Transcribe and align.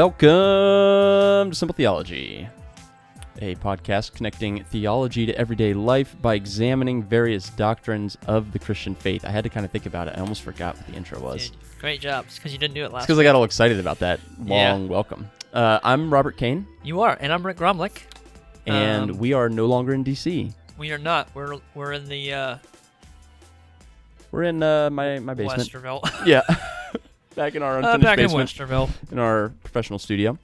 Welcome 0.00 1.52
to 1.52 1.54
Simple 1.54 1.72
Theology, 1.74 2.46
a 3.40 3.54
podcast 3.54 4.12
connecting 4.12 4.62
theology 4.64 5.24
to 5.24 5.34
everyday 5.38 5.72
life 5.72 6.14
by 6.20 6.34
examining 6.34 7.02
various 7.02 7.48
doctrines 7.48 8.18
of 8.26 8.52
the 8.52 8.58
Christian 8.58 8.94
faith. 8.94 9.24
I 9.24 9.30
had 9.30 9.42
to 9.44 9.48
kind 9.48 9.64
of 9.64 9.72
think 9.72 9.86
about 9.86 10.08
it. 10.08 10.14
I 10.14 10.20
almost 10.20 10.42
forgot 10.42 10.76
what 10.76 10.86
the 10.86 10.92
intro 10.92 11.18
was. 11.18 11.48
Dude, 11.48 11.58
great 11.80 12.02
job. 12.02 12.26
It's 12.26 12.36
because 12.36 12.52
you 12.52 12.58
didn't 12.58 12.74
do 12.74 12.84
it 12.84 12.92
last. 12.92 13.04
because 13.06 13.18
I 13.18 13.22
got 13.22 13.36
all 13.36 13.44
excited 13.44 13.80
about 13.80 14.00
that 14.00 14.20
Yeah. 14.44 14.72
long 14.74 14.86
welcome. 14.88 15.30
Uh, 15.54 15.80
I'm 15.82 16.12
Robert 16.12 16.36
Kane, 16.36 16.66
You 16.82 17.00
are, 17.00 17.16
and 17.18 17.32
I'm 17.32 17.46
Rick 17.46 17.56
Gromlick. 17.56 18.02
and 18.66 19.12
Um, 19.12 19.16
we 19.18 19.32
are 19.32 19.48
no 19.48 19.64
longer 19.64 19.94
in 19.94 20.04
DC. 20.04 20.52
We 20.76 20.92
are 20.92 20.98
not. 20.98 21.28
We're 21.32 21.56
we're 21.74 21.92
in 21.92 22.04
the 22.04 22.34
uh, 22.34 22.56
We're 24.30 24.42
in 24.42 24.62
uh, 24.62 24.90
my 24.90 25.20
my 25.20 25.32
basement. 25.32 25.62
Westerville. 25.70 26.26
Yeah, 26.26 26.42
back 27.36 27.54
in 27.54 27.62
our 27.62 27.74
uh, 27.76 27.78
unfinished 27.94 28.02
back 28.02 28.18
in 28.18 28.24
basement 28.26 28.50
Westerville. 28.50 29.12
in 29.12 29.18
our 29.18 29.50
professional 29.62 29.98
studio. 29.98 30.38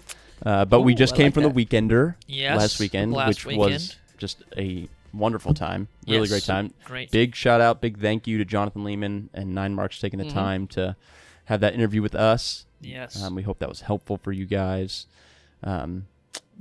Uh, 0.44 0.64
but 0.64 0.80
we 0.82 0.92
Ooh, 0.92 0.96
just 0.96 1.14
I 1.14 1.16
came 1.16 1.24
like 1.26 1.34
from 1.34 1.42
that. 1.44 1.54
the 1.54 1.66
Weekender 1.66 2.14
Yes. 2.26 2.58
last 2.58 2.80
weekend, 2.80 3.12
last 3.12 3.28
which 3.28 3.46
weekend. 3.46 3.72
was 3.72 3.96
just 4.18 4.42
a 4.56 4.88
wonderful 5.12 5.54
time. 5.54 5.88
Really 6.06 6.20
Yes. 6.22 6.30
great 6.30 6.42
time. 6.44 6.74
great. 6.84 7.10
Big 7.10 7.34
shout 7.34 7.60
out, 7.60 7.80
big 7.80 8.00
thank 8.00 8.26
you 8.26 8.38
to 8.38 8.44
Jonathan 8.44 8.82
Leeman 8.84 9.28
and 9.34 9.54
Nine 9.54 9.74
Marks 9.74 10.00
taking 10.00 10.18
the 10.18 10.24
Mhm. 10.26 10.32
time 10.32 10.66
to 10.68 10.96
have 11.46 11.60
that 11.60 11.74
interview 11.74 12.02
with 12.02 12.14
us. 12.14 12.66
Yes. 12.80 13.22
Um, 13.22 13.34
we 13.34 13.42
hope 13.42 13.58
that 13.60 13.68
was 13.68 13.82
helpful 13.82 14.16
for 14.16 14.32
you 14.32 14.46
guys. 14.46 15.06
Um, 15.62 16.06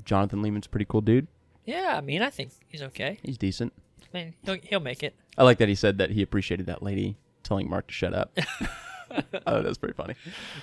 Jonathan 0.06 0.42
Leeman's 0.44 0.68
a 0.68 0.70
pretty 0.70 0.86
cool 0.88 1.02
dude. 1.02 1.28
yeah, 1.66 1.96
I 1.98 2.02
mean, 2.02 2.22
I 2.22 2.30
think 2.30 2.52
he's 2.68 2.82
okay. 2.84 3.18
He's 3.24 3.38
decent. 3.38 3.74
I 4.14 4.18
mean, 4.18 4.34
he'll, 4.44 4.58
he'll 4.64 4.80
make 4.80 5.02
it. 5.04 5.16
I 5.38 5.44
like 5.44 5.58
that 5.60 5.70
he 5.70 5.76
said 5.76 5.98
that 6.00 6.12
he 6.12 6.22
appreciated 6.22 6.66
that 6.68 6.84
lady 6.84 7.16
telling 7.44 7.70
Mark 7.70 7.88
to 7.88 7.94
shut 7.94 8.14
up. 8.14 8.38
oh, 9.48 9.62
that's 9.62 9.78
pretty 9.78 9.94
funny. 9.94 10.16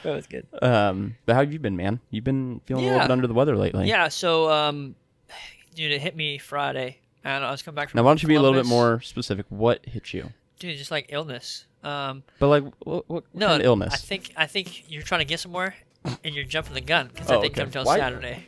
That 0.02 0.14
was 0.14 0.26
good. 0.26 0.46
Um, 0.62 1.16
but 1.26 1.34
how 1.34 1.40
have 1.40 1.52
you 1.52 1.58
been, 1.58 1.76
man? 1.76 2.00
You've 2.10 2.24
been 2.24 2.60
feeling 2.66 2.84
a 2.84 2.88
little 2.88 3.02
bit 3.02 3.10
under 3.10 3.26
the 3.26 3.34
weather 3.34 3.56
lately. 3.56 3.88
Yeah. 3.88 4.08
So, 4.08 4.50
um, 4.50 4.94
dude, 5.74 5.92
it 5.92 6.00
hit 6.00 6.16
me 6.16 6.38
Friday. 6.38 6.98
I. 7.24 7.36
I 7.38 7.50
was 7.50 7.62
coming 7.62 7.76
back 7.76 7.90
from. 7.90 7.98
Now, 7.98 8.04
why 8.04 8.10
don't 8.10 8.22
you 8.22 8.28
be 8.28 8.34
a 8.36 8.40
little 8.40 8.54
bit 8.58 8.66
Columbus. 8.66 8.70
more 8.70 9.00
specific? 9.02 9.46
What 9.48 9.84
hit 9.86 10.12
you? 10.14 10.32
Dude, 10.58 10.76
just 10.78 10.90
like 10.90 11.06
illness. 11.10 11.66
Um, 11.84 12.22
But 12.38 12.48
like, 12.48 12.64
what, 12.80 13.08
what 13.08 13.24
no, 13.34 13.46
kind 13.48 13.62
of 13.62 13.66
illness? 13.66 13.94
I 13.94 13.96
think 13.96 14.32
I 14.36 14.46
think 14.46 14.90
you're 14.90 15.02
trying 15.02 15.20
to 15.20 15.24
get 15.24 15.40
somewhere, 15.40 15.74
and 16.24 16.34
you're 16.34 16.44
jumping 16.44 16.74
the 16.74 16.80
gun 16.80 17.08
because 17.08 17.30
Oh, 17.30 17.38
I 17.38 17.42
didn't 17.42 17.52
okay. 17.52 17.60
come 17.60 17.66
until 17.68 17.84
Why- 17.84 17.98
Saturday. 17.98 18.46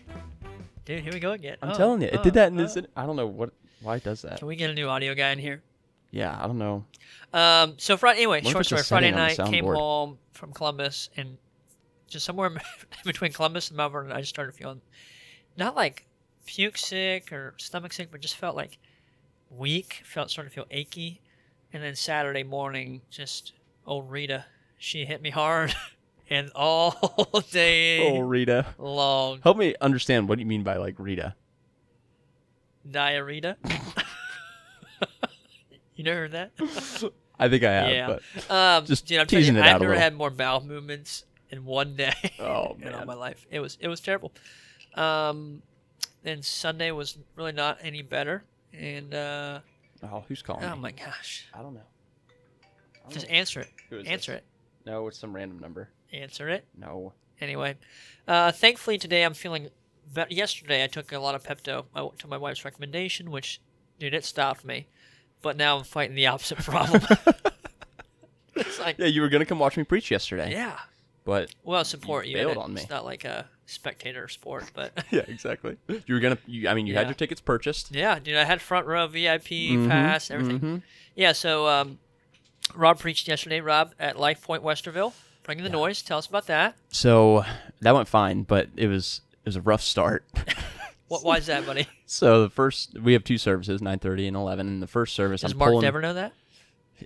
Dude, 0.85 1.03
here 1.05 1.13
we 1.13 1.21
go 1.21 1.33
again. 1.33 1.57
I'm 1.63 1.71
Oh, 1.71 1.77
telling 1.77 2.03
you, 2.03 2.09
it 2.09 2.17
oh, 2.19 2.23
did 2.23 2.35
that 2.35 2.51
in 2.51 2.59
oh. 2.61 2.69
I 2.97 3.07
don't 3.07 3.17
know 3.17 3.27
what. 3.27 3.53
Why 3.83 3.97
it 3.97 4.05
does 4.05 4.23
that? 4.23 4.39
Can 4.39 4.49
we 4.49 4.57
get 4.57 4.71
a 4.71 4.75
new 4.75 4.89
audio 4.89 5.15
guy 5.15 5.31
in 5.31 5.39
here? 5.39 5.63
Yeah, 6.11 6.37
I 6.39 6.47
don't 6.47 6.59
know. 6.59 6.85
Um, 7.33 7.75
so 7.79 7.97
Friday, 7.97 8.19
anyway, 8.19 8.43
short 8.43 8.67
story. 8.67 8.83
Friday 8.83 9.07
setting 9.13 9.15
on 9.15 9.29
the 9.29 9.37
night, 9.45 9.51
came 9.51 9.65
home 9.65 10.19
from 10.33 10.53
Columbus, 10.53 11.09
and 11.17 11.39
just 12.09 12.27
somewhere 12.27 12.49
in 12.49 12.59
between 13.05 13.33
Columbus 13.33 13.69
and 13.69 13.77
Melbourne, 13.77 14.11
I 14.11 14.21
just 14.21 14.31
started 14.31 14.55
feeling 14.55 14.81
not 15.57 15.77
like 15.77 16.07
puke 16.47 16.77
sick 16.77 17.33
or 17.33 17.55
stomach 17.59 17.93
sick, 17.93 18.11
but 18.11 18.21
just 18.21 18.37
felt 18.37 18.57
like 18.57 18.79
weak. 19.51 20.03
Felt 20.05 20.31
started 20.31 20.51
to 20.51 20.55
feel 20.55 20.67
achy, 20.71 21.21
and 21.73 21.83
then 21.83 21.95
Saturday 21.95 22.43
morning, 22.43 23.03
just 23.11 23.53
old 23.87 24.11
Rita, 24.11 24.45
she 24.77 25.05
hit 25.05 25.23
me 25.23 25.31
hard, 25.31 25.75
and 26.31 26.51
all 26.57 27.45
day 27.53 28.01
Oh, 28.01 28.21
Rita, 28.21 28.67
long 28.79 29.41
help 29.43 29.57
me 29.57 29.77
understand 29.81 30.29
what 30.29 30.41
you 30.41 30.47
mean 30.47 30.65
by 30.65 30.77
like 30.77 30.97
Rita. 30.99 31.37
diarrhea. 32.91 33.57
You 36.01 36.05
never 36.05 36.21
heard 36.21 36.33
that? 36.33 36.51
I 37.39 37.49
think 37.49 37.65
I 37.65 37.73
have, 37.73 37.91
Yeah. 37.91 38.07
but 38.47 38.51
Um, 38.55 38.85
Just 38.87 39.05
I'm 39.05 39.17
telling 39.17 39.27
teasing 39.29 39.55
you, 39.55 39.61
it 39.61 39.67
out 39.67 39.73
a 39.73 39.75
I've 39.77 39.81
never 39.81 39.95
had 39.99 40.15
more 40.15 40.31
bowel 40.31 40.63
movements 40.63 41.25
in 41.51 41.65
one 41.65 41.97
day 41.97 42.13
Oh, 42.39 42.77
in 42.83 42.93
all 42.93 43.05
my 43.07 43.15
life. 43.15 43.47
It 43.51 43.61
was 43.61 43.79
it 43.81 43.89
was 43.89 44.01
terrible. 44.01 44.33
Um, 44.95 45.63
then 46.23 46.43
Sunday 46.43 46.91
was 46.91 47.17
really 47.37 47.53
not 47.53 47.79
any 47.83 48.03
better, 48.03 48.45
and 48.75 49.15
uh, 49.15 49.61
oh, 50.03 50.25
who's 50.29 50.43
calling 50.43 50.65
oh 50.65 50.75
me? 50.77 50.81
my 50.83 50.91
gosh, 50.93 51.47
I 51.55 51.63
don't 51.63 51.75
know. 51.75 51.81
I 52.31 52.99
don't 53.05 53.13
just 53.13 53.27
know. 53.29 53.33
answer 53.35 53.61
it, 53.61 53.69
answer 54.07 54.33
this? 54.35 54.43
No, 54.85 55.07
it's 55.09 55.19
some 55.19 55.35
random 55.35 55.59
number. 55.61 55.89
answer 56.13 56.49
it. 56.49 56.67
No. 56.77 57.13
Anyway, 57.41 57.77
uh, 58.29 58.53
thankfully 58.53 58.99
today 58.99 59.23
I'm 59.25 59.33
feeling 59.35 59.69
better. 60.13 60.33
Yesterday 60.35 60.85
I 60.85 60.89
took 60.89 61.11
a 61.13 61.19
lot 61.19 61.35
of 61.35 61.43
Pepto 61.43 61.87
to 62.19 62.27
my 62.29 62.37
wife's 62.37 62.65
recommendation, 62.67 63.31
which 63.31 63.61
dude 63.99 64.13
it 64.13 64.25
stopped 64.27 64.65
me, 64.65 64.89
but 65.43 65.57
now 65.57 65.79
I'm 65.79 65.85
fighting 65.85 66.17
the 66.17 66.27
opposite 66.29 66.59
problem. 66.65 67.03
it's 68.57 68.79
like 68.79 68.99
Yeah, 68.99 69.07
you 69.07 69.21
were 69.23 69.29
gonna 69.29 69.45
come 69.47 69.59
watch 69.59 69.77
me 69.77 69.85
preach 69.85 70.11
yesterday. 70.11 70.53
yeah. 70.53 70.79
But 71.25 71.51
Well, 71.65 71.85
support 71.85 72.27
you. 72.27 72.35
bailed 72.37 72.57
on 72.57 72.73
me. 72.75 72.81
It's 72.81 72.91
not 72.91 73.05
like 73.05 73.25
a 73.25 73.47
spectator 73.67 74.27
sport, 74.29 74.71
but 74.75 75.05
yeah, 75.11 75.21
exactly. 75.29 75.77
You 76.07 76.15
were 76.15 76.21
gonna. 76.21 76.39
You, 76.47 76.69
I 76.69 76.75
mean, 76.75 76.87
you 76.87 76.95
had 76.95 77.03
Yeah. 77.03 77.09
your 77.09 77.15
tickets 77.15 77.41
purchased. 77.41 77.95
yeah, 77.95 78.19
dude, 78.19 78.37
I 78.37 78.45
had 78.45 78.61
front 78.61 78.87
row 78.87 79.07
VIP 79.07 79.49
Mhm, 79.73 79.89
pass, 79.89 80.31
everything. 80.31 80.61
mhm. 80.61 80.83
Yeah, 81.15 81.33
so 81.33 81.69
um, 81.69 81.99
Rob 82.75 82.99
preached 82.99 83.29
yesterday. 83.29 83.61
Rob 83.61 83.93
at 83.99 84.19
Life 84.19 84.43
Point 84.43 84.63
Westerville, 84.65 85.13
bringing 85.43 85.63
the 85.63 85.71
noise. 85.71 86.01
Tell 86.03 86.19
us 86.19 86.27
about 86.27 86.47
that. 86.47 86.75
So 86.89 87.45
that 87.81 87.95
went 87.95 88.09
fine, 88.09 88.43
but 88.43 88.69
it 88.77 88.87
was 88.89 89.21
it 89.45 89.49
was 89.49 89.57
a 89.57 89.61
rough 89.61 89.83
start. 89.83 90.25
What? 91.11 91.25
Why 91.25 91.39
is 91.39 91.47
that, 91.47 91.67
buddy? 91.67 91.87
so 92.07 92.43
the 92.43 92.51
first 92.51 92.97
we 92.99 93.15
have 93.15 93.25
two 93.25 93.37
services, 93.37 93.83
nine 93.83 93.99
thirty 93.99 94.27
and 94.29 94.37
eleven. 94.37 94.69
And 94.69 94.81
the 94.83 94.87
first 94.87 95.15
service, 95.17 95.41
Does 95.41 95.53
I'm 95.53 95.59
Mark 95.59 95.71
pulling. 95.73 95.83
never 95.83 96.01
know 96.01 96.15
that? 96.15 96.33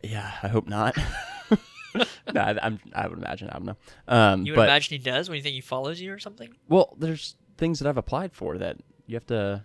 Yeah, 0.02 0.30
I 0.42 0.48
hope 0.48 0.68
not. 0.68 0.96
no, 1.94 2.40
I, 2.40 2.58
I'm, 2.60 2.80
I 2.94 3.06
would 3.08 3.16
imagine. 3.18 3.48
I 3.48 3.52
don't 3.54 3.64
know. 3.66 3.76
Um, 4.08 4.44
You 4.44 4.52
would 4.52 4.56
but 4.56 4.68
imagine 4.68 4.98
he 4.98 5.02
does 5.02 5.28
when 5.28 5.36
you 5.36 5.42
think 5.42 5.54
he 5.54 5.60
follows 5.60 6.00
you 6.00 6.12
or 6.12 6.18
something. 6.18 6.52
well, 6.68 6.94
there's 6.98 7.36
things 7.56 7.78
that 7.78 7.88
I've 7.88 7.96
applied 7.96 8.32
for 8.34 8.58
that 8.58 8.76
you 9.06 9.14
have 9.14 9.26
to 9.26 9.64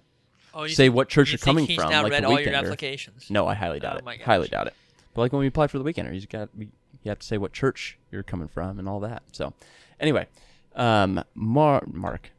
Oh, 0.53 0.63
you 0.63 0.69
say 0.69 0.85
think- 0.85 0.95
what 0.95 1.09
church 1.09 1.29
you 1.29 1.33
you're 1.33 1.37
think 1.39 1.45
coming 1.57 1.65
he's 1.65 1.75
from. 1.81 1.89
now 1.89 2.03
like 2.03 2.11
read 2.11 2.23
the 2.23 2.27
all 2.27 2.39
your 2.39 2.51
Weekender. 2.53 2.57
applications. 2.65 3.29
No, 3.31 3.47
I 3.47 3.55
highly 3.55 3.79
doubt 3.79 3.95
Oh 3.95 3.97
it. 3.99 4.05
my 4.05 4.17
Highly 4.17 4.47
doubt 4.47 4.67
it. 4.67 4.73
But 5.15 5.21
like 5.21 5.33
when 5.33 5.39
we 5.41 5.47
applied 5.47 5.71
for 5.71 5.79
the 5.79 5.83
weekender, 5.83 6.13
you 6.19 6.25
got 6.27 6.49
we, 6.55 6.65
you 7.03 7.09
have 7.09 7.19
to 7.19 7.25
say 7.27 7.37
what 7.39 7.51
church 7.51 7.97
you're 8.11 8.23
coming 8.23 8.47
from 8.47 8.77
and 8.79 8.87
all 8.87 8.99
that. 9.01 9.23
So, 9.31 9.53
anyway, 9.99 10.27
um, 10.75 11.23
Mar- 11.33 11.83
Mark. 11.91 12.31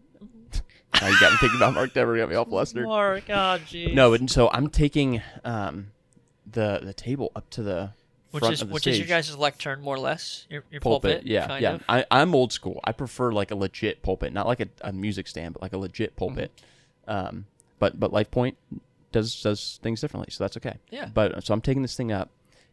Now 1.01 1.09
you 1.09 1.21
got 1.21 1.33
me 1.33 1.39
thinking 1.39 1.59
about 1.59 1.75
Mark 1.75 1.95
Dever. 1.95 2.17
Got 2.17 2.29
me 2.29 2.35
all 2.35 2.45
flustered. 2.45 2.87
Mark, 2.87 3.25
oh 3.29 3.59
jeez. 3.67 3.95
No, 3.95 4.13
and 4.15 4.31
so 4.31 4.51
I'm 4.51 4.69
taking 4.69 5.23
um, 5.45 5.93
the 6.51 6.81
the 6.83 6.93
table 6.93 7.33
up 7.35 7.49
to 7.51 7.63
the 7.63 7.91
which 8.31 8.43
front 8.43 8.55
is 8.55 8.63
of 8.63 8.69
the 8.69 8.75
which 8.75 8.83
stage. 8.83 8.95
is 8.95 8.99
your 9.01 9.09
guys' 9.09 9.37
lectern 9.37 9.81
more 9.81 9.97
or 9.97 9.99
less. 9.99 10.47
Your, 10.49 10.65
your 10.71 10.81
pulpit. 10.81 11.19
pulpit, 11.19 11.27
yeah, 11.27 11.47
kind 11.47 11.63
yeah. 11.63 11.75
of. 11.75 11.85
I, 11.89 12.05
I'm 12.11 12.35
old 12.35 12.53
school. 12.53 12.81
I 12.85 12.93
prefer 12.93 13.33
like 13.33 13.51
a 13.51 13.57
legit 13.57 14.03
pulpit, 14.03 14.33
not 14.33 14.47
like 14.47 14.61
a, 14.61 14.69
a 14.83 14.93
music 14.93 15.27
stand, 15.27 15.55
but 15.55 15.63
like 15.63 15.73
a 15.73 15.79
legit 15.79 16.17
pulpit. 16.17 16.53
Mm-hmm. 17.09 17.27
Um, 17.29 17.47
but 17.79 17.99
but 17.99 18.13
Life 18.13 18.31
Point 18.31 18.57
does 19.13 19.43
does 19.43 19.81
things 19.83 20.01
differently, 20.01 20.31
so 20.31 20.45
that's 20.45 20.57
okay. 20.57 20.77
Yeah. 20.91 21.09
But 21.13 21.45
so 21.45 21.55
I'm 21.55 21.61
taking 21.61 21.83
this 21.83 21.97
thing 21.97 22.13
up, 22.13 22.31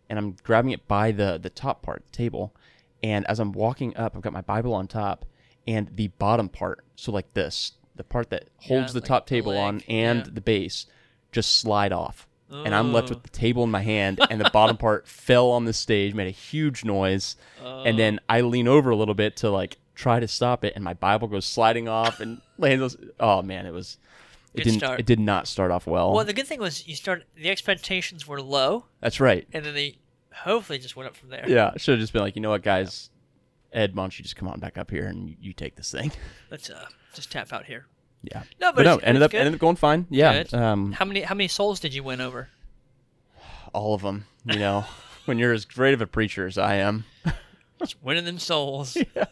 and 0.09 0.19
I'm 0.19 0.35
grabbing 0.43 0.71
it 0.71 0.87
by 0.87 1.11
the 1.11 1.39
the 1.41 1.49
top 1.49 1.81
part, 1.81 2.03
the 2.11 2.17
table, 2.17 2.53
and 3.01 3.25
as 3.27 3.39
I'm 3.39 3.51
walking 3.51 3.95
up, 3.97 4.16
I've 4.16 4.21
got 4.21 4.33
my 4.33 4.41
Bible 4.41 4.73
on 4.73 4.87
top, 4.87 5.25
and 5.67 5.89
the 5.95 6.09
bottom 6.19 6.49
part, 6.49 6.83
so 6.95 7.11
like 7.11 7.33
this, 7.33 7.73
the 7.97 8.03
part 8.03 8.30
that 8.30 8.46
holds 8.58 8.94
the 8.94 9.00
like 9.00 9.08
top 9.08 9.25
the 9.25 9.30
table 9.35 9.58
on 9.58 9.81
and 9.88 10.19
yeah. 10.19 10.31
the 10.34 10.41
base, 10.41 10.85
just 11.31 11.58
slide 11.58 11.91
off. 11.91 12.28
And 12.50 12.74
I'm 12.74 12.94
left 12.94 13.09
Oh. 13.12 13.16
with 13.16 13.24
the 13.24 13.30
table 13.30 13.66
in 13.66 13.72
my 13.72 13.81
hand, 13.81 14.22
and 14.30 14.40
the 14.40 14.50
bottom 14.52 14.78
part 14.78 15.06
fell 15.09 15.50
on 15.52 15.66
the 15.66 15.74
stage, 15.74 16.13
made 16.13 16.28
a 16.28 16.31
huge 16.31 16.85
noise, 16.85 17.35
Oh. 17.62 17.84
and 17.84 18.00
then 18.00 18.19
oh. 18.22 18.25
I 18.30 18.41
lean 18.41 18.69
over 18.69 18.90
a 18.90 18.96
little 18.96 19.16
bit 19.16 19.35
to 19.38 19.50
like 19.50 19.78
try 19.96 20.22
to 20.22 20.28
stop 20.30 20.63
it, 20.63 20.72
and 20.75 20.81
my 20.84 20.94
Bible 20.94 21.28
goes 21.28 21.46
sliding 21.46 21.90
off 21.90 22.22
and 22.22 22.40
lands. 22.58 22.96
Oh 23.20 23.41
man, 23.41 23.66
it 23.66 23.72
was. 23.73 23.97
It 24.53 24.59
Good 24.59 24.64
didn't. 24.64 24.79
start. 24.79 25.00
It 25.02 25.05
did 25.05 25.20
not 25.20 25.46
start 25.47 25.72
off 25.72 25.85
well. 25.88 26.14
Well, 26.14 26.23
the 26.23 26.32
good 26.34 26.47
thing 26.47 26.59
was 26.61 26.88
you 26.88 26.96
start 26.96 27.26
The 27.35 27.50
expectations 27.50 28.26
were 28.26 28.41
low, 28.41 28.85
That's 29.02 29.20
right. 29.20 29.46
and 29.52 29.66
then 29.66 29.73
they 29.76 29.97
hopefully 30.34 30.79
just 30.79 30.96
went 30.96 31.08
up 31.09 31.17
from 31.17 31.28
there. 31.29 31.43
Yeah, 31.47 31.72
should 31.76 31.91
have 31.96 32.00
just 32.00 32.14
been 32.14 32.22
like, 32.22 32.35
you 32.38 32.41
know 32.41 32.50
what, 32.52 32.64
guys, 32.64 33.09
Ed, 33.73 33.96
why 33.96 34.03
don't 34.03 34.17
you 34.17 34.23
just 34.23 34.35
come 34.35 34.47
on 34.47 34.59
back 34.59 34.78
up 34.78 34.90
here 34.91 35.05
and 35.08 35.35
you, 35.40 35.53
take 35.53 35.75
this 35.75 35.91
thing? 35.91 36.11
Let's 36.52 36.69
uh, 36.69 36.85
just 37.14 37.31
tap 37.31 37.52
out 37.53 37.66
here. 37.66 37.85
Yeah. 38.23 38.43
No, 38.59 38.72
but 38.72 38.78
But 38.78 38.84
no, 38.84 38.93
it's- 38.96 39.08
ended 39.08 39.23
up 39.23 39.31
good. 39.31 39.37
ended 39.40 39.53
up 39.55 39.59
going 39.59 39.75
fine. 39.75 40.08
Yeah. 40.09 40.43
Um, 40.53 40.91
How 40.93 41.05
many 41.05 41.22
how 41.22 41.35
many 41.35 41.47
souls 41.47 41.79
did 41.79 41.93
you 41.93 42.03
win 42.03 42.19
over? 42.22 42.49
all 43.73 43.93
of 43.93 44.02
them. 44.02 44.25
You 44.46 44.59
know, 44.59 44.85
when 45.25 45.37
you're 45.37 45.53
as 45.53 45.66
great 45.66 45.93
of 45.93 46.02
a 46.02 46.08
preacher 46.08 46.47
as 46.47 46.58
I 46.58 46.75
am. 46.75 47.05
Just 47.79 48.02
winning 48.03 48.25
them 48.25 48.40
souls. 48.40 48.97
Yeah. 49.16 49.25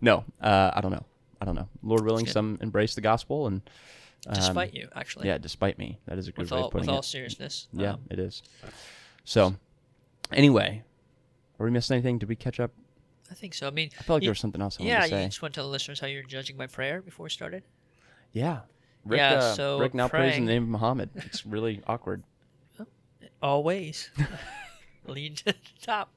No, 0.00 0.24
uh, 0.40 0.70
I 0.74 0.80
don't 0.80 0.92
know. 0.92 1.04
I 1.40 1.44
don't 1.44 1.54
know. 1.56 1.68
Lord 1.82 2.04
willing, 2.04 2.26
some 2.26 2.58
embrace 2.60 2.94
the 2.94 3.00
gospel 3.00 3.46
and. 3.48 3.62
Um, 4.28 4.34
Despite 4.36 4.72
you, 4.74 4.88
actually. 4.94 5.26
Yeah, 5.26 5.38
despite 5.38 5.78
me. 5.78 5.98
That 6.06 6.16
is 6.18 6.28
a 6.28 6.30
good 6.30 6.42
With 6.42 6.52
way 6.52 6.58
all 6.58 6.66
of 6.66 6.70
putting 6.72 6.86
with 6.86 6.92
it. 6.92 6.96
all 6.96 7.02
seriousness. 7.02 7.66
Yeah, 7.72 7.94
Um, 7.94 8.00
it 8.08 8.20
is. 8.20 8.44
So, 9.24 9.56
anyway, 10.32 10.84
are 11.58 11.64
we 11.64 11.72
missing 11.72 11.94
anything? 11.96 12.18
Did 12.18 12.28
we 12.28 12.36
catch 12.36 12.60
up? 12.60 12.70
I 13.32 13.34
think 13.34 13.54
so. 13.54 13.66
I 13.66 13.70
mean, 13.70 13.88
I 13.98 14.02
felt 14.02 14.16
like 14.18 14.22
you- 14.22 14.26
there 14.26 14.32
was 14.32 14.40
something 14.40 14.60
else 14.60 14.76
I 14.78 14.84
yeah, 14.84 14.98
wanted 15.00 15.10
to 15.10 15.20
you 15.22 15.26
just 15.28 15.40
want 15.42 15.54
to 15.54 15.58
tell 15.58 15.64
the 15.66 15.72
listeners 15.72 15.98
how 16.00 16.06
you're 16.06 16.22
judging 16.22 16.58
my 16.58 16.66
prayer 16.66 17.00
before 17.00 17.24
we 17.24 17.30
started. 17.30 17.62
Yeah. 18.32 18.60
Rick, 19.06 19.18
Yeah, 19.18 19.32
uh, 19.34 19.54
so 19.54 19.78
Rick 19.80 19.94
now 19.94 20.06
prays 20.06 20.36
in 20.36 20.44
the 20.44 20.52
name 20.52 20.62
of 20.64 20.68
Muhammad. 20.68 21.08
It's 21.16 21.44
really 21.46 21.80
awkward. 21.86 22.22
Always 23.42 24.10
lead 25.06 25.38
to 25.38 25.44
the 25.46 25.54
top. 25.80 26.12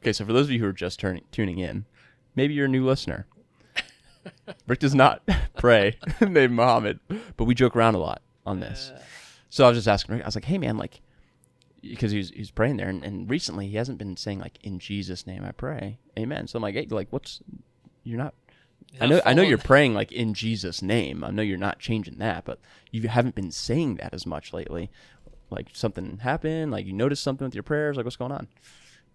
Okay, 0.00 0.12
so 0.12 0.24
for 0.24 0.32
those 0.32 0.46
of 0.46 0.50
you 0.50 0.58
who 0.58 0.66
are 0.66 0.72
just 0.72 0.98
turning 0.98 1.24
tuning 1.30 1.58
in, 1.58 1.86
maybe 2.34 2.54
you're 2.54 2.66
a 2.66 2.68
new 2.68 2.84
listener. 2.84 3.26
Rick 4.66 4.80
does 4.80 4.94
not 4.94 5.22
pray 5.56 5.96
in 6.20 6.32
the 6.34 6.40
name 6.40 6.50
of 6.58 6.66
Muhammad, 6.66 7.00
but 7.36 7.44
we 7.44 7.54
joke 7.54 7.76
around 7.76 7.94
a 7.94 7.98
lot 7.98 8.20
on 8.44 8.60
this. 8.60 8.90
Uh, 8.94 9.00
So 9.48 9.64
I 9.64 9.68
was 9.68 9.78
just 9.78 9.88
asking 9.88 10.14
Rick. 10.16 10.24
I 10.24 10.26
was 10.28 10.34
like, 10.34 10.44
"Hey, 10.44 10.58
man, 10.58 10.76
like." 10.76 11.00
Because 11.82 12.12
he's 12.12 12.30
he's 12.30 12.50
praying 12.50 12.76
there, 12.76 12.88
and, 12.88 13.02
and 13.04 13.30
recently 13.30 13.68
he 13.68 13.76
hasn't 13.76 13.98
been 13.98 14.16
saying 14.16 14.38
like 14.38 14.58
"In 14.62 14.78
Jesus' 14.78 15.26
name 15.26 15.44
I 15.44 15.52
pray, 15.52 15.98
Amen." 16.18 16.46
So 16.46 16.56
I'm 16.56 16.62
like, 16.62 16.74
"Hey, 16.74 16.86
like, 16.90 17.08
what's 17.10 17.40
you're 18.04 18.18
not 18.18 18.34
I 19.00 19.06
know 19.06 19.20
I 19.24 19.34
know 19.34 19.42
you're 19.42 19.58
praying 19.58 19.94
like 19.94 20.10
in 20.10 20.34
Jesus' 20.34 20.82
name. 20.82 21.22
I 21.22 21.30
know 21.30 21.42
you're 21.42 21.58
not 21.58 21.78
changing 21.78 22.18
that, 22.18 22.44
but 22.44 22.58
you 22.90 23.08
haven't 23.08 23.34
been 23.34 23.50
saying 23.50 23.96
that 23.96 24.12
as 24.12 24.26
much 24.26 24.52
lately. 24.52 24.90
Like 25.50 25.68
something 25.72 26.18
happened, 26.18 26.72
like 26.72 26.86
you 26.86 26.92
noticed 26.92 27.22
something 27.22 27.44
with 27.44 27.54
your 27.54 27.62
prayers, 27.62 27.96
like 27.96 28.04
what's 28.04 28.16
going 28.16 28.32
on? 28.32 28.48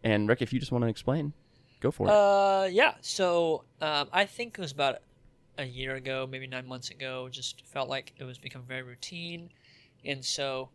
And 0.04 0.30
Rick, 0.30 0.42
if 0.42 0.54
you 0.54 0.60
just 0.60 0.72
want 0.72 0.84
to 0.84 0.90
explain, 0.90 1.34
go 1.82 1.92
for 1.92 2.08
it. 2.08 2.12
Uh, 2.12 2.68
yeah. 2.72 2.96
So 3.02 3.64
um, 3.82 4.10
I 4.14 4.26
think 4.26 4.58
it 4.58 4.62
was 4.62 4.72
about 4.72 4.98
a 5.58 5.66
year 5.66 5.96
ago, 5.96 6.28
maybe 6.30 6.48
nine 6.48 6.68
months 6.68 6.90
ago. 6.90 7.30
Just 7.30 7.66
felt 7.66 7.90
like 7.90 8.14
it 8.18 8.24
was 8.24 8.38
becoming 8.38 8.68
very 8.68 8.84
routine, 8.84 9.50
and 10.04 10.24
so 10.24 10.70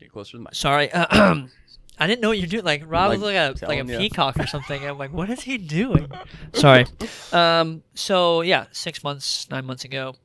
Get 0.00 0.12
closer 0.12 0.32
to 0.32 0.36
the 0.38 0.42
mic. 0.44 0.54
sorry. 0.54 0.90
I 1.96 2.08
didn't 2.08 2.22
know 2.22 2.28
what 2.30 2.38
you're 2.38 2.48
doing. 2.48 2.64
Like 2.64 2.82
Rob 2.86 3.10
was 3.12 3.20
Like 3.20 3.34
like 3.34 3.36
a 3.36 3.46
like 3.48 3.56
a 3.56 3.58
telling 3.84 3.88
ya. 3.88 3.98
peacock 3.98 4.36
or 4.38 4.46
something. 4.48 4.84
I'm 4.84 4.98
like, 4.98 5.12
what 5.12 5.30
is 5.30 5.42
he 5.42 5.58
doing? 5.80 6.10
sorry. 6.52 6.86
Um. 7.32 7.82
So 7.94 8.40
yeah, 8.40 8.66
six 8.72 9.04
months, 9.04 9.48
nine 9.50 9.64
months 9.64 9.84
ago. 9.84 10.16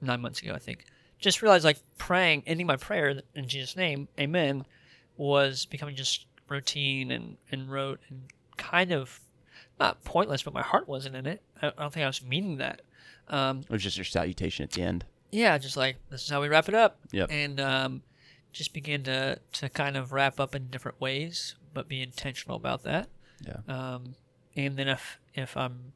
Nine 0.00 0.20
months 0.20 0.40
ago, 0.42 0.52
I 0.54 0.58
think. 0.58 0.84
Just 1.18 1.42
realized 1.42 1.64
like 1.64 1.78
praying, 1.98 2.44
ending 2.46 2.66
my 2.66 2.76
prayer 2.76 3.20
in 3.34 3.48
Jesus' 3.48 3.76
name, 3.76 4.06
Amen, 4.18 4.64
was 5.16 5.66
becoming 5.66 5.96
just 5.96 6.26
routine 6.48 7.10
and 7.10 7.36
and 7.50 7.70
rote 7.70 8.00
and 8.08 8.22
kind 8.56 8.92
of 8.92 9.20
not 9.80 10.02
pointless, 10.04 10.42
but 10.42 10.52
my 10.54 10.62
heart 10.62 10.88
wasn't 10.88 11.16
in 11.16 11.26
it. 11.26 11.42
I, 11.60 11.68
I 11.68 11.72
don't 11.78 11.92
think 11.92 12.04
I 12.04 12.08
was 12.08 12.22
meaning 12.22 12.58
that. 12.58 12.82
Um, 13.28 13.60
It 13.60 13.70
was 13.70 13.82
just 13.82 13.96
your 13.96 14.04
salutation 14.04 14.62
at 14.64 14.70
the 14.72 14.82
end. 14.82 15.04
yeah, 15.32 15.58
just 15.58 15.76
like 15.76 15.96
this 16.10 16.22
is 16.22 16.30
how 16.30 16.40
we 16.40 16.48
wrap 16.48 16.68
it 16.68 16.74
up. 16.74 16.98
Yep. 17.10 17.28
And 17.32 17.58
um, 17.60 18.02
just 18.58 18.72
begin 18.72 19.04
to 19.04 19.38
to 19.52 19.68
kind 19.68 19.96
of 19.96 20.12
wrap 20.12 20.40
up 20.40 20.52
in 20.52 20.66
different 20.66 21.00
ways, 21.00 21.54
but 21.72 21.86
be 21.86 22.02
intentional 22.02 22.56
about 22.56 22.82
that. 22.82 23.08
Yeah. 23.46 23.58
Um, 23.68 24.16
and 24.56 24.76
then 24.76 24.88
if 24.88 25.20
if 25.32 25.56
I'm 25.56 25.92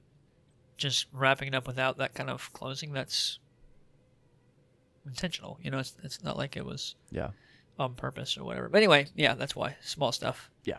just 0.77 1.07
wrapping 1.13 1.49
it 1.49 1.55
up 1.57 1.67
without 1.67 1.99
that 1.99 2.15
kind 2.15 2.31
of 2.31 2.53
closing, 2.53 2.93
that's 2.93 3.41
intentional. 5.05 5.59
You 5.61 5.73
know, 5.73 5.79
it's 5.81 5.95
it's 6.05 6.23
not 6.23 6.37
like 6.37 6.57
it 6.57 6.65
was 6.65 6.95
Yeah. 7.11 7.31
on 7.81 7.95
purpose 7.95 8.39
or 8.39 8.45
whatever. 8.45 8.69
But 8.69 8.79
anyway, 8.79 9.09
yeah, 9.17 9.35
that's 9.35 9.57
why 9.57 9.77
small 9.83 10.13
stuff. 10.13 10.49
Yeah. 10.65 10.79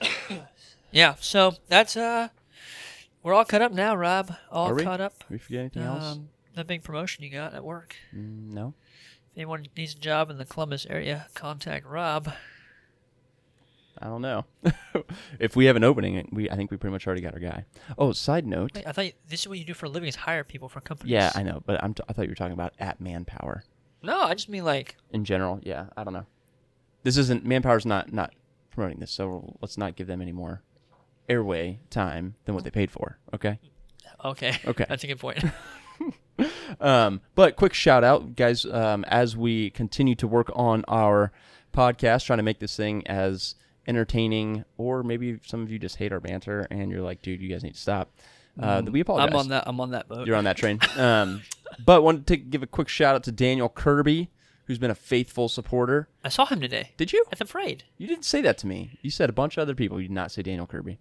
yeah. 0.92 1.14
So 1.20 1.54
that's 1.68 1.96
uh, 1.96 2.28
we're 3.22 3.32
all 3.32 3.46
caught 3.46 3.62
up 3.62 3.72
now, 3.72 3.94
Rob. 3.96 4.34
All 4.50 4.68
Are 4.70 4.74
we? 4.74 4.82
caught 4.82 5.00
up. 5.00 5.24
we 5.30 5.38
forget 5.38 5.60
anything 5.60 5.82
else? 5.82 6.04
Um, 6.04 6.28
the 6.54 6.64
big 6.64 6.82
promotion 6.82 7.24
you 7.24 7.30
got 7.30 7.54
at 7.54 7.64
work. 7.64 7.96
Mm, 8.14 8.52
no. 8.52 8.74
Anyone 9.36 9.66
needs 9.76 9.94
a 9.94 9.98
job 9.98 10.30
in 10.30 10.38
the 10.38 10.44
Columbus 10.44 10.86
area, 10.88 11.26
contact 11.34 11.86
Rob. 11.86 12.32
I 13.98 14.06
don't 14.06 14.22
know. 14.22 14.44
if 15.38 15.56
we 15.56 15.66
have 15.66 15.76
an 15.76 15.84
opening, 15.84 16.28
we 16.32 16.50
I 16.50 16.56
think 16.56 16.70
we 16.70 16.76
pretty 16.76 16.92
much 16.92 17.06
already 17.06 17.22
got 17.22 17.34
our 17.34 17.40
guy. 17.40 17.64
Oh, 17.98 18.12
side 18.12 18.46
note. 18.46 18.72
Wait, 18.74 18.86
I 18.86 18.92
thought 18.92 19.06
you, 19.06 19.12
this 19.28 19.40
is 19.40 19.48
what 19.48 19.58
you 19.58 19.64
do 19.64 19.74
for 19.74 19.86
a 19.86 19.88
living 19.88 20.08
is 20.08 20.16
hire 20.16 20.44
people 20.44 20.68
for 20.68 20.80
companies. 20.80 21.12
Yeah, 21.12 21.32
I 21.34 21.42
know, 21.42 21.62
but 21.64 21.82
I'm 21.82 21.94
t- 21.94 22.02
I 22.08 22.12
thought 22.12 22.22
you 22.22 22.30
were 22.30 22.34
talking 22.34 22.52
about 22.52 22.74
at 22.78 23.00
Manpower 23.00 23.64
no, 24.06 24.22
I 24.22 24.34
just 24.34 24.48
mean 24.48 24.64
like 24.64 24.96
in 25.10 25.24
general. 25.24 25.60
Yeah, 25.62 25.86
I 25.96 26.04
don't 26.04 26.14
know. 26.14 26.26
This 27.02 27.16
isn't 27.16 27.44
Manpower's 27.44 27.84
not 27.84 28.12
not 28.12 28.32
promoting 28.70 29.00
this, 29.00 29.10
so 29.10 29.56
let's 29.60 29.76
not 29.76 29.96
give 29.96 30.06
them 30.06 30.22
any 30.22 30.32
more 30.32 30.62
airway 31.28 31.80
time 31.90 32.36
than 32.44 32.54
what 32.54 32.64
they 32.64 32.70
paid 32.70 32.90
for. 32.90 33.18
Okay. 33.34 33.58
okay, 34.24 34.58
Okay. 34.64 34.86
that's 34.88 35.04
a 35.04 35.06
good 35.06 35.18
point. 35.18 35.44
Um, 36.80 37.20
but 37.34 37.56
quick 37.56 37.72
shout 37.72 38.04
out, 38.04 38.36
guys, 38.36 38.64
um, 38.66 39.04
as 39.04 39.36
we 39.36 39.70
continue 39.70 40.14
to 40.16 40.28
work 40.28 40.50
on 40.54 40.84
our 40.88 41.32
podcast, 41.72 42.26
trying 42.26 42.38
to 42.38 42.42
make 42.42 42.58
this 42.58 42.76
thing 42.76 43.06
as 43.06 43.54
entertaining, 43.86 44.64
or 44.76 45.02
maybe 45.02 45.38
some 45.44 45.62
of 45.62 45.70
you 45.70 45.78
just 45.78 45.96
hate 45.96 46.12
our 46.12 46.20
banter 46.20 46.66
and 46.70 46.90
you're 46.90 47.02
like, 47.02 47.22
dude, 47.22 47.40
you 47.40 47.48
guys 47.48 47.62
need 47.62 47.74
to 47.74 47.80
stop. 47.80 48.10
Uh, 48.60 48.82
we 48.90 49.00
apologize. 49.00 49.30
I'm 49.30 49.36
on 49.36 49.48
that. 49.48 49.64
I'm 49.66 49.80
on 49.80 49.90
that 49.90 50.08
boat. 50.08 50.26
You're 50.26 50.36
on 50.36 50.44
that 50.44 50.56
train. 50.56 50.80
Um, 50.96 51.42
but 51.84 52.02
wanted 52.02 52.26
to 52.28 52.36
give 52.36 52.62
a 52.62 52.66
quick 52.66 52.88
shout 52.88 53.14
out 53.14 53.22
to 53.24 53.32
Daniel 53.32 53.68
Kirby, 53.68 54.30
who's 54.64 54.78
been 54.78 54.90
a 54.90 54.94
faithful 54.94 55.48
supporter. 55.48 56.08
I 56.24 56.30
saw 56.30 56.46
him 56.46 56.60
today 56.60 56.92
Did 56.96 57.12
you? 57.12 57.24
at 57.30 57.38
the 57.38 57.44
parade. 57.44 57.84
You 57.98 58.06
didn't 58.06 58.24
say 58.24 58.40
that 58.42 58.56
to 58.58 58.66
me. 58.66 58.98
You 59.02 59.10
said 59.10 59.28
a 59.28 59.34
bunch 59.34 59.56
of 59.56 59.62
other 59.62 59.74
people. 59.74 60.00
You 60.00 60.08
did 60.08 60.14
not 60.14 60.32
say 60.32 60.42
Daniel 60.42 60.66
Kirby. 60.66 60.98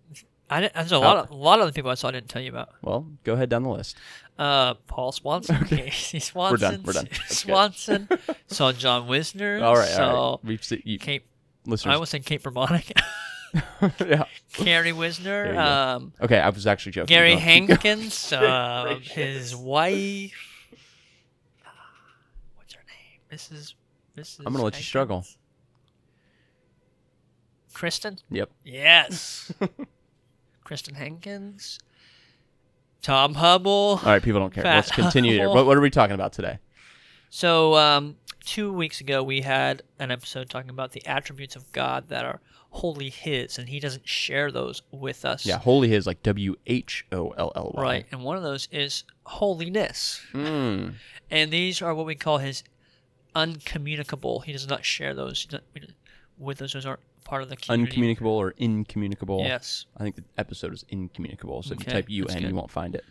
I 0.49 0.61
didn't, 0.61 0.73
there's 0.75 0.91
a 0.91 0.99
lot 0.99 1.17
of 1.17 1.29
a 1.31 1.33
lot 1.35 1.59
of 1.59 1.63
other 1.63 1.71
people 1.71 1.89
I 1.89 1.95
saw 1.95 2.09
I 2.09 2.11
didn't 2.11 2.29
tell 2.29 2.41
you 2.41 2.49
about. 2.49 2.69
Well, 2.81 3.07
go 3.23 3.33
ahead 3.33 3.49
down 3.49 3.63
the 3.63 3.69
list. 3.69 3.97
Uh, 4.37 4.73
Paul 4.87 5.11
Swanson, 5.11 5.63
Casey 5.65 6.19
Swanson, 6.19 6.83
We're 6.83 6.93
done. 6.93 7.07
That's 7.11 7.27
good. 7.43 7.51
Swanson. 7.51 8.09
saw 8.47 8.71
John 8.71 9.07
Wisner. 9.07 9.63
All 9.63 9.75
right, 9.75 9.87
saw 9.87 10.13
all 10.15 10.31
right. 10.37 10.45
We've 10.47 10.63
seen 10.63 10.81
you, 10.85 10.99
Kate. 10.99 11.23
I 11.65 11.69
listeners. 11.69 11.99
was 11.99 12.09
saying 12.09 12.23
Kate 12.23 12.41
Vermonic, 12.43 12.91
yeah. 14.05 14.25
Carrie 14.53 14.91
There 14.91 14.95
Wisner. 14.95 15.57
Um, 15.57 16.13
Okay, 16.21 16.37
I 16.39 16.49
was 16.49 16.67
actually 16.67 16.91
joking. 16.91 17.07
Gary 17.07 17.35
Hankins, 17.37 18.31
uh, 18.31 18.99
his 19.01 19.55
wife. 19.55 20.33
uh, 21.65 21.69
What's 22.55 22.73
her 22.73 22.81
name? 22.87 23.39
Mrs. 23.39 23.73
Mrs. 24.15 24.39
I'm 24.45 24.53
gonna 24.53 24.63
let 24.65 24.77
you 24.77 24.83
struggle. 24.83 25.25
Kristen. 27.73 28.19
Yep. 28.29 28.51
Yes. 28.63 29.51
Kristen 30.65 30.95
Hankins. 30.95 31.79
Tom 33.01 33.35
Hubble. 33.35 33.71
All 33.71 34.01
right, 34.03 34.21
people 34.21 34.41
don't 34.41 34.53
care. 34.53 34.63
Fat 34.63 34.75
Let's 34.75 34.91
continue 34.91 35.31
here. 35.31 35.47
What, 35.47 35.65
what 35.65 35.77
are 35.77 35.81
we 35.81 35.89
talking 35.91 36.15
about 36.15 36.33
today? 36.33 36.57
So, 37.29 37.75
um, 37.75 38.17
two 38.43 38.73
weeks 38.73 38.99
ago, 38.99 39.21
we 39.23 39.41
had 39.41 39.83
an 39.99 40.09
episode 40.11 40.49
talking 40.49 40.71
about 40.71 40.91
the 40.91 41.05
attributes 41.05 41.55
of 41.55 41.71
God 41.71 42.09
that 42.09 42.25
are 42.25 42.41
wholly 42.71 43.09
His, 43.11 43.59
and 43.59 43.69
He 43.69 43.79
doesn't 43.79 44.07
share 44.07 44.51
those 44.51 44.81
with 44.91 45.23
us. 45.23 45.45
Yeah, 45.45 45.59
holy 45.59 45.87
His, 45.87 46.07
like 46.07 46.23
W 46.23 46.55
H 46.65 47.05
O 47.11 47.29
L 47.29 47.51
L 47.55 47.71
Y. 47.75 47.81
Right. 47.81 48.05
And 48.11 48.23
one 48.23 48.35
of 48.37 48.43
those 48.43 48.67
is 48.71 49.03
holiness. 49.23 50.19
Mm. 50.33 50.95
And 51.29 51.51
these 51.51 51.81
are 51.83 51.93
what 51.93 52.05
we 52.07 52.15
call 52.15 52.39
his 52.39 52.63
uncommunicable. 53.35 54.39
He 54.41 54.51
does 54.51 54.67
not 54.67 54.83
share 54.83 55.13
those 55.13 55.41
he 55.43 55.47
doesn't- 55.49 55.63
we 55.73 55.81
don't- 55.81 55.93
with 56.37 56.61
us. 56.61 56.73
Those 56.73 56.85
aren't 56.85 57.01
part 57.25 57.43
of 57.43 57.49
the 57.49 57.57
community. 57.57 57.89
Uncommunicable 57.91 58.31
or 58.31 58.53
incommunicable. 58.57 59.39
Yes. 59.43 59.85
I 59.97 60.03
think 60.03 60.15
the 60.15 60.23
episode 60.37 60.73
is 60.73 60.85
incommunicable. 60.89 61.61
So 61.63 61.73
if 61.73 61.79
you 61.81 61.83
Okay, 61.83 61.91
type 61.91 62.05
that's 62.05 62.13
UN, 62.13 62.41
good. 62.41 62.49
you 62.49 62.55
won't 62.55 62.71
find 62.71 62.95
it. 62.95 63.03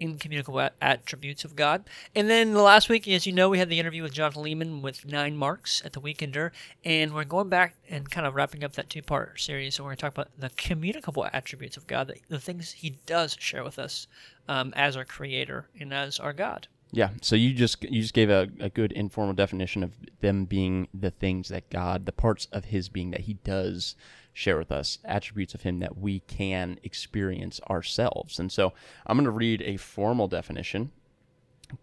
Incommunicable 0.00 0.58
at- 0.60 0.74
attributes 0.82 1.44
of 1.44 1.54
God. 1.54 1.84
And 2.14 2.28
then 2.28 2.54
the 2.54 2.62
last 2.62 2.88
week, 2.88 3.06
as 3.06 3.24
you 3.24 3.32
know, 3.32 3.48
we 3.48 3.58
had 3.58 3.68
the 3.68 3.78
interview 3.78 4.02
with 4.02 4.12
Jonathan 4.12 4.42
Leeman 4.42 4.80
with 4.82 5.06
nine 5.06 5.36
marks 5.36 5.80
at 5.84 5.92
the 5.92 6.00
Weekender. 6.00 6.50
And 6.84 7.14
we're 7.14 7.22
going 7.24 7.48
back 7.48 7.76
and 7.88 8.10
kind 8.10 8.26
of 8.26 8.34
wrapping 8.34 8.64
up 8.64 8.72
that 8.72 8.90
two 8.90 9.02
part 9.02 9.40
series. 9.40 9.78
And 9.78 9.84
we're 9.84 9.90
going 9.90 9.98
to 9.98 10.00
talk 10.02 10.12
about 10.14 10.28
the 10.36 10.50
communicable 10.56 11.28
attributes 11.32 11.76
of 11.76 11.86
God, 11.86 12.08
the, 12.08 12.16
the 12.28 12.40
things 12.40 12.72
he 12.72 12.96
does 13.06 13.36
share 13.38 13.62
with 13.62 13.78
us 13.78 14.08
um, 14.48 14.72
as 14.74 14.96
our 14.96 15.04
creator 15.04 15.68
and 15.78 15.94
as 15.94 16.18
our 16.18 16.32
God. 16.32 16.66
Yeah. 16.92 17.10
So 17.22 17.36
you 17.36 17.54
just 17.54 17.82
you 17.84 18.02
just 18.02 18.14
gave 18.14 18.28
a, 18.30 18.48
a 18.60 18.68
good 18.68 18.92
informal 18.92 19.34
definition 19.34 19.82
of 19.82 19.92
them 20.20 20.44
being 20.44 20.88
the 20.92 21.10
things 21.10 21.48
that 21.48 21.70
God, 21.70 22.04
the 22.06 22.12
parts 22.12 22.46
of 22.52 22.66
His 22.66 22.88
being 22.90 23.10
that 23.12 23.20
He 23.22 23.34
does 23.34 23.96
share 24.34 24.58
with 24.58 24.70
us, 24.70 24.98
attributes 25.04 25.54
of 25.54 25.62
Him 25.62 25.80
that 25.80 25.96
we 25.98 26.20
can 26.20 26.78
experience 26.82 27.60
ourselves. 27.70 28.38
And 28.38 28.52
so 28.52 28.72
I'm 29.06 29.16
going 29.16 29.24
to 29.24 29.30
read 29.30 29.62
a 29.62 29.76
formal 29.78 30.28
definition 30.28 30.90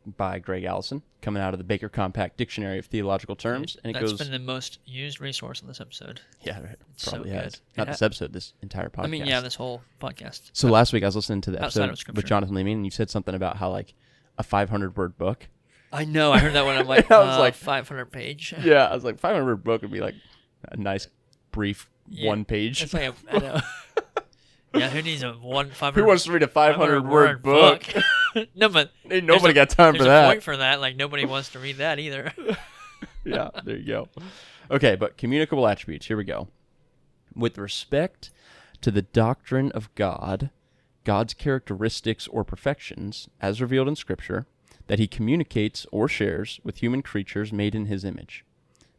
by 0.06 0.38
Gregg 0.38 0.63
Allison, 0.66 1.01
coming 1.22 1.42
out 1.42 1.56
of 1.56 1.58
the 1.58 1.63
Baker 1.63 1.89
Compact 1.89 2.38
Dictionary 2.38 2.78
of 2.78 2.86
Theological 2.86 3.36
Terms, 3.36 3.75
and 3.84 3.89
it 3.89 4.00
That's 4.00 4.12
goes. 4.12 4.20
been 4.20 4.32
the 4.32 4.38
most 4.38 4.78
used 4.86 5.20
resource 5.20 5.63
on 5.63 5.68
this 5.68 5.82
episode. 5.82 6.22
yeah, 6.44 6.60
right, 6.62 6.75
so 6.96 7.12
probably 7.12 7.32
good. 7.32 7.60
Not 7.75 7.88
Yeah. 7.88 7.92
this 7.94 8.01
episode, 8.04 8.32
this 8.34 8.54
entire 8.62 8.89
podcast. 8.89 9.06
I 9.06 9.08
mean, 9.08 9.25
yeah, 9.25 9.42
this 9.42 9.56
whole 9.56 9.82
podcast. 10.00 10.51
So 10.54 10.68
last 10.68 10.94
week 10.94 11.01
I 11.01 11.08
was 11.08 11.16
listening 11.16 11.42
to 11.42 11.51
the 11.51 11.58
Outside 11.63 11.86
episode 11.86 11.98
Scripture. 11.98 12.20
with 12.20 12.25
Jonathan 12.28 12.56
Leeman, 12.56 12.74
and 12.74 12.86
you 12.86 12.92
said 12.92 13.10
something 13.10 13.34
about 13.34 13.58
how 13.58 13.72
like 13.72 13.96
a 14.39 14.43
500 14.43 14.98
word 14.98 15.17
book. 15.17 15.48
I 15.91 16.05
know. 16.05 16.31
I 16.31 16.39
heard 16.39 16.53
that 16.53 16.65
one. 16.65 16.77
I'm 16.77 16.88
like, 16.88 17.12
I 17.12 17.19
was 17.19 17.38
uh, 17.38 17.39
like- 17.39 17.53
500 17.53 18.12
page. 18.12 18.53
Yeah, 18.63 18.86
I 18.88 18.96
was 18.96 19.03
like 19.03 19.19
500 19.19 19.46
word 19.46 19.63
book 19.63 19.81
would 19.84 19.91
be 19.91 20.00
like 20.00 20.15
a 20.63 20.77
nice, 20.77 21.08
brief 21.51 21.89
Yeah, 22.08 22.29
one 22.29 22.46
page. 22.46 22.81
It's 22.81 22.93
like 22.93 23.13
a, 23.13 23.13
I 23.36 23.38
know. 23.39 23.60
yeah, 24.79 24.89
who 24.89 25.01
needs 25.01 25.22
a 25.24 25.34
one 25.34 25.69
500? 25.69 26.01
Who 26.01 26.08
wants 26.08 26.24
to 26.24 26.31
read 26.31 26.43
a 26.43 26.48
500 26.48 27.08
word 27.08 27.43
book? 27.43 27.84
no, 28.55 28.69
but 28.69 28.91
Ain't 29.12 29.25
nobody 29.25 29.53
got 29.53 29.69
time 29.69 29.96
for 29.96 30.03
a 30.03 30.05
that. 30.05 30.27
point 30.27 30.43
for 30.43 30.55
that. 30.58 30.79
Like 30.79 30.96
nobody 30.96 31.25
wants 31.25 31.50
to 31.50 31.60
read 31.60 31.77
that 31.77 32.00
either. 32.00 32.31
yeah, 33.25 33.50
there 33.65 33.77
you 33.77 33.86
go. 33.86 34.08
Okay, 34.72 34.96
but 34.96 35.17
communicable 35.17 35.67
attributes. 35.67 36.05
Here 36.05 36.17
we 36.17 36.24
go. 36.24 36.48
With 37.36 37.58
respect 37.58 38.31
to 38.81 38.91
the 38.91 39.01
doctrine 39.01 39.72
of 39.72 39.93
God, 39.96 40.51
God's 41.10 41.34
characteristics 41.34 42.28
or 42.28 42.44
perfections, 42.44 43.30
as 43.42 43.63
revealed 43.63 43.88
in 43.88 43.96
Scripture, 43.96 44.46
that 44.86 45.00
he 45.00 45.08
communicates 45.08 45.88
or 45.92 46.08
shares 46.08 46.60
with 46.63 46.84
human 46.84 47.01
creatures 47.01 47.51
made 47.51 47.74
in 47.74 47.88
his 47.88 48.06
image. 48.06 48.46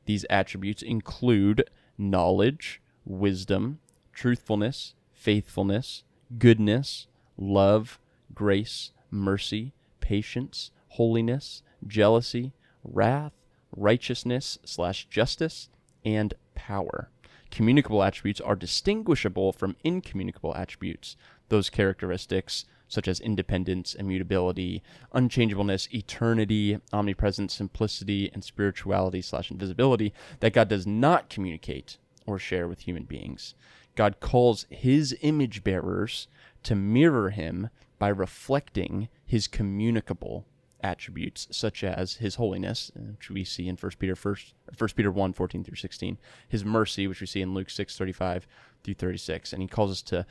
These 0.07 0.27
attributes 0.29 0.83
include 0.83 1.71
knowledge, 1.97 2.83
wisdom, 3.05 3.79
truthfulness, 4.13 4.95
faithfulness, 5.13 6.03
goodness, 6.37 7.07
love, 7.39 8.01
grace, 8.35 8.91
mercy, 9.13 9.73
patience, 10.01 10.73
holiness, 10.89 11.63
jealousy, 11.87 12.55
wrath, 12.83 13.35
righteousness 13.71 14.59
slash 14.65 15.07
justice, 15.09 15.69
and 16.05 16.35
power. 16.57 17.09
Communicable 17.53 18.03
attributes 18.03 18.41
are 18.41 18.57
distinguishable 18.57 19.53
from 19.53 19.77
incommunicable 19.85 20.57
attributes. 20.57 21.17
Those 21.51 21.69
characteristics, 21.69 22.65
such 22.89 23.07
as 23.07 23.21
independence, 23.21 23.95
immutability, 23.95 24.83
unchangeableness, 25.13 25.89
eternity, 25.93 26.79
omnipresence, 26.93 27.55
simplicity, 27.55 28.31
and 28.33 28.43
spirituality 28.43 29.21
slash 29.21 29.51
invisibility, 29.51 30.15
that 30.41 30.55
God 30.55 30.69
does 30.69 30.87
not 30.87 31.29
communicate 31.29 31.99
or 32.27 32.39
share 32.39 32.67
with 32.67 32.81
human 32.81 33.05
beings. 33.05 33.55
God 33.95 34.21
calls 34.21 34.67
his 34.71 35.17
image 35.21 35.63
bearers 35.63 36.29
to 36.63 36.75
mirror 36.75 37.31
him 37.31 37.69
by 37.99 38.09
reflecting 38.09 39.09
his 39.27 39.47
communicable 39.47 40.47
attributes 40.83 41.47
such 41.51 41.85
as 41.85 42.15
his 42.15 42.37
holiness 42.37 42.91
which 42.95 43.29
we 43.29 43.45
see 43.45 43.69
in 43.69 43.77
1 43.77 43.93
peter 43.99 44.15
1 44.15 44.37
1 44.79 44.89
peter 44.97 45.11
1 45.11 45.33
14 45.35 45.63
through 45.63 45.77
16 45.77 46.17
his 46.49 46.65
mercy 46.65 47.07
which 47.07 47.21
we 47.21 47.27
see 47.27 47.43
in 47.43 47.53
luke 47.53 47.69
6 47.69 47.99
35 47.99 48.47
through 48.83 48.95
36 48.95 49.53
and 49.53 49.61
he 49.61 49.69
calls 49.69 49.91
us 49.91 50.01
to 50.01 50.25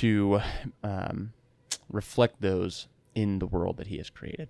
to 0.00 0.40
um, 0.82 1.32
reflect 1.88 2.40
those 2.40 2.88
in 3.14 3.38
the 3.38 3.46
world 3.46 3.76
that 3.76 3.86
he 3.88 3.98
has 3.98 4.08
created 4.10 4.48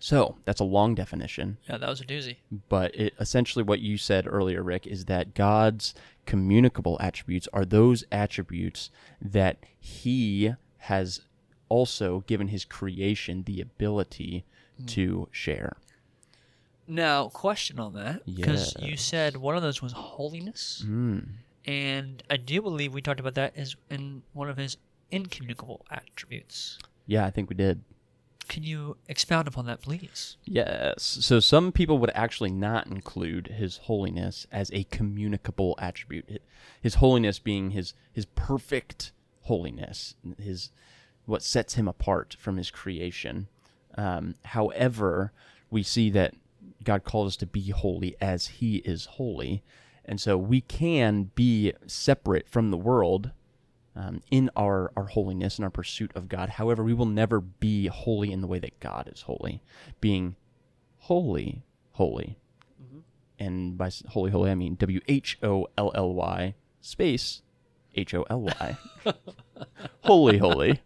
so 0.00 0.36
that's 0.44 0.60
a 0.60 0.64
long 0.64 0.94
definition 0.94 1.58
Yeah, 1.68 1.76
that 1.78 1.88
was 1.88 2.00
a 2.00 2.04
doozy. 2.04 2.36
but 2.68 2.94
it, 2.94 3.14
essentially 3.18 3.64
what 3.64 3.80
you 3.80 3.98
said 3.98 4.26
earlier, 4.28 4.62
Rick, 4.62 4.86
is 4.86 5.06
that 5.06 5.34
God's 5.34 5.92
communicable 6.24 6.96
attributes 7.00 7.48
are 7.52 7.64
those 7.64 8.04
attributes 8.12 8.90
that 9.20 9.56
He 9.80 10.54
has 10.82 11.22
also 11.68 12.20
given 12.28 12.46
His 12.48 12.64
creation 12.64 13.42
the 13.42 13.60
ability 13.60 14.44
to 14.86 15.26
share. 15.32 15.76
Now, 16.86 17.28
question 17.28 17.80
on 17.80 17.94
that 17.94 18.24
because 18.24 18.76
you 18.80 18.96
said 18.96 19.36
one 19.36 19.56
of 19.56 19.62
those 19.62 19.82
was 19.82 19.90
holiness, 19.92 20.84
Mm. 20.86 21.26
And 21.64 22.22
I 22.30 22.36
do 22.36 22.62
believe 22.62 22.94
we 22.94 23.02
talked 23.02 23.20
about 23.20 23.34
that 23.34 23.56
as 23.56 23.76
in 23.90 24.22
one 24.32 24.48
of 24.48 24.56
his 24.56 24.76
incommunicable 25.10 25.84
attributes. 25.90 26.78
Yeah, 27.06 27.24
I 27.24 27.30
think 27.30 27.48
we 27.48 27.56
did. 27.56 27.82
Can 28.48 28.62
you 28.62 28.96
expound 29.08 29.46
upon 29.46 29.66
that, 29.66 29.82
please? 29.82 30.38
Yes. 30.44 31.02
So 31.02 31.38
some 31.38 31.70
people 31.70 31.98
would 31.98 32.10
actually 32.14 32.50
not 32.50 32.86
include 32.86 33.48
his 33.48 33.76
holiness 33.76 34.46
as 34.50 34.70
a 34.72 34.84
communicable 34.84 35.74
attribute. 35.78 36.42
His 36.80 36.96
holiness 36.96 37.38
being 37.38 37.70
his 37.70 37.94
his 38.12 38.24
perfect 38.24 39.12
holiness, 39.42 40.14
his 40.38 40.70
what 41.26 41.42
sets 41.42 41.74
him 41.74 41.86
apart 41.86 42.36
from 42.38 42.56
his 42.56 42.70
creation. 42.70 43.48
Um, 43.96 44.36
however, 44.44 45.32
we 45.70 45.82
see 45.82 46.08
that 46.10 46.34
God 46.84 47.04
calls 47.04 47.32
us 47.32 47.36
to 47.36 47.46
be 47.46 47.70
holy 47.70 48.16
as 48.20 48.46
He 48.46 48.76
is 48.76 49.04
holy, 49.04 49.62
and 50.08 50.20
so 50.20 50.36
we 50.36 50.60
can 50.62 51.30
be 51.34 51.72
separate 51.86 52.48
from 52.48 52.70
the 52.70 52.76
world 52.76 53.30
um, 53.94 54.22
in 54.30 54.50
our, 54.56 54.90
our 54.96 55.04
holiness 55.04 55.56
and 55.56 55.64
our 55.64 55.70
pursuit 55.70 56.12
of 56.14 56.28
God. 56.28 56.50
However, 56.50 56.82
we 56.82 56.94
will 56.94 57.06
never 57.06 57.40
be 57.40 57.86
holy 57.88 58.32
in 58.32 58.40
the 58.40 58.46
way 58.46 58.58
that 58.58 58.80
God 58.80 59.10
is 59.12 59.22
holy, 59.22 59.62
being 60.00 60.36
holy, 60.98 61.62
holy. 61.92 62.38
And 63.40 63.78
by 63.78 63.90
holy, 64.08 64.30
holy, 64.30 64.50
I 64.50 64.54
mean 64.54 64.74
W 64.76 65.00
H 65.06 65.38
O 65.42 65.68
L 65.76 65.92
L 65.94 66.12
Y 66.14 66.54
space 66.80 67.42
H 67.94 68.14
O 68.14 68.24
L 68.28 68.40
Y. 68.40 68.76
holy, 70.02 70.38
holy. 70.38 70.82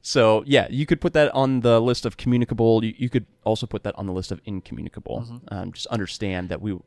So, 0.00 0.42
yeah, 0.46 0.68
you 0.70 0.86
could 0.86 1.00
put 1.00 1.12
that 1.14 1.30
on 1.34 1.60
the 1.60 1.80
list 1.80 2.06
of 2.06 2.16
communicable. 2.16 2.82
You, 2.84 2.94
you 2.96 3.10
could 3.10 3.26
also 3.44 3.66
put 3.66 3.82
that 3.82 3.94
on 3.96 4.06
the 4.06 4.12
list 4.12 4.32
of 4.32 4.40
incommunicable. 4.44 5.26
Um, 5.48 5.72
just 5.72 5.86
understand 5.88 6.48
that 6.48 6.62
we, 6.62 6.78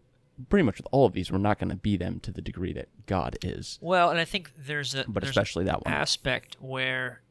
pretty 0.50 0.64
much 0.64 0.78
with 0.78 0.88
all 0.92 1.06
of 1.06 1.14
these, 1.14 1.32
we're 1.32 1.38
not 1.38 1.60
going 1.60 1.70
to 1.70 1.76
be 1.76 1.98
them 1.98 2.20
to 2.22 2.32
the 2.32 2.42
degree 2.42 2.74
that 2.74 2.88
God 3.06 3.38
is, 3.44 3.78
Well, 3.82 4.10
and 4.10 4.20
I 4.20 4.26
think 4.26 4.52
there's 4.58 4.96
a 4.96 5.06
but 5.08 5.24
there's 5.24 5.30
especially 5.32 5.66
that 5.66 5.84
one. 5.86 5.94
aspect 5.94 6.58
where 6.60 7.22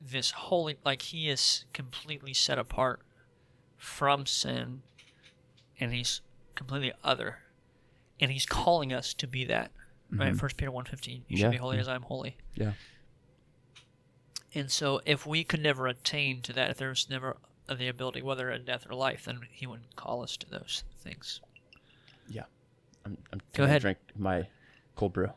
this 0.00 0.30
holy, 0.30 0.76
like 0.84 1.02
he 1.02 1.28
is 1.28 1.64
completely 1.72 2.32
set 2.34 2.58
apart 2.58 3.00
from 3.76 4.26
sin, 4.26 4.82
and 5.78 5.92
he's 5.92 6.20
completely 6.54 6.92
other, 7.04 7.38
and 8.20 8.30
he's 8.30 8.46
calling 8.46 8.92
us 8.92 9.12
to 9.14 9.26
be 9.26 9.44
that. 9.46 9.70
Right, 10.12 10.34
First 10.34 10.56
Peter 10.56 10.72
one 10.72 10.86
fifteen. 10.86 11.24
You 11.28 11.36
should 11.36 11.44
Mm-hmm. 11.44 11.50
Be 11.52 11.56
holy 11.58 11.76
yeah. 11.76 11.80
as 11.82 11.88
I 11.88 11.94
am 11.94 12.02
holy. 12.02 12.36
Yeah. 12.56 12.72
And 14.54 14.68
so, 14.70 15.00
if 15.06 15.24
we 15.26 15.44
could 15.44 15.62
never 15.62 15.86
attain 15.86 16.40
to 16.42 16.52
that, 16.54 16.70
if 16.70 16.76
there 16.78 16.88
was 16.88 17.08
never 17.08 17.36
the 17.68 17.86
ability, 17.86 18.20
whether 18.20 18.50
in 18.50 18.64
death 18.64 18.84
or 18.90 18.94
life, 18.96 19.26
then 19.26 19.42
he 19.52 19.66
would 19.68 19.94
call 19.94 20.22
us 20.24 20.36
to 20.38 20.50
those 20.50 20.82
things. 20.98 21.40
Yeah. 22.30 22.44
I'm, 23.04 23.18
I'm 23.32 23.40
Go 23.54 23.64
ahead. 23.64 23.82
drink 23.82 23.98
my 24.16 24.46
cold 24.96 25.12
brew. 25.12 25.30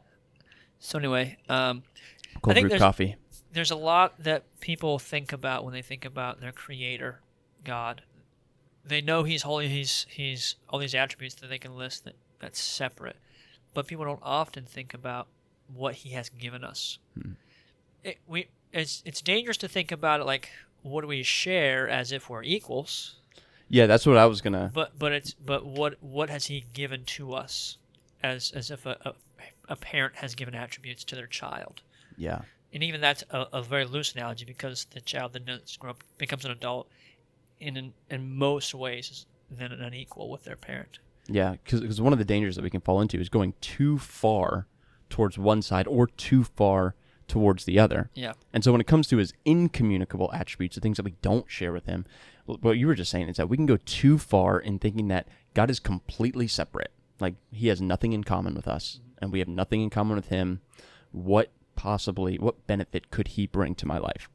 So 0.79 0.97
anyway, 0.99 1.37
um, 1.49 1.83
Cold 2.41 2.55
brew 2.59 2.69
there's- 2.69 2.81
coffee. 2.81 3.15
there's 3.51 3.71
a 3.71 3.75
lot 3.75 4.21
that 4.23 4.43
people 4.59 4.99
think 4.99 5.31
about 5.33 5.63
when 5.65 5.73
they 5.73 5.81
think 5.81 6.05
about 6.05 6.39
their 6.41 6.51
creator, 6.51 7.19
God. 7.63 8.03
They 8.85 8.99
know 9.01 9.23
he's 9.23 9.43
holy, 9.43 9.69
he's 9.69 10.05
he's 10.09 10.55
all 10.69 10.79
these 10.79 10.93
attributes 10.95 11.35
that 11.35 11.47
they 11.47 11.57
can 11.57 11.75
list 11.77 12.03
that 12.05 12.15
that's 12.39 12.59
separate. 12.61 13.15
But 13.73 13.87
people 13.87 14.03
don't 14.05 14.19
often 14.21 14.65
think 14.65 14.93
about 14.93 15.27
what 15.73 15.95
he 15.95 16.09
has 16.09 16.27
given 16.29 16.63
us. 16.65 16.99
It, 18.03 18.17
we 18.27 18.49
it's 18.73 19.01
it's 19.05 19.21
dangerous 19.21 19.55
to 19.57 19.67
think 19.69 19.91
about 19.91 20.19
it 20.19 20.25
like 20.25 20.49
what 20.81 20.99
do 21.01 21.07
we 21.07 21.23
share 21.23 21.87
as 21.87 22.11
if 22.11 22.29
we're 22.29 22.43
equals, 22.43 23.15
Yeah, 23.73 23.87
that's 23.87 24.05
what 24.05 24.17
I 24.17 24.25
was 24.27 24.41
gonna. 24.41 24.69
but 24.73 24.97
but 24.99 25.11
it's 25.11 25.33
but 25.33 25.65
what 25.65 25.97
what 26.01 26.29
has 26.29 26.45
he 26.45 26.65
given 26.73 27.03
to 27.17 27.33
us 27.33 27.77
as 28.21 28.51
as 28.51 28.69
if 28.71 28.85
a, 28.85 28.97
a, 29.03 29.13
a 29.69 29.75
parent 29.75 30.15
has 30.17 30.35
given 30.35 30.53
attributes 30.55 31.03
to 31.05 31.15
their 31.15 31.27
child 31.27 31.81
Yeah. 32.17 32.41
and 32.73 32.83
even 32.83 33.01
that's 33.01 33.23
a, 33.31 33.47
a 33.53 33.61
very 33.63 33.85
loose 33.85 34.13
analogy 34.13 34.45
because 34.45 34.85
the 34.91 35.01
child 35.01 35.33
then 35.33 35.45
does 35.45 35.75
grow 35.77 35.91
up 35.91 36.03
becomes 36.17 36.45
an 36.45 36.51
adult 36.51 36.87
in 37.59 37.75
in, 37.77 37.93
in 38.09 38.35
most 38.37 38.73
ways 38.75 39.09
is 39.11 39.25
then 39.49 39.71
an 39.71 39.81
unequal 39.81 40.29
with 40.29 40.43
their 40.43 40.55
parent. 40.55 40.99
Yeah, 41.27 41.55
because 41.63 42.01
one 42.01 42.11
of 42.13 42.19
the 42.19 42.25
dangers 42.25 42.55
that 42.57 42.63
we 42.63 42.69
can 42.69 42.81
fall 42.81 42.99
into 43.01 43.17
is 43.19 43.29
going 43.29 43.53
too 43.61 43.97
far 43.97 44.67
towards 45.09 45.37
one 45.37 45.61
side 45.61 45.87
or 45.87 46.05
too 46.07 46.43
far 46.43 46.95
towards 47.27 47.63
the 47.65 47.79
other. 47.79 48.09
Yeah. 48.13 48.33
And 48.51 48.63
so 48.63 48.71
when 48.71 48.81
it 48.81 48.87
comes 48.87 49.07
to 49.07 49.17
his 49.17 49.33
incommunicable 49.45 50.29
attributes, 50.33 50.75
the 50.75 50.81
things 50.81 50.97
that 50.97 51.05
we 51.05 51.15
don't 51.21 51.49
share 51.49 51.71
with 51.71 51.85
him, 51.85 52.05
what 52.45 52.77
you 52.77 52.87
were 52.87 52.95
just 52.95 53.11
saying 53.11 53.29
is 53.29 53.37
that 53.37 53.49
we 53.49 53.57
can 53.57 53.65
go 53.65 53.77
too 53.77 54.17
far 54.17 54.59
in 54.59 54.79
thinking 54.79 55.07
that 55.07 55.27
God 55.53 55.69
is 55.69 55.79
completely 55.79 56.47
separate. 56.47 56.91
Like 57.19 57.35
he 57.51 57.67
has 57.67 57.81
nothing 57.81 58.13
in 58.13 58.23
common 58.23 58.53
with 58.55 58.67
us 58.67 58.99
and 59.19 59.31
we 59.31 59.39
have 59.39 59.47
nothing 59.47 59.81
in 59.81 59.89
common 59.89 60.15
with 60.15 60.27
him. 60.27 60.61
What 61.11 61.51
possibly, 61.75 62.37
what 62.37 62.67
benefit 62.67 63.11
could 63.11 63.29
he 63.29 63.47
bring 63.47 63.75
to 63.75 63.87
my 63.87 63.97
life? 63.97 64.29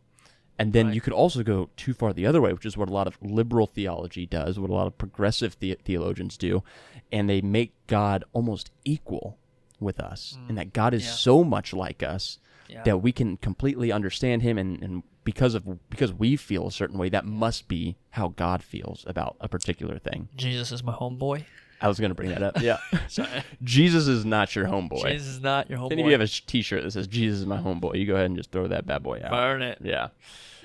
And 0.59 0.73
then 0.73 0.87
Right. 0.87 0.95
you 0.95 1.01
could 1.01 1.13
also 1.13 1.43
go 1.45 1.71
too 1.77 1.95
far 1.95 2.13
the 2.13 2.27
other 2.27 2.41
way, 2.41 2.53
which 2.53 2.67
is 2.67 2.77
what 2.77 2.89
a 2.89 2.93
lot 2.93 3.07
of 3.07 3.17
liberal 3.23 3.67
theology 3.67 4.27
does, 4.27 4.59
what 4.59 4.71
a 4.71 4.75
lot 4.75 4.89
of 4.89 4.99
progressive 4.99 5.57
the- 5.61 5.79
theologians 5.85 6.37
do, 6.37 6.65
and 7.13 7.29
they 7.31 7.41
make 7.41 7.75
God 7.87 8.25
almost 8.33 8.73
equal 8.85 9.39
with 9.79 10.01
us, 10.01 10.37
and 10.49 10.53
mm. 10.53 10.57
that 10.57 10.73
God 10.73 10.95
is 10.95 11.05
yeah. 11.05 11.13
so 11.13 11.45
much 11.45 11.73
like 11.73 12.03
us 12.03 12.41
Yeah. 12.69 12.83
that 12.83 12.99
we 12.99 13.13
can 13.13 13.37
completely 13.37 13.93
understand 13.93 14.43
Him, 14.43 14.59
and, 14.59 14.83
and 14.83 15.03
because 15.29 15.55
of 15.55 15.91
because 15.91 16.11
we 16.11 16.37
feel 16.37 16.67
a 16.67 16.73
certain 16.73 16.97
way, 16.97 17.11
that 17.11 17.27
must 17.27 17.69
be 17.69 17.99
how 18.13 18.29
God 18.29 18.63
feels 18.63 19.05
about 19.07 19.37
a 19.43 19.47
particular 19.47 19.99
thing. 19.99 20.31
Jesus 20.35 20.73
is 20.73 20.83
my 20.83 20.95
homeboy. 20.95 21.45
I 21.83 21.87
was 21.89 22.01
going 22.01 22.09
to 22.09 22.15
bring 22.15 22.31
that 22.31 22.43
up. 22.43 22.63
Yeah, 22.63 22.79
Jesus 23.63 24.09
is 24.09 24.25
not 24.25 24.57
your 24.57 24.65
homeboy. 24.65 25.11
Jesus 25.11 25.29
is 25.29 25.41
not 25.43 25.69
your 25.69 25.85
If 25.85 25.93
any 25.93 26.01
of 26.01 26.07
you 26.07 26.13
have 26.13 26.23
a 26.23 26.27
sh- 26.27 26.41
T-shirt 26.47 26.83
that 26.83 26.93
says 26.93 27.07
"Jesus 27.07 27.41
is 27.41 27.47
my 27.47 27.59
homeboy," 27.59 27.99
you 27.99 28.07
go 28.07 28.15
ahead 28.15 28.25
and 28.25 28.39
just 28.39 28.51
throw 28.51 28.69
that 28.69 28.87
bad 28.87 29.03
boy 29.03 29.21
out. 29.23 29.33
Burn 29.33 29.61
it. 29.61 29.77
Yeah. 29.83 30.09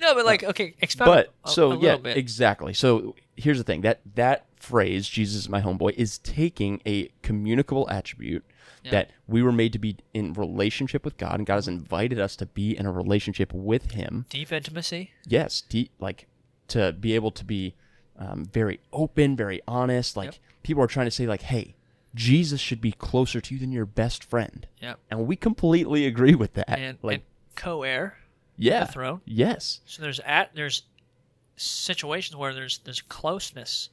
No, 0.00 0.14
but 0.14 0.24
like 0.24 0.42
okay, 0.42 0.74
expound 0.80 1.10
but 1.10 1.34
a, 1.44 1.50
so 1.50 1.72
a 1.72 1.78
yeah 1.78 1.96
bit. 1.98 2.16
exactly 2.16 2.72
so 2.72 3.14
here's 3.36 3.58
the 3.58 3.64
thing 3.64 3.82
that 3.82 4.00
that 4.14 4.46
phrase 4.56 5.08
jesus 5.08 5.42
is 5.42 5.48
my 5.48 5.60
homeboy 5.60 5.92
is 5.94 6.18
taking 6.18 6.80
a 6.86 7.08
communicable 7.22 7.88
attribute 7.90 8.44
Yeah. 8.84 8.90
that 8.92 9.10
we 9.26 9.42
were 9.42 9.52
made 9.52 9.72
to 9.72 9.78
be 9.78 9.96
in 10.12 10.34
relationship 10.34 11.04
with 11.04 11.16
god 11.16 11.36
and 11.38 11.46
god 11.46 11.54
has 11.54 11.68
invited 11.68 12.18
us 12.20 12.36
to 12.36 12.46
be 12.46 12.76
in 12.76 12.84
a 12.86 12.92
relationship 12.92 13.52
with 13.54 13.92
him 13.92 14.26
Deep 14.28 14.52
intimacy. 14.52 15.10
yes 15.26 15.62
deep, 15.62 15.90
like 15.98 16.26
to 16.68 16.92
be 16.92 17.14
able 17.14 17.30
to 17.30 17.44
be 17.44 17.74
um, 18.18 18.44
very 18.44 18.80
open 18.92 19.36
very 19.36 19.60
honest 19.66 20.16
like 20.16 20.26
Yep. 20.26 20.34
people 20.62 20.82
are 20.82 20.86
trying 20.86 21.06
to 21.06 21.10
say 21.10 21.26
like 21.26 21.42
hey 21.42 21.74
jesus 22.14 22.60
should 22.60 22.80
be 22.80 22.92
closer 22.92 23.40
to 23.40 23.54
you 23.54 23.58
than 23.60 23.72
your 23.72 23.86
best 23.86 24.22
friend 24.22 24.66
Yep. 24.82 24.98
and 25.10 25.26
we 25.26 25.34
completely 25.36 26.06
agree 26.06 26.34
with 26.34 26.52
that 26.54 26.78
And, 26.78 26.98
like 27.02 27.14
and 27.14 27.22
co-heir 27.56 28.18
yeah 28.56 28.84
the 28.84 28.92
throne. 28.92 29.20
yes 29.24 29.80
So 29.86 30.02
there's 30.02 30.20
at 30.20 30.54
there's 30.54 30.82
situations 31.56 32.36
where 32.36 32.52
there's 32.54 32.78
there's 32.78 33.00
closeness, 33.00 33.90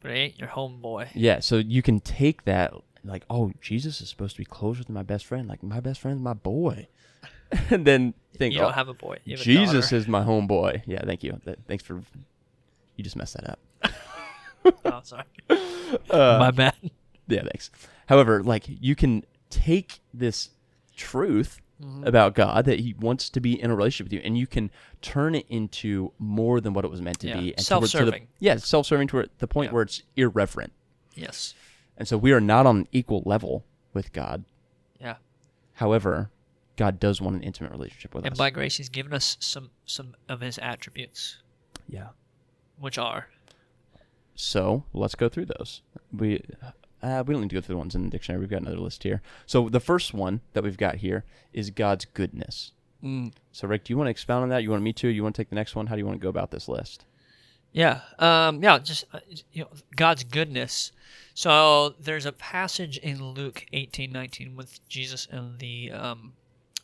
but 0.00 0.10
it 0.10 0.14
ain't 0.14 0.38
your 0.38 0.48
homeboy. 0.48 1.08
Yeah, 1.14 1.40
so 1.40 1.56
you 1.56 1.82
can 1.82 2.00
take 2.00 2.44
that 2.44 2.72
like, 3.04 3.24
oh, 3.30 3.52
Jesus 3.60 4.00
is 4.00 4.08
supposed 4.08 4.36
to 4.36 4.38
be 4.40 4.44
closer 4.44 4.84
than 4.84 4.94
my 4.94 5.02
best 5.02 5.26
friend. 5.26 5.48
Like 5.48 5.62
my 5.62 5.80
best 5.80 6.00
friend's 6.00 6.22
my 6.22 6.34
boy. 6.34 6.88
and 7.70 7.84
then 7.86 8.14
think, 8.36 8.54
you 8.54 8.60
oh, 8.60 8.64
don't 8.64 8.72
have 8.74 8.88
a 8.88 8.94
boy. 8.94 9.18
Have 9.28 9.38
Jesus 9.40 9.86
daughter. 9.86 9.96
is 9.96 10.08
my 10.08 10.22
homeboy. 10.24 10.82
Yeah, 10.86 11.04
thank 11.04 11.22
you. 11.22 11.38
Th- 11.44 11.58
thanks 11.68 11.84
for. 11.84 12.00
You 12.96 13.04
just 13.04 13.16
messed 13.16 13.34
that 13.34 13.50
up. 13.50 13.58
oh, 14.84 15.00
sorry. 15.02 15.24
Uh, 16.08 16.38
My 16.38 16.50
bad. 16.50 16.74
Yeah, 17.28 17.42
thanks. 17.42 17.70
However, 18.06 18.42
like 18.42 18.64
you 18.66 18.94
can 18.94 19.24
take 19.50 20.00
this 20.14 20.48
truth 20.96 21.60
Mhm. 21.82 22.06
about 22.06 22.34
God 22.34 22.64
that 22.64 22.80
He 22.80 22.94
wants 22.94 23.28
to 23.28 23.40
be 23.40 23.60
in 23.60 23.70
a 23.70 23.74
relationship 23.76 24.06
with 24.06 24.12
you, 24.14 24.20
and 24.24 24.38
you 24.38 24.46
can 24.46 24.70
turn 25.02 25.34
it 25.34 25.44
into 25.50 26.12
more 26.18 26.60
than 26.62 26.72
what 26.74 26.84
it 26.86 26.90
was 26.90 27.02
meant 27.02 27.18
to 27.20 27.26
Yeah, 27.28 27.34
be. 27.34 27.38
And 27.40 27.46
where- 27.48 27.54
to 27.56 27.56
the- 27.56 27.64
self-serving. 27.88 28.28
yeah, 28.38 28.56
self-serving 28.56 29.08
to 29.08 29.28
the 29.38 29.46
point 29.48 29.68
Yeah. 29.70 29.74
where 29.74 29.82
it's 29.82 30.02
irreverent. 30.16 30.72
Yes. 31.14 31.54
And 31.96 32.08
so 32.08 32.16
we 32.16 32.32
are 32.32 32.40
not 32.40 32.66
on 32.66 32.76
an 32.78 32.88
equal 32.92 33.22
level 33.26 33.64
with 33.92 34.12
God. 34.12 34.44
Yeah. 35.00 35.16
However, 35.74 36.30
God 36.76 36.98
does 36.98 37.20
want 37.20 37.36
an 37.36 37.42
intimate 37.42 37.72
relationship 37.72 38.14
with 38.14 38.24
And 38.24 38.32
us. 38.32 38.36
And 38.36 38.38
by 38.38 38.50
grace, 38.50 38.76
He's 38.76 38.88
given 38.88 39.12
us 39.12 39.36
some 39.40 39.70
some 39.84 40.14
of 40.28 40.40
His 40.40 40.58
attributes, 40.58 41.38
yeah. 41.88 42.08
which 42.78 42.98
are 42.98 43.28
So 44.34 44.84
let's 44.92 45.14
go 45.14 45.28
through 45.28 45.46
those. 45.46 45.82
We 46.16 46.42
uh, 47.02 47.22
we 47.26 47.34
don't 47.34 47.42
need 47.42 47.50
to 47.50 47.56
go 47.56 47.60
through 47.60 47.74
the 47.74 47.78
ones 47.78 47.94
in 47.94 48.04
the 48.04 48.10
dictionary. 48.10 48.40
We've 48.40 48.50
got 48.50 48.62
another 48.62 48.78
list 48.78 49.02
here. 49.02 49.20
So 49.46 49.68
the 49.68 49.80
first 49.80 50.14
one 50.14 50.40
that 50.54 50.62
we've 50.62 50.76
got 50.76 50.96
here 50.96 51.24
is 51.52 51.70
God's 51.70 52.04
goodness. 52.06 52.72
So 53.50 53.66
Rick, 53.66 53.84
do 53.84 53.92
you 53.92 53.96
want 53.96 54.06
to 54.06 54.12
expound 54.12 54.44
on 54.44 54.48
that? 54.50 54.62
You 54.62 54.70
want 54.70 54.84
me 54.84 54.92
to? 54.94 55.08
You 55.08 55.24
want 55.24 55.34
to 55.34 55.42
take 55.42 55.50
the 55.50 55.56
next 55.56 55.74
one? 55.74 55.88
How 55.88 55.96
do 55.96 55.98
you 55.98 56.06
want 56.06 56.20
to 56.20 56.22
go 56.22 56.28
about 56.28 56.52
this 56.52 56.68
list? 56.68 57.04
Yeah, 57.72 58.00
um, 58.18 58.62
yeah, 58.62 58.78
just 58.78 59.04
uh, 59.12 59.20
you 59.52 59.62
know, 59.64 59.70
God's 59.96 60.24
goodness. 60.24 60.92
So 61.34 61.94
there's 61.98 62.26
a 62.26 62.32
passage 62.32 62.98
in 62.98 63.22
Luke 63.32 63.64
eighteen 63.72 64.12
nineteen 64.12 64.54
with 64.56 64.86
Jesus 64.88 65.26
and 65.30 65.58
the 65.58 65.90
um, 65.92 66.34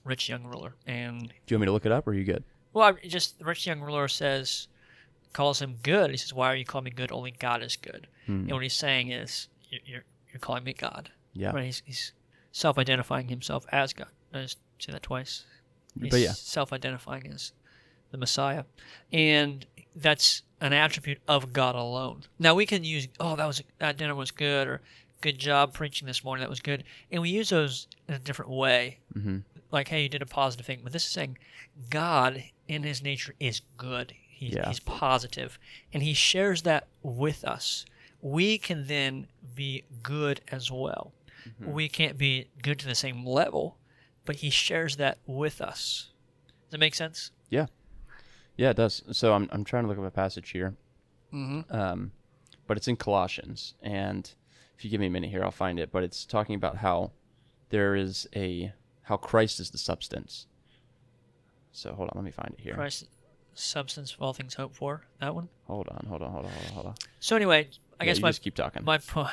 rich 0.04 0.28
young 0.28 0.45
ruler, 0.45 0.75
and 0.87 1.28
Do 1.28 1.28
you 1.49 1.57
want 1.57 1.61
me 1.62 1.66
to 1.66 1.73
look 1.73 1.85
it 1.87 1.92
up, 1.92 2.07
or 2.07 2.12
are 2.12 2.14
you 2.14 2.25
good? 2.25 2.42
well, 2.73 2.88
I- 3.02 3.07
just 3.07 3.38
the 3.38 3.45
rich 3.45 3.66
young 3.66 3.80
ruler 3.80 4.09
says, 4.09 4.68
calls 5.35 5.61
him 5.61 5.76
good. 5.83 6.11
He 6.11 6.16
says, 6.16 6.33
"Why 6.33 6.50
are 6.50 6.57
you 6.57 6.64
calling 6.64 6.85
me 6.85 6.90
good? 6.90 7.12
Only 7.12 7.33
God 7.33 7.62
is 7.62 7.76
good." 7.76 8.07
Hmm. 8.26 8.33
And 8.49 8.52
what 8.52 8.62
he's 8.62 8.73
saying 8.73 9.11
is, 9.11 9.49
"You- 9.68 9.80
"You're 9.85 10.04
you're 10.33 10.40
calling 10.40 10.64
me 10.64 10.73
God." 10.73 11.11
Yeah. 11.35 11.50
Right? 11.50 11.64
He's, 11.66 11.83
he's 11.85 12.12
self-identifying 12.52 13.28
himself 13.28 13.66
as 13.71 13.92
God. 13.92 14.09
I 14.33 14.42
just 14.42 14.59
say 14.78 14.92
that 14.92 15.02
twice. 15.02 15.45
He's 16.00 16.11
But 16.11 16.21
yeah. 16.21 16.33
self-identifying 16.33 17.26
as 17.28 17.52
the 18.11 18.16
Messiah, 18.18 18.64
and 19.12 19.66
that's 20.00 20.43
an 20.61 20.73
attribute 20.73 21.19
of 21.28 21.52
God 21.52 21.75
alone. 21.75 22.23
Now 22.38 22.55
we 22.55 22.67
can 22.67 22.85
use, 22.85 23.09
oh, 23.21 23.37
that 23.37 23.47
was 23.47 23.62
that 23.78 23.97
dinner 23.97 24.14
was 24.14 24.31
good, 24.31 24.67
or 24.67 24.81
good 25.21 25.38
job 25.38 25.73
preaching 25.75 26.07
this 26.07 26.23
morning, 26.25 26.43
that 26.43 26.50
was 26.50 26.61
good, 26.61 26.85
and 27.11 27.23
we 27.23 27.31
use 27.31 27.49
those 27.50 27.87
in 28.09 28.14
a 28.14 28.19
different 28.19 28.50
way. 28.50 28.99
Mm-hmm. 29.17 29.38
Like, 29.71 29.88
hey, 29.88 30.02
you 30.05 30.09
did 30.09 30.23
a 30.23 30.26
positive 30.26 30.64
thing, 30.67 30.81
but 30.83 30.93
this 30.93 31.05
is 31.05 31.11
saying 31.11 31.38
God 31.90 32.45
in 32.69 32.83
His 32.83 33.02
nature 33.02 33.35
is 33.38 33.61
good. 33.76 34.14
He's, 34.28 34.55
Yeah. 34.55 34.69
he's 34.69 34.81
positive, 34.81 35.59
and 35.93 36.02
He 36.02 36.14
shares 36.14 36.62
that 36.62 36.87
with 37.02 37.45
us. 37.45 37.85
We 38.21 38.59
can 38.59 38.87
then 38.87 39.26
be 39.55 39.85
good 40.02 40.40
as 40.49 40.71
well. 40.71 41.12
Mm-hmm. 41.49 41.73
We 41.73 41.88
can't 41.88 42.17
be 42.19 42.49
good 42.62 42.78
to 42.81 42.87
the 42.87 42.95
same 42.95 43.25
level, 43.26 43.76
but 44.25 44.37
He 44.37 44.50
shares 44.50 44.97
that 44.97 45.19
with 45.26 45.61
us. 45.61 46.11
Does 46.67 46.73
that 46.73 46.78
make 46.81 46.95
sense? 46.95 47.31
Yeah, 47.50 47.67
it 48.59 48.77
does. 48.77 49.03
So 49.12 49.33
I'm 49.35 49.49
I'm 49.53 49.65
trying 49.65 49.85
to 49.85 49.88
look 49.88 49.99
up 49.99 50.05
a 50.05 50.11
passage 50.11 50.50
here, 50.50 50.75
Mm-hmm. 51.33 51.75
um, 51.75 52.12
but 52.66 52.77
it's 52.77 52.88
in 52.88 52.97
Colossians, 52.97 53.75
and 53.83 54.31
if 54.77 54.85
you 54.85 54.90
give 54.90 55.01
me 55.01 55.07
a 55.07 55.11
minute 55.11 55.31
here, 55.31 55.42
I'll 55.44 55.51
find 55.51 55.79
it. 55.79 55.90
But 55.92 56.03
it's 56.03 56.25
talking 56.27 56.55
about 56.55 56.77
how 56.79 57.12
there 57.71 57.94
is 57.94 58.27
a 58.35 58.73
how 59.03 59.16
Christ 59.16 59.61
is 59.61 59.71
the 59.71 59.79
substance. 59.79 60.47
So 61.73 61.92
hold 61.94 62.09
on, 62.11 62.12
let 62.16 62.25
me 62.25 62.31
find 62.31 62.55
it 62.57 62.61
here. 62.61 62.75
Christ, 62.75 63.07
substance 63.55 64.12
of 64.14 64.23
all 64.23 64.33
things 64.33 64.55
hoped 64.55 64.75
for. 64.77 65.03
That 65.21 65.35
one. 65.35 65.49
Hold 65.66 65.88
on, 65.88 66.07
hold 66.09 66.23
on, 66.23 66.31
hold 66.33 66.44
on, 66.47 66.51
hold 66.53 66.66
on, 66.66 66.73
hold 66.73 66.87
on. 66.87 66.94
So 67.21 67.37
anyway, 67.37 67.68
I 68.01 68.05
Yeah, 68.05 68.11
guess 68.12 68.23
my 68.23 68.31
just 68.31 68.42
keep 68.42 68.55
talking. 68.55 68.85
my 68.85 68.99
point. 68.99 69.31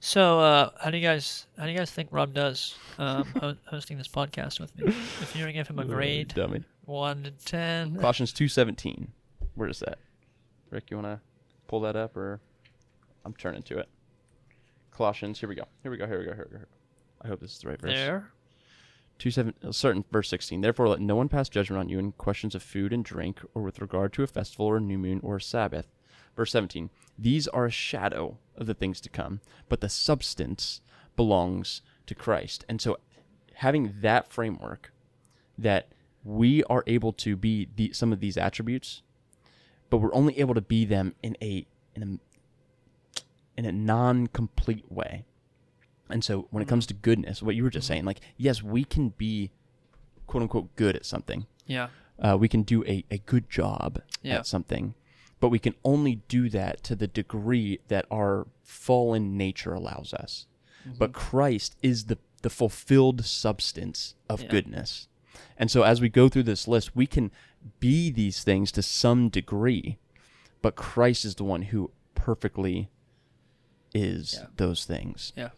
So, 0.00 0.38
uh, 0.40 0.70
how 0.80 0.90
do 0.90 0.96
you 0.96 1.02
guys 1.02 1.46
how 1.56 1.64
do 1.64 1.72
you 1.72 1.76
guys 1.78 1.90
think 1.90 2.08
Rob 2.12 2.32
does 2.32 2.76
um, 2.98 3.24
ho- 3.40 3.56
hosting 3.66 3.98
this 3.98 4.06
podcast 4.08 4.60
with 4.60 4.76
me? 4.78 4.86
If 4.86 5.34
you 5.34 5.42
were 5.42 5.48
to 5.48 5.52
give 5.52 5.66
him 5.68 5.78
a 5.80 5.84
grade, 5.84 6.28
dummy. 6.34 6.62
one 6.84 7.24
to 7.24 7.30
ten, 7.32 7.96
Colossians 7.96 8.32
two 8.32 8.46
seventeen. 8.48 9.10
Where 9.56 9.68
is 9.68 9.80
that? 9.80 9.98
Rick, 10.70 10.90
you 10.90 10.96
wanna 10.96 11.20
pull 11.66 11.80
that 11.80 11.96
up 11.96 12.16
or 12.16 12.40
I'm 13.24 13.34
turning 13.34 13.62
to 13.64 13.78
it. 13.78 13.88
Colossians, 14.92 15.40
here 15.40 15.48
we 15.48 15.54
go. 15.56 15.64
Here 15.82 15.90
we 15.90 15.96
go, 15.96 16.06
here 16.06 16.20
we 16.20 16.26
go, 16.26 16.34
here 16.34 16.48
we 16.50 16.58
go. 16.58 16.64
I 17.22 17.28
hope 17.28 17.40
this 17.40 17.52
is 17.52 17.58
the 17.58 17.68
right 17.68 17.80
verse. 17.80 17.92
there. 17.92 18.30
Two 19.18 19.32
seven 19.32 19.54
uh, 19.66 19.72
certain 19.72 20.04
verse 20.12 20.28
sixteen. 20.28 20.60
Therefore 20.60 20.88
let 20.88 21.00
no 21.00 21.16
one 21.16 21.28
pass 21.28 21.48
judgment 21.48 21.80
on 21.80 21.88
you 21.88 21.98
in 21.98 22.12
questions 22.12 22.54
of 22.54 22.62
food 22.62 22.92
and 22.92 23.04
drink, 23.04 23.40
or 23.52 23.62
with 23.62 23.80
regard 23.80 24.12
to 24.12 24.22
a 24.22 24.28
festival 24.28 24.66
or 24.66 24.76
a 24.76 24.80
new 24.80 24.98
moon 24.98 25.18
or 25.24 25.36
a 25.36 25.42
Sabbath. 25.42 25.88
Verse 26.36 26.52
seventeen. 26.52 26.90
These 27.18 27.48
are 27.48 27.64
a 27.66 27.70
shadow 27.70 28.38
of 28.58 28.66
the 28.66 28.74
things 28.74 29.00
to 29.02 29.08
come, 29.08 29.40
but 29.68 29.80
the 29.80 29.88
substance 29.88 30.80
belongs 31.16 31.82
to 32.06 32.14
Christ. 32.14 32.64
And 32.68 32.80
so 32.80 32.98
having 33.54 33.94
that 34.00 34.30
framework 34.30 34.92
that 35.56 35.88
we 36.24 36.62
are 36.64 36.84
able 36.86 37.12
to 37.14 37.36
be 37.36 37.68
the, 37.74 37.92
some 37.92 38.12
of 38.12 38.20
these 38.20 38.36
attributes, 38.36 39.02
but 39.90 39.98
we're 39.98 40.14
only 40.14 40.38
able 40.38 40.54
to 40.54 40.60
be 40.60 40.84
them 40.84 41.14
in 41.22 41.36
a 41.42 41.66
in 41.94 42.02
a 42.02 42.18
in 43.56 43.64
a 43.64 43.72
non-complete 43.72 44.90
way. 44.90 45.24
And 46.10 46.22
so 46.22 46.46
when 46.50 46.62
it 46.62 46.68
comes 46.68 46.86
to 46.86 46.94
goodness, 46.94 47.42
what 47.42 47.54
you 47.56 47.62
were 47.62 47.70
just 47.70 47.86
saying, 47.86 48.04
like 48.04 48.20
yes, 48.36 48.62
we 48.62 48.84
can 48.84 49.10
be 49.10 49.50
quote 50.26 50.42
unquote 50.42 50.74
good 50.76 50.94
at 50.96 51.04
something. 51.04 51.46
Yeah. 51.66 51.88
Uh, 52.18 52.36
we 52.38 52.48
can 52.48 52.62
do 52.62 52.84
a, 52.84 53.04
a 53.10 53.18
good 53.18 53.48
job 53.48 54.00
Yeah. 54.22 54.36
at 54.38 54.46
something, 54.46 54.94
but 55.40 55.48
we 55.50 55.58
can 55.58 55.74
only 55.84 56.16
do 56.28 56.48
that 56.50 56.82
to 56.84 56.96
the 56.96 57.06
degree 57.06 57.78
that 57.88 58.06
our 58.10 58.46
fallen 58.62 59.36
nature 59.36 59.72
allows 59.74 60.12
us. 60.14 60.46
But 60.98 61.12
Christ 61.12 61.76
is 61.82 62.06
the, 62.06 62.16
the 62.42 62.48
fulfilled 62.50 63.24
substance 63.26 64.14
of 64.28 64.40
Yeah. 64.42 64.48
goodness. 64.48 65.06
And 65.58 65.70
so 65.70 65.82
as 65.82 66.00
we 66.00 66.08
go 66.08 66.28
through 66.28 66.44
this 66.44 66.66
list, 66.66 66.96
we 66.96 67.06
can 67.06 67.30
be 67.78 68.10
these 68.10 68.42
things 68.42 68.72
to 68.72 68.82
some 68.82 69.28
degree, 69.28 69.98
but 70.62 70.76
Christ 70.76 71.24
is 71.24 71.34
the 71.34 71.44
one 71.44 71.62
who 71.62 71.90
perfectly 72.14 72.88
is 73.94 74.38
Yeah. 74.40 74.46
those 74.56 74.84
things. 74.84 75.32
Yeah. 75.36 75.50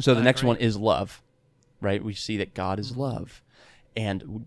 So 0.00 0.14
the 0.14 0.20
I 0.20 0.24
next 0.24 0.40
agree. 0.40 0.48
one 0.48 0.56
is 0.58 0.76
love, 0.76 1.22
right? 1.80 2.02
We 2.04 2.14
see 2.14 2.36
that 2.38 2.54
God 2.54 2.78
is 2.78 2.92
Mhm. 2.92 2.96
love. 2.96 3.42
And 3.96 4.46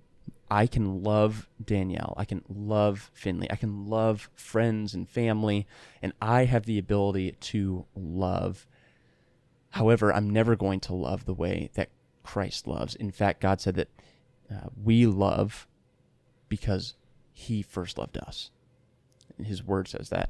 I 0.50 0.68
can 0.68 1.04
love 1.04 1.48
Danielle. 1.64 2.14
I 2.18 2.26
can 2.26 2.44
love 2.48 3.12
Finley. 3.14 3.52
I 3.52 3.56
can 3.56 3.88
love 3.88 4.30
friends 4.36 4.94
and 4.94 5.08
family. 5.10 5.68
And 6.02 6.14
I 6.22 6.46
have 6.46 6.66
the 6.66 6.78
ability 6.78 7.34
to 7.34 7.86
love. 7.96 8.66
However, 9.72 10.14
I'm 10.14 10.30
never 10.30 10.56
going 10.56 10.80
to 10.82 10.94
love 10.94 11.26
the 11.26 11.34
way 11.34 11.70
that 11.74 11.90
Christ 12.24 12.68
loves. 12.68 12.96
In 12.96 13.12
fact, 13.12 13.42
God 13.42 13.60
said 13.60 13.76
that 13.76 13.90
uh, 14.50 14.70
we 14.82 15.06
love 15.06 15.68
because 16.48 16.96
he 17.34 17.62
first 17.62 17.98
loved 17.98 18.18
us. 18.18 18.52
His 19.44 19.64
word 19.64 19.88
says 19.88 20.10
that. 20.10 20.30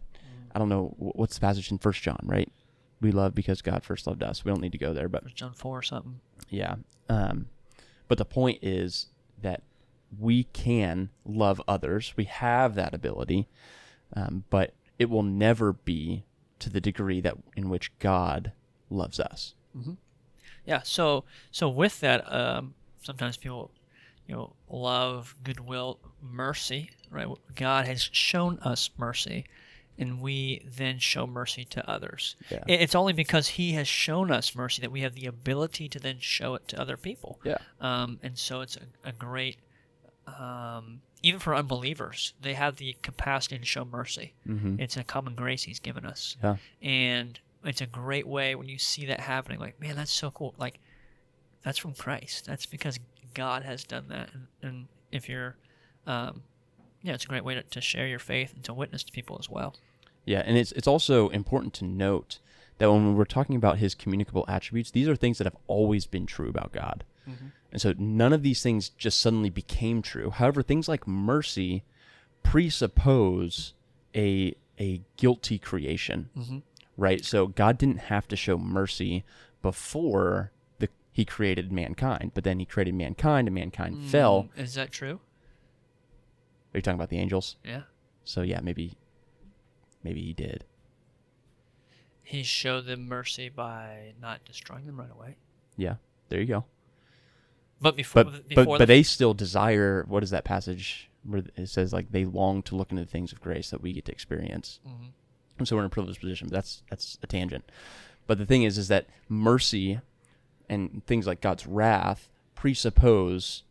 I 0.54 0.60
don't 0.60 0.70
know 0.70 0.96
what's 0.98 1.36
the 1.36 1.42
passage 1.42 1.72
in 1.72 1.78
First 1.78 2.02
John, 2.02 2.20
right? 2.24 2.52
We 3.00 3.12
love 3.12 3.36
because 3.36 3.62
God 3.62 3.84
first 3.84 4.08
loved 4.08 4.24
us. 4.24 4.44
We 4.44 4.50
don't 4.50 4.62
need 4.62 4.72
to 4.72 4.78
go 4.80 4.92
there, 4.94 5.08
but 5.08 5.24
First 5.24 5.36
John 5.36 5.54
four 5.54 5.78
or 5.78 5.84
something. 5.84 6.20
yeah. 6.50 6.76
Um, 7.08 7.48
but 8.08 8.18
the 8.18 8.26
point 8.26 8.60
is 8.64 9.08
that 9.42 9.62
we 10.18 10.46
can 10.46 11.10
love 11.26 11.62
others. 11.68 12.14
We 12.16 12.26
have 12.26 12.76
that 12.76 12.94
ability, 12.94 13.48
um, 14.14 14.44
but 14.50 14.74
it 15.00 15.10
will 15.10 15.24
never 15.24 15.74
be 15.74 16.24
to 16.60 16.70
the 16.70 16.82
degree 16.82 17.22
that 17.22 17.38
in 17.56 17.70
which 17.70 17.92
God 18.00 18.52
loves 18.90 19.20
us. 19.20 19.54
Yeah. 20.66 20.82
So 20.84 21.24
so 21.52 21.70
with 21.70 22.00
that, 22.02 22.32
um, 22.32 22.74
sometimes 23.02 23.38
people, 23.38 23.72
you 24.28 24.36
know, 24.36 24.54
love, 24.70 25.36
goodwill, 25.44 26.00
mercy. 26.22 26.92
Right. 27.10 27.28
God 27.56 27.88
has 27.88 28.10
shown 28.12 28.60
us 28.60 28.90
mercy, 28.98 29.46
and 29.98 30.20
we 30.20 30.66
then 30.66 31.00
show 31.00 31.26
mercy 31.26 31.64
to 31.66 31.90
others. 31.90 32.36
Yeah. 32.50 32.64
It's 32.68 32.96
only 32.96 33.14
because 33.14 33.48
He 33.48 33.74
has 33.74 33.88
shown 33.88 34.30
us 34.30 34.56
mercy 34.56 34.82
that 34.82 34.92
we 34.92 35.02
have 35.02 35.16
the 35.16 35.26
ability 35.26 35.88
to 35.90 36.00
then 36.00 36.18
show 36.20 36.56
it 36.56 36.68
to 36.70 36.82
other 36.82 36.98
people. 36.98 37.40
Yeah. 37.44 37.60
Um, 37.80 38.20
and 38.22 38.38
so 38.38 38.60
it's 38.62 38.76
a, 38.76 39.10
a 39.10 39.14
great, 39.14 39.58
um, 40.28 41.02
even 41.24 41.40
for 41.40 41.56
unbelievers, 41.56 42.34
they 42.42 42.54
have 42.54 42.76
the 42.76 42.96
capacity 43.02 43.58
to 43.58 43.66
show 43.66 43.86
mercy. 43.86 44.34
Mm-hmm. 44.48 44.80
It's 44.80 44.98
a 44.98 45.04
common 45.04 45.36
grace 45.36 45.64
He's 45.64 45.80
given 45.80 46.06
us 46.06 46.36
Yeah. 46.44 46.58
and 46.82 47.40
it's 47.64 47.82
a 47.82 47.86
great 47.88 48.28
way 48.28 48.56
when 48.56 48.68
you 48.70 48.78
see 48.78 49.06
that 49.08 49.20
happening 49.20 49.60
like 49.60 49.80
man 49.82 49.96
that's 49.96 50.14
so 50.14 50.30
cool 50.32 50.54
like 50.58 50.80
that's 51.64 51.78
from 51.80 51.94
christ 51.94 52.46
that's 52.46 52.66
because 52.68 53.00
god 53.34 53.64
has 53.64 53.84
done 53.84 54.06
that 54.10 54.30
and, 54.34 54.48
and 54.62 54.88
if 55.12 55.28
you're 55.28 55.56
um 56.06 56.44
yeah 57.02 57.14
it's 57.14 57.26
a 57.26 57.28
great 57.28 57.44
way 57.44 57.56
to, 57.56 57.64
to 57.64 57.82
share 57.82 58.08
your 58.08 58.20
faith 58.20 58.54
and 58.54 58.64
to 58.64 58.74
witness 58.74 59.04
to 59.04 59.12
people 59.12 59.38
as 59.40 59.50
well 59.50 59.76
Yeah, 60.26 60.44
and 60.46 60.56
it's 60.56 60.72
it's 60.74 60.88
also 60.88 61.30
important 61.30 61.74
to 61.76 61.86
note 61.86 62.40
that 62.78 62.92
when 62.92 63.16
we're 63.16 63.26
talking 63.26 63.56
about 63.56 63.80
his 63.80 63.96
communicable 63.96 64.46
attributes, 64.48 64.92
these 64.92 65.08
are 65.08 65.16
things 65.16 65.40
that 65.40 65.46
have 65.46 65.58
always 65.68 66.06
been 66.06 66.28
true 66.28 66.48
about 66.48 66.72
God. 66.72 67.04
And 67.72 67.82
so 67.82 67.94
none 67.98 68.32
of 68.34 68.44
these 68.44 68.62
things 68.64 68.90
just 68.90 69.20
suddenly 69.20 69.50
became 69.50 70.02
true. 70.02 70.30
However, 70.30 70.62
things 70.64 70.88
like 70.88 71.06
mercy 71.08 71.84
presuppose 72.44 73.74
a 74.16 74.56
a 74.80 75.02
guilty 75.18 75.58
creation. 75.60 76.30
Mhm. 76.38 76.62
Right? 76.96 77.24
So 77.26 77.48
God 77.48 77.78
didn't 77.78 77.98
have 78.14 78.28
to 78.30 78.36
show 78.36 78.58
mercy 78.58 79.24
before 79.62 80.52
the 80.80 80.90
he 81.12 81.26
created 81.26 81.72
mankind, 81.72 82.32
but 82.34 82.44
then 82.44 82.60
he 82.60 82.66
created 82.66 82.94
mankind 82.96 83.48
and 83.48 83.56
mankind 83.56 84.06
fell. 84.10 84.44
Mm, 84.56 84.60
Is 84.60 84.74
that 84.76 84.92
true? 84.92 85.20
Are 86.74 86.78
you 86.78 86.82
talking 86.82 86.98
about 87.00 87.10
the 87.10 87.18
angels? 87.20 87.58
Yeah. 87.64 87.84
So 88.24 88.42
yeah, 88.44 88.60
maybe 88.62 88.98
maybe 90.04 90.22
he 90.22 90.34
did. 90.34 90.64
He 92.24 92.44
showed 92.44 92.86
them 92.86 93.08
mercy 93.08 93.50
by 93.50 94.14
not 94.22 94.44
destroying 94.46 94.86
them 94.86 95.00
right 95.00 95.12
away. 95.12 95.38
Yeah. 95.76 95.96
There 96.30 96.40
you 96.40 96.46
go. 96.48 96.66
But 97.80 97.96
before, 97.96 98.24
But 98.24 98.34
but, 98.34 98.48
before 98.48 98.66
but 98.66 98.78
the, 98.80 98.86
they 98.88 99.04
still 99.04 99.34
desire 99.34 100.04
what 100.08 100.24
is 100.24 100.30
that 100.32 100.44
passage 100.44 101.10
where 101.24 101.44
it 101.56 101.68
says 101.70 101.94
like 101.94 102.12
they 102.12 102.26
long 102.26 102.64
to 102.64 102.76
look 102.76 102.92
into 102.92 103.04
the 103.04 103.10
things 103.10 103.32
of 103.32 103.42
grace 103.42 103.70
that 103.70 103.82
we 103.82 103.94
get 103.94 104.06
to 104.06 104.12
experience. 104.12 104.80
Mhm. 104.88 105.10
And 105.60 105.68
so 105.68 105.76
we're 105.76 105.82
in 105.84 105.88
a 105.88 105.90
privileged 105.90 106.20
position. 106.22 106.48
But 106.48 106.54
that's 106.56 106.84
that's 106.90 107.18
a 107.22 107.28
tangent. 107.28 107.70
But 108.26 108.38
the 108.38 108.46
thing 108.46 108.64
is, 108.64 108.78
is 108.78 108.88
that 108.90 109.08
mercy 109.30 110.00
and 110.70 111.02
things 111.06 111.26
like 111.28 111.40
God's 111.42 111.66
wrath 111.68 112.30
presuppose 112.56 113.64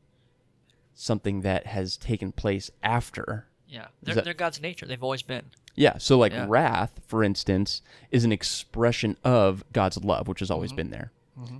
something 0.94 1.42
that 1.42 1.66
has 1.66 1.96
taken 1.96 2.32
place 2.32 2.70
after. 2.82 3.46
yeah, 3.68 3.88
they're, 4.02 4.14
that- 4.14 4.24
they're 4.24 4.34
God's 4.34 4.60
nature. 4.60 4.86
They've 4.86 5.02
always 5.02 5.22
been. 5.22 5.46
Yeah. 5.74 5.98
So 5.98 6.16
like 6.18 6.32
Yeah. 6.32 6.46
wrath, 6.48 7.00
for 7.06 7.22
instance, 7.22 7.82
is 8.10 8.24
an 8.24 8.32
expression 8.32 9.16
of 9.24 9.64
God's 9.72 10.02
love, 10.02 10.26
which 10.28 10.38
has 10.40 10.50
always 10.50 10.70
Mm-hmm. 10.70 10.76
been 10.76 10.90
there. 10.90 11.12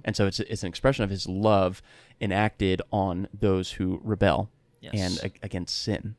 And 0.04 0.16
so 0.16 0.26
it's 0.26 0.40
it's 0.40 0.62
an 0.62 0.68
expression 0.68 1.04
of 1.04 1.10
His 1.10 1.28
love 1.28 1.82
enacted 2.20 2.80
on 2.90 3.28
those 3.38 3.72
who 3.72 4.00
rebel 4.02 4.48
Yes. 4.80 4.94
and 5.22 5.32
against 5.42 5.78
sin. 5.82 6.16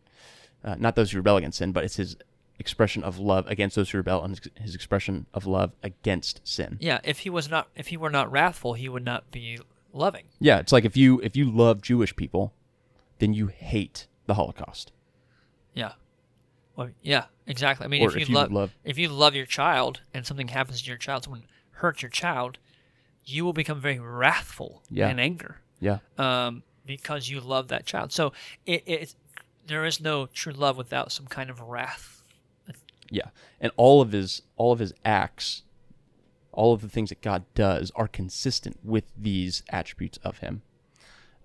Uh, 0.63 0.75
not 0.77 0.95
those 0.95 1.11
who 1.11 1.17
rebel 1.19 1.37
against 1.37 1.57
sin, 1.59 1.71
but 1.71 1.83
it's 1.83 1.95
His 1.95 2.17
expression 2.59 3.03
of 3.03 3.17
love 3.19 3.47
against 3.47 3.75
those 3.75 3.89
who 3.91 3.97
rebel 3.99 4.23
and 4.23 4.39
his- 4.59 4.73
expression 4.75 5.27
of 5.33 5.45
love 5.45 5.71
against 5.83 6.41
sin. 6.43 6.77
Yeah, 6.81 6.99
if 7.03 7.19
he 7.19 7.29
was 7.29 7.49
not, 7.49 7.67
if 7.75 7.87
he 7.87 7.97
were 7.97 8.09
not 8.09 8.31
wrathful, 8.31 8.73
he 8.73 8.89
would 8.89 9.05
not 9.05 9.29
be 9.31 9.59
loving. 9.93 10.25
Yeah, 10.39 10.57
it's 10.59 10.71
like 10.71 10.83
if 10.85 10.97
you 10.97 11.19
if 11.21 11.35
you 11.35 11.49
love 11.51 11.81
Jewish 11.83 12.15
people, 12.15 12.53
then 13.19 13.33
you 13.33 13.47
hate 13.47 14.07
the 14.25 14.33
Holocaust. 14.33 14.91
Yeah. 15.75 15.93
Well, 16.75 16.89
yeah, 17.01 17.25
exactly. 17.45 17.85
I 17.85 17.87
mean, 17.89 18.01
if 18.03 18.15
you, 18.15 18.21
if 18.21 18.29
you 18.29 18.35
love, 18.35 18.51
love- 18.51 18.75
if 18.83 18.97
you 18.97 19.09
love 19.09 19.33
your 19.35 19.45
child 19.45 20.01
and 20.13 20.25
something 20.25 20.47
happens 20.49 20.81
to 20.81 20.87
your 20.87 20.97
child, 20.97 21.23
someone 21.23 21.43
hurts 21.71 22.01
your 22.01 22.09
child, 22.11 22.57
you 23.29 23.43
will 23.45 23.53
become 23.53 23.79
very 23.81 23.99
wrathful 23.99 24.81
Yeah. 24.89 25.09
and 25.09 25.19
anger 25.19 25.57
Yeah, 25.79 25.99
um, 26.17 26.63
because 26.85 27.29
you 27.29 27.39
love 27.41 27.67
that 27.67 27.85
child. 27.85 28.11
So 28.11 28.33
it, 28.65 28.83
it 28.85 29.15
there 29.67 29.85
is 29.85 29.99
no 29.99 30.25
true 30.27 30.53
love 30.53 30.77
without 30.77 31.11
some 31.11 31.27
kind 31.27 31.49
of 31.49 31.59
wrath. 31.61 32.21
yeah, 33.09 33.29
and 33.59 33.71
all 33.77 34.01
of 34.01 34.11
his 34.13 34.41
all 34.55 34.71
of 34.71 34.79
his 34.79 34.93
acts, 35.05 35.63
all 36.53 36.73
of 36.73 36.81
the 36.81 36.89
things 36.89 37.09
that 37.09 37.21
God 37.21 37.43
does 37.53 37.91
are 37.95 38.07
consistent 38.07 38.79
with 38.83 39.03
these 39.17 39.61
attributes 39.69 40.17
of 40.23 40.37
Him. 40.39 40.61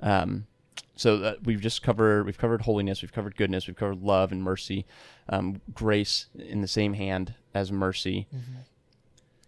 Um, 0.00 0.46
so 0.94 1.18
that 1.18 1.44
we've 1.44 1.60
just 1.60 1.82
covered 1.82 2.24
we've 2.26 2.38
covered 2.38 2.62
holiness, 2.62 3.02
we've 3.02 3.12
covered 3.12 3.36
goodness, 3.36 3.66
we've 3.66 3.76
covered 3.76 4.02
love 4.02 4.30
and 4.32 4.42
mercy, 4.42 4.86
um, 5.28 5.60
grace 5.74 6.26
in 6.36 6.60
the 6.60 6.68
same 6.68 6.94
hand 6.94 7.34
as 7.54 7.70
mercy, 7.72 8.28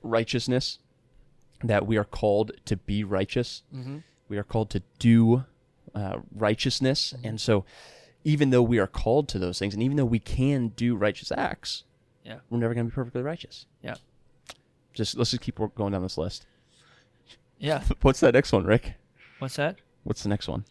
righteousness, 0.02 0.78
that 1.68 1.86
we 1.86 1.96
are 1.96 2.04
called 2.04 2.52
to 2.66 2.76
be 2.76 3.04
righteous. 3.04 3.62
Mm-hmm. 3.74 3.98
We 4.28 4.38
are 4.38 4.42
called 4.44 4.70
to 4.70 4.82
do 4.98 5.44
uh, 5.94 6.18
righteousness, 6.34 7.14
and 7.22 7.40
so 7.40 7.64
even 8.24 8.50
though 8.50 8.62
we 8.62 8.78
are 8.78 8.86
called 8.86 9.28
to 9.28 9.38
those 9.38 9.58
things, 9.58 9.74
and 9.74 9.82
even 9.82 9.96
though 9.96 10.04
we 10.04 10.18
can 10.18 10.68
do 10.68 10.96
righteous 10.96 11.30
acts, 11.30 11.84
Yeah. 12.24 12.38
we're 12.50 12.58
never 12.58 12.72
going 12.74 12.86
to 12.86 12.90
be 12.90 12.94
perfectly 12.94 13.22
righteous. 13.22 13.66
Yeah. 13.82 13.96
Just 14.92 15.16
let's 15.16 15.30
just 15.30 15.42
keep 15.42 15.58
going 15.74 15.92
down 15.92 16.02
this 16.02 16.16
list. 16.18 16.46
Yeah. 17.58 17.82
What's 18.02 18.20
that 18.20 18.34
next 18.34 18.52
one, 18.52 18.64
Rick? 18.64 18.94
What's 19.40 19.56
that? 19.56 19.76
What's 20.04 20.22
the 20.22 20.28
next 20.28 20.48
one? 20.48 20.64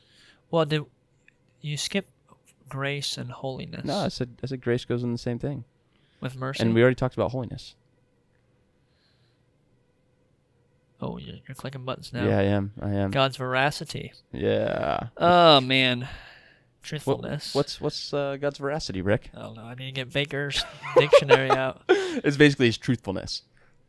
Well, 0.50 0.66
did 0.66 0.84
you 1.62 1.78
skip 1.78 2.08
grace 2.70 3.18
and 3.18 3.32
holiness 3.32 3.86
No, 3.86 3.98
I 4.00 4.08
said 4.08 4.38
I 4.44 4.48
said 4.48 4.62
grace 4.62 4.84
goes 4.86 5.04
in 5.04 5.12
the 5.12 5.18
same 5.18 5.38
thing, 5.40 5.64
with 6.22 6.36
mercy? 6.36 6.64
and 6.64 6.74
we 6.74 6.82
already 6.82 6.96
talked 6.96 7.14
about 7.16 7.32
holiness. 7.32 7.76
Oh, 11.02 11.18
you're, 11.18 11.38
clicking 11.56 11.86
buttons 11.86 12.12
now. 12.14 12.26
Yeah, 12.26 12.40
I 12.40 12.44
am. 12.44 12.72
I 12.82 12.90
am. 12.92 13.12
God's 13.12 13.38
veracity. 13.38 14.14
Yeah. 14.32 15.08
Oh 15.18 15.62
man, 15.62 16.02
What, 16.02 16.10
truthfulness. 16.84 17.56
what's 17.56 17.80
what's 17.82 18.14
uh, 18.14 18.38
God's 18.40 18.60
veracity, 18.60 19.02
Rick? 19.02 19.30
I 19.36 19.42
don't 19.42 19.56
know. 19.56 19.64
I 19.64 19.76
need 19.76 19.86
to 19.86 19.92
get 19.92 20.12
Baker's 20.12 20.64
dictionary 20.98 21.52
out. 21.52 21.84
it's 21.90 22.38
basically 22.38 22.68
his 22.68 22.78
truthfulness. 22.78 23.44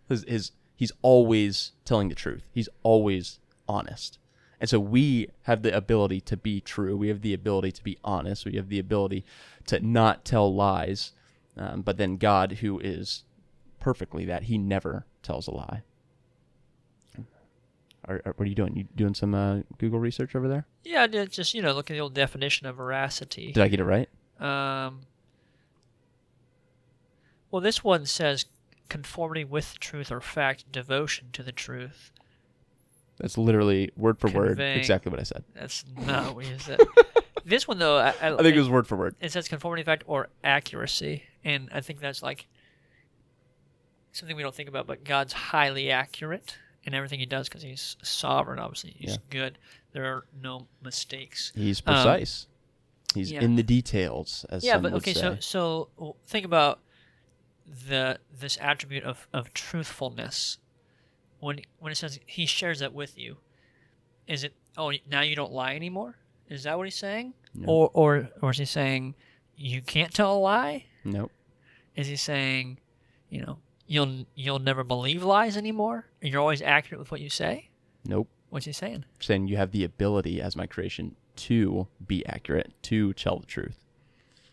His, 0.09 0.25
his 0.29 0.53
he's 0.77 0.93
always 1.03 1.73
telling 1.85 2.09
the 2.09 2.15
truth. 2.15 2.43
He's 2.53 2.69
always 2.83 3.39
honest. 3.69 4.19
And 4.61 4.71
so 4.71 4.79
we 4.81 5.29
have 5.43 5.63
the 5.63 5.77
ability 5.77 6.21
to 6.23 6.37
be 6.37 6.61
true. 6.61 6.97
We 6.97 7.09
have 7.09 7.21
the 7.21 7.35
ability 7.35 7.73
to 7.73 7.85
be 7.85 7.99
honest. 8.05 8.47
We 8.47 8.57
have 8.57 8.69
the 8.69 8.79
ability 8.79 9.25
to 9.67 9.81
not 9.81 10.25
tell 10.25 10.55
lies. 10.55 11.13
Um, 11.57 11.83
but 11.83 11.99
then 11.99 12.17
God, 12.17 12.53
who 12.53 12.79
is 12.81 13.25
perfectly 13.81 14.25
that, 14.25 14.45
he 14.45 14.59
never 14.59 15.07
tells 15.23 15.47
a 15.47 15.51
lie. 15.51 15.83
Are, 18.07 18.23
are, 18.25 18.35
what 18.37 18.47
are 18.47 18.49
you 18.49 18.55
doing? 18.55 18.77
You 18.77 18.85
doing 18.95 19.15
some 19.15 19.35
uh, 19.35 19.61
Google 19.79 19.99
research 19.99 20.35
over 20.35 20.49
there? 20.49 20.67
Yeah, 20.85 21.03
I 21.03 21.07
did 21.07 21.33
just 21.33 21.55
you 21.55 21.63
know 21.63 21.73
look 21.73 21.91
at 21.91 21.95
the 21.95 22.01
old 22.01 22.15
definition 22.15 22.67
of 22.67 22.77
veracity. 22.77 23.53
Did 23.53 23.63
I 23.63 23.69
get 23.69 23.81
it 23.81 23.85
right? 23.85 24.09
Um, 24.41 25.03
well, 27.51 27.61
this 27.61 27.85
one 27.85 28.07
says 28.07 28.47
conformity 28.89 29.45
with 29.45 29.79
truth 29.81 30.11
or 30.11 30.21
fact, 30.21 30.71
devotion 30.71 31.29
to 31.33 31.43
the 31.43 31.53
truth. 31.53 32.11
That's 33.19 33.39
literally 33.39 33.91
word 33.97 34.19
for 34.19 34.29
word 34.29 34.61
exactly 34.61 35.11
what 35.11 35.21
I 35.21 35.23
said. 35.23 35.45
That's 35.55 35.85
not 35.97 36.35
what 36.35 36.47
you 36.47 36.59
said. 36.59 36.81
this 37.45 37.69
one 37.69 37.79
though, 37.79 37.97
I, 37.99 38.15
I, 38.21 38.35
I 38.35 38.37
think 38.39 38.57
it 38.57 38.59
was 38.59 38.69
word 38.69 38.87
for 38.87 38.97
word. 38.97 39.15
it 39.21 39.31
says 39.31 39.49
conformity 39.49 39.83
to 39.83 39.87
fact 39.87 40.05
or 40.07 40.29
accuracy, 40.43 41.23
and 41.45 41.69
I 41.73 41.81
think 41.81 42.01
that's 42.01 42.23
like 42.23 42.47
something 44.13 44.37
we 44.37 44.43
don't 44.43 44.55
think 44.55 44.69
about. 44.69 44.87
But 44.87 45.05
God's 45.05 45.33
highly 45.33 45.91
accurate 45.91 46.57
in 46.85 46.95
everything 46.95 47.21
He 47.21 47.27
does 47.27 47.49
because 47.49 47.63
He's 47.63 47.97
sovereign. 48.03 48.59
Obviously, 48.59 48.95
He's 48.99 49.13
Yeah. 49.13 49.17
good. 49.31 49.59
There 49.93 50.05
are 50.07 50.25
no 50.41 50.67
mistakes. 50.83 51.53
He's 51.55 51.81
Um, 51.81 51.95
precise. 51.95 52.47
He's 53.15 53.31
yeah. 53.31 53.43
in 53.43 53.55
the 53.57 53.63
details, 53.63 54.45
as 54.51 54.65
yeah, 54.65 54.73
some 54.75 54.83
but 54.83 54.93
would 54.93 55.03
okay, 55.03 55.15
say. 55.15 55.21
so 55.21 55.89
so 55.99 56.17
think 56.27 56.45
about 56.45 56.81
the 57.67 58.19
this 58.33 58.59
attribute 58.61 59.05
of, 59.05 59.29
of 59.33 59.53
truthfulness. 59.55 60.59
When 61.41 61.61
when 61.79 61.93
it 61.93 61.97
says 61.97 62.19
He 62.27 62.47
shares 62.47 62.81
that 62.81 62.93
with 62.93 63.17
you, 63.19 63.39
is 64.27 64.43
it 64.45 64.55
oh 64.77 64.93
now 65.09 65.21
you 65.21 65.37
don't 65.37 65.53
lie 65.53 65.75
anymore? 65.77 66.17
Is 66.49 66.65
that 66.65 66.77
what 66.77 66.85
He's 66.87 66.97
saying? 66.97 67.35
No. 67.55 67.69
Or 67.69 67.91
or 67.95 68.31
or 68.43 68.51
is 68.51 68.59
He 68.59 68.65
saying 68.65 69.15
you 69.57 69.81
can't 69.83 70.13
tell 70.13 70.37
a 70.37 70.39
lie? 70.39 70.87
Nope. 71.05 71.31
Is 71.95 72.09
he 72.09 72.17
saying, 72.17 72.81
you 73.31 73.41
know, 73.43 73.59
you'll 73.87 74.27
you'll 74.35 74.59
never 74.59 74.85
believe 74.85 75.23
lies 75.23 75.57
anymore? 75.57 76.07
And 76.23 76.33
you're 76.33 76.41
always 76.41 76.63
accurate 76.63 76.99
with 76.99 77.11
what 77.11 77.21
you 77.21 77.31
say? 77.31 77.71
Nope. 78.05 78.29
What's 78.51 78.67
he 78.67 78.73
saying? 78.73 79.05
Saying 79.19 79.49
you 79.49 79.57
have 79.57 79.73
the 79.73 79.85
ability 79.85 80.41
as 80.41 80.55
my 80.57 80.67
creation 80.67 81.17
to 81.37 81.89
be 82.07 82.25
accurate, 82.27 82.73
to 82.83 83.13
tell 83.15 83.39
the 83.41 83.47
truth. 83.47 83.79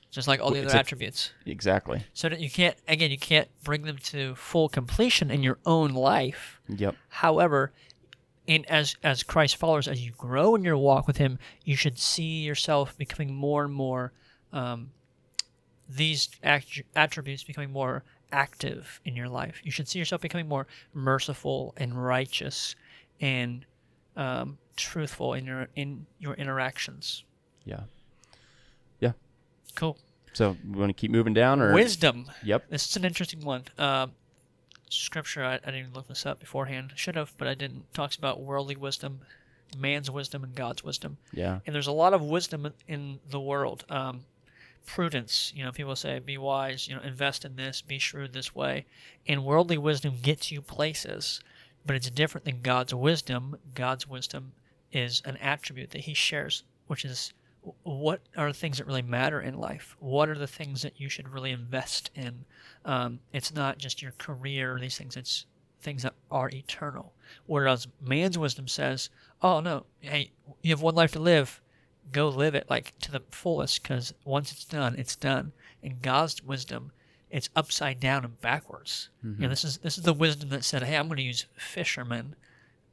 Just 0.10 0.28
like 0.28 0.42
all 0.42 0.52
the 0.52 0.66
other 0.66 0.76
a- 0.76 0.80
attributes. 0.80 1.32
Exactly. 1.46 2.04
So 2.14 2.28
that 2.28 2.40
you 2.40 2.50
can't 2.50 2.76
again 2.88 3.12
you 3.12 3.18
can't 3.18 3.48
bring 3.64 3.84
them 3.84 3.98
to 4.06 4.36
full 4.36 4.70
completion 4.70 5.32
in 5.32 5.44
your 5.44 5.60
own 5.66 5.92
life. 5.94 6.60
Yep. 6.68 6.96
However, 7.10 7.72
in 8.48 8.66
as 8.66 8.96
as 9.04 9.24
Christ 9.24 9.56
followers, 9.56 9.88
as 9.88 10.06
you 10.06 10.12
grow 10.18 10.56
in 10.56 10.64
your 10.64 10.78
walk 10.78 11.08
with 11.08 11.18
Him, 11.18 11.40
you 11.64 11.76
should 11.76 11.98
see 11.98 12.42
yourself 12.42 12.98
becoming 12.98 13.34
more 13.34 13.64
and 13.64 13.74
more 13.74 14.12
um, 14.52 14.92
these 15.88 16.30
act- 16.44 16.82
attributes 16.96 17.44
becoming 17.44 17.72
more 17.72 18.04
active 18.32 19.00
in 19.06 19.16
your 19.16 19.30
life. 19.30 19.62
You 19.64 19.72
should 19.72 19.88
see 19.88 20.00
yourself 20.00 20.22
becoming 20.22 20.48
more 20.48 20.68
merciful 20.94 21.74
and 21.78 22.04
righteous 22.04 22.76
and 23.20 23.66
um, 24.16 24.58
truthful 24.76 25.34
in 25.34 25.46
your 25.46 25.68
in 25.76 26.06
your 26.20 26.34
interactions. 26.36 27.24
Yeah. 27.66 27.82
Yeah. 29.00 29.12
Cool. 29.76 29.98
So 30.34 30.56
we 30.70 30.80
want 30.80 30.90
to 30.90 30.94
keep 30.94 31.12
moving 31.12 31.34
down, 31.34 31.62
or 31.62 31.74
Wisdom. 31.74 32.26
Yep. 32.44 32.70
This 32.70 32.88
is 32.88 32.96
an 32.96 33.06
interesting 33.06 33.42
one. 33.42 33.64
Um, 33.78 34.14
scripture, 34.90 35.44
I, 35.44 35.56
I 35.56 35.58
didn't 35.58 35.76
even 35.76 35.94
look 35.94 36.08
this 36.08 36.26
up 36.26 36.40
beforehand. 36.40 36.94
Should 36.96 37.16
have, 37.16 37.34
but 37.38 37.48
I 37.48 37.54
didn't. 37.54 37.94
Talks 37.94 38.16
about 38.16 38.42
worldly 38.42 38.76
wisdom, 38.76 39.20
man's 39.78 40.10
wisdom, 40.10 40.44
and 40.44 40.56
God's 40.56 40.84
wisdom. 40.84 41.18
Yeah. 41.34 41.60
And 41.66 41.76
there's 41.76 41.88
a 41.88 41.92
lot 41.92 42.14
of 42.14 42.22
wisdom 42.22 42.66
in- 42.66 42.74
in 42.88 43.20
the 43.30 43.40
world. 43.40 43.86
Um, 43.90 44.26
prudence, 44.86 45.52
you 45.56 45.64
know, 45.64 45.72
people 45.72 45.96
say, 45.96 46.20
be 46.20 46.38
wise, 46.38 46.88
you 46.88 46.96
know, 46.96 47.02
invest 47.02 47.46
in 47.46 47.56
this, 47.56 47.82
be 47.82 48.00
shrewd 48.00 48.34
this 48.34 48.56
way. 48.56 48.86
And 49.28 49.46
worldly 49.46 49.78
wisdom 49.78 50.16
gets 50.22 50.52
you 50.52 50.62
places, 50.62 51.42
but 51.86 51.96
it's 51.96 52.10
different 52.10 52.46
than 52.46 52.62
God's 52.62 52.94
wisdom. 52.94 53.58
God's 53.74 54.08
wisdom 54.08 54.54
is 54.92 55.22
an 55.26 55.38
attribute 55.38 55.92
that 55.92 56.02
he 56.02 56.14
shares, 56.14 56.64
which 56.88 57.06
is 57.06 57.34
what 57.84 58.22
are 58.36 58.48
the 58.48 58.58
things 58.58 58.80
that 58.80 58.88
really 58.88 59.04
matter 59.04 59.40
in 59.40 59.58
life? 59.58 59.96
What 60.00 60.30
are 60.30 60.38
the 60.38 60.48
things 60.48 60.82
that 60.82 61.00
you 61.00 61.10
should 61.10 61.30
really 61.30 61.52
invest 61.52 62.10
in? 62.16 62.46
Um, 62.86 63.20
it's 63.34 63.54
not 63.54 63.78
just 63.78 64.02
your 64.02 64.14
career 64.18 64.78
these 64.80 64.98
things, 64.98 65.16
it's 65.16 65.46
things 65.82 66.04
that 66.04 66.14
are 66.32 66.50
eternal. 66.50 67.14
Whereas 67.46 67.88
man's 68.02 68.38
wisdom 68.38 68.68
says, 68.68 69.10
oh 69.42 69.60
no, 69.60 69.86
hey, 70.00 70.32
you 70.62 70.72
have 70.72 70.82
one 70.82 70.96
life 70.96 71.12
to 71.14 71.20
live, 71.20 71.62
go 72.12 72.30
live 72.30 72.56
it 72.56 72.70
like 72.70 72.98
to 73.00 73.12
the 73.12 73.22
fullest 73.32 73.82
because 73.84 74.14
once 74.26 74.52
it's 74.52 74.66
done, 74.66 74.96
it's 74.98 75.16
done. 75.16 75.52
In 75.82 75.98
God's 76.02 76.44
wisdom, 76.44 76.92
it's 77.30 77.50
upside 77.56 78.00
down 78.00 78.26
and 78.26 78.40
backwards. 78.42 79.10
You 79.24 79.44
know, 79.44 79.50
this 79.50 79.64
is 79.64 79.78
this 79.80 79.98
is 79.98 80.04
the 80.04 80.14
wisdom 80.14 80.50
that 80.50 80.64
said, 80.64 80.84
"Hey, 80.84 80.98
I'm 80.98 81.08
going 81.08 81.18
to 81.18 81.24
use 81.24 81.46
fishermen, 81.56 82.36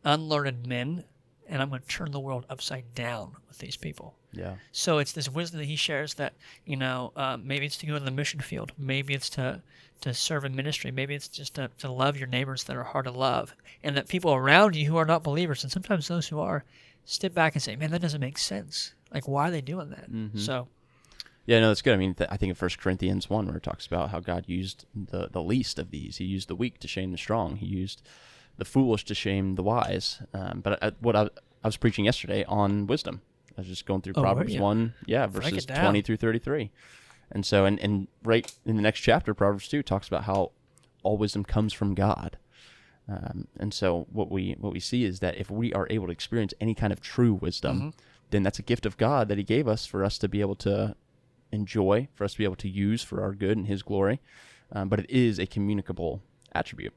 unlearned 0.05 0.67
men, 0.67 1.05
and 1.49 1.61
I'm 1.61 1.69
going 1.69 1.83
to 1.83 1.89
turn 1.89 2.13
the 2.13 2.21
world 2.21 2.47
upside 2.49 2.95
down 2.95 3.37
with 3.49 3.59
these 3.59 3.77
people." 3.77 4.15
Yeah. 4.33 4.55
So 4.73 4.99
it's 4.99 5.13
this 5.13 5.29
wisdom 5.29 5.59
that 5.61 5.67
he 5.67 5.77
shares 5.77 6.15
that 6.15 6.35
you 6.65 6.77
know 6.77 7.13
uh, 7.17 7.37
maybe 7.43 7.67
it's 7.67 7.79
to 7.79 7.87
go 7.87 7.99
to 7.99 8.05
the 8.05 8.11
mission 8.11 8.41
field, 8.41 8.73
maybe 8.79 9.15
it's 9.15 9.31
to 9.31 9.63
to 10.01 10.15
serve 10.15 10.45
in 10.45 10.55
ministry, 10.55 10.91
maybe 10.91 11.15
it's 11.15 11.29
just 11.29 11.55
to, 11.55 11.71
to 11.79 11.91
love 11.91 12.17
your 12.17 12.29
neighbors 12.29 12.65
that 12.65 12.77
are 12.77 12.85
hard 12.85 13.07
to 13.07 13.11
love, 13.11 13.55
and 13.83 13.97
that 13.97 14.09
people 14.09 14.33
around 14.33 14.77
you 14.77 14.87
who 14.87 14.97
are 14.97 15.05
not 15.05 15.25
believers, 15.25 15.65
and 15.65 15.73
sometimes 15.73 16.07
those 16.07 16.29
who 16.29 16.39
are, 16.39 16.65
step 17.09 17.35
back 17.35 17.55
and 17.55 17.63
say, 17.63 17.75
"Man, 17.77 17.91
that 17.91 18.01
doesn't 18.01 18.21
make 18.21 18.39
sense. 18.39 18.95
Like, 19.13 19.27
why 19.27 19.49
are 19.49 19.51
they 19.51 19.61
doing 19.63 19.91
that?" 19.91 20.39
So 20.39 20.69
Yeah, 21.47 21.61
no, 21.61 21.69
that's 21.69 21.81
good. 21.83 21.95
I 21.95 21.97
mean, 21.97 22.15
th- 22.15 22.29
I 22.31 22.37
think 22.37 22.51
in 22.51 22.55
First 22.55 22.79
Corinthians 22.79 23.31
one, 23.31 23.47
where 23.47 23.57
it 23.57 23.63
talks 23.63 23.87
about 23.87 24.11
how 24.11 24.21
God 24.21 24.45
used 24.47 24.85
the 24.95 25.29
the 25.33 25.43
least 25.43 25.79
of 25.79 25.91
these, 25.91 26.19
He 26.19 26.25
used 26.25 26.49
the 26.49 26.55
weak 26.55 26.79
to 26.81 26.89
shame 26.89 27.11
the 27.11 27.19
strong. 27.19 27.57
He 27.57 27.67
used 27.67 28.03
the 28.59 28.65
foolish 28.67 29.05
to 29.07 29.15
shame 29.15 29.55
the 29.55 29.63
wise. 29.63 30.21
Um, 30.35 30.61
but 30.61 30.83
I, 30.83 30.93
what 31.01 31.17
I, 31.17 31.23
I 31.65 31.69
was 31.69 31.77
preaching 31.79 32.05
yesterday 32.05 32.45
on 32.45 32.87
wisdom, 32.87 33.23
I 33.57 33.63
was 33.63 33.69
just 33.69 33.87
going 33.87 34.03
through 34.03 34.15
Oh, 34.17 34.23
Proverbs 34.23 34.53
one, 34.63 34.95
yeah, 35.07 35.27
verses 35.27 35.65
twenty 35.81 36.03
through 36.03 36.19
thirty 36.19 36.39
three, 36.39 36.71
and 37.33 37.47
so 37.47 37.65
and 37.65 37.79
and 37.81 38.09
right 38.23 38.53
in 38.67 38.77
the 38.77 38.83
next 38.83 39.01
chapter, 39.01 39.33
Proverbs 39.33 39.69
two 39.69 39.83
talks 39.83 40.07
about 40.09 40.25
how 40.25 40.51
all 41.03 41.17
wisdom 41.17 41.45
comes 41.45 41.73
from 41.73 41.95
God. 41.95 42.37
Um, 43.09 43.47
and 43.59 43.73
so 43.73 44.07
what 44.13 44.31
we 44.31 44.55
what 44.59 44.73
we 44.73 44.81
see 44.81 45.05
is 45.05 45.21
that 45.21 45.37
if 45.39 45.51
we 45.51 45.73
are 45.73 45.87
able 45.89 46.07
to 46.07 46.13
experience 46.13 46.53
any 46.61 46.75
kind 46.75 46.93
of 46.93 47.01
true 47.01 47.33
wisdom, 47.35 47.79
Mm-hmm. 47.79 47.89
then 48.31 48.43
that's 48.43 48.59
a 48.59 48.63
gift 48.63 48.85
of 48.85 48.97
God 48.99 49.29
that 49.29 49.39
He 49.39 49.45
gave 49.45 49.67
us 49.67 49.87
for 49.87 50.05
us 50.05 50.19
to 50.19 50.29
be 50.29 50.41
able 50.43 50.57
to 50.57 50.95
enjoy, 51.51 52.09
for 52.15 52.25
us 52.25 52.33
to 52.33 52.39
be 52.39 52.45
able 52.45 52.57
to 52.57 52.69
use 52.69 53.03
for 53.03 53.23
our 53.23 53.33
good 53.33 53.57
and 53.57 53.67
His 53.67 53.83
glory. 53.83 54.21
Um, 54.71 54.89
but 54.91 55.01
it 55.01 55.11
is 55.11 55.39
a 55.39 55.47
communicable 55.47 56.21
attribute. 56.55 56.93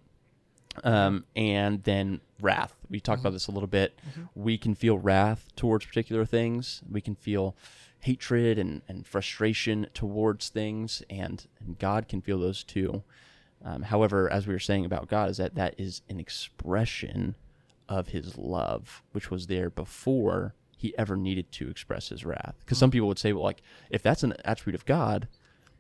Um, 0.84 1.26
and 1.36 1.84
then 1.84 2.22
wrath. 2.42 2.76
We 2.90 3.00
talked 3.00 3.20
about 3.22 3.34
this 3.34 3.48
a 3.48 3.52
little 3.52 3.68
bit. 3.68 3.98
We 4.36 4.58
can 4.58 4.74
feel 4.76 4.98
wrath 4.98 5.48
towards 5.56 5.86
particular 5.86 6.26
things. 6.26 6.82
We 6.90 7.02
can 7.02 7.16
feel 7.16 7.56
hatred 8.00 8.58
and, 8.58 8.82
and 8.88 9.06
frustration 9.06 9.88
towards 9.94 10.50
things, 10.50 11.04
and, 11.10 11.46
and 11.60 11.78
God 11.78 12.08
can 12.08 12.22
feel 12.22 12.40
those 12.40 12.64
too. 12.64 13.04
Um, 13.64 13.84
however, 13.84 14.32
as 14.32 14.48
we 14.48 14.54
were 14.54 14.60
saying 14.60 14.86
about 14.86 15.08
God, 15.08 15.30
is 15.30 15.38
that 15.38 15.56
that 15.56 15.76
is 15.78 16.02
an 16.10 16.20
expression 16.20 17.36
of 17.88 18.10
His 18.10 18.38
love, 18.38 19.04
which 19.12 19.30
was 19.30 19.48
there 19.48 19.70
before 19.70 20.56
He 20.76 20.98
ever 20.98 21.16
needed 21.16 21.52
to 21.54 21.70
express 21.70 22.10
His 22.10 22.26
wrath. 22.26 22.56
Because 22.60 22.78
some 22.78 22.92
people 22.92 23.08
would 23.08 23.20
say, 23.20 23.34
well, 23.34 23.44
like 23.44 23.62
if 23.90 24.02
that's 24.02 24.24
an 24.24 24.34
attribute 24.44 24.76
of 24.80 24.86
God, 24.86 25.28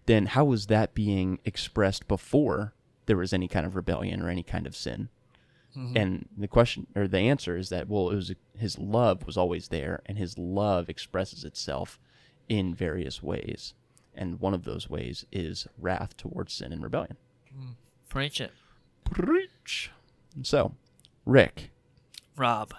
then 0.05 0.27
how 0.27 0.45
was 0.45 0.67
that 0.67 0.93
being 0.93 1.39
expressed 1.45 2.07
before 2.07 2.73
there 3.05 3.17
was 3.17 3.33
any 3.33 3.47
kind 3.47 3.65
of 3.65 3.75
rebellion 3.75 4.21
or 4.21 4.29
any 4.29 4.43
kind 4.43 4.67
of 4.67 4.75
sin? 4.75 5.09
And 5.95 6.27
the 6.37 6.49
question 6.49 6.87
or 6.95 7.07
the 7.07 7.19
answer 7.19 7.55
is 7.55 7.69
that 7.69 7.87
well, 7.87 8.09
it 8.09 8.15
was 8.15 8.33
his 8.57 8.77
love 8.77 9.25
was 9.25 9.37
always 9.37 9.69
there, 9.69 10.01
and 10.05 10.17
his 10.17 10.37
love 10.37 10.89
expresses 10.89 11.45
itself 11.45 11.97
in 12.49 12.75
various 12.75 13.23
ways, 13.23 13.73
and 14.13 14.41
one 14.41 14.53
of 14.53 14.65
those 14.65 14.89
ways 14.89 15.25
is 15.31 15.67
wrath 15.79 16.17
towards 16.17 16.51
sin 16.53 16.73
and 16.73 16.83
rebellion. 16.83 17.15
Preach 18.09 18.41
it, 18.41 18.51
Preach. 19.11 19.91
So, 20.43 20.73
Rick. 21.25 21.71
Rob. 22.37 22.73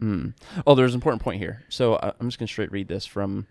Mm. 0.00 0.34
Oh, 0.66 0.74
there's 0.74 0.92
an 0.92 0.98
important 0.98 1.22
point 1.22 1.38
here. 1.38 1.62
So 1.68 1.94
uh, 1.94 2.12
I'm 2.18 2.28
just 2.28 2.38
going 2.38 2.46
to 2.46 2.52
straight 2.52 2.72
read 2.72 2.88
this 2.88 3.06
from 3.06 3.46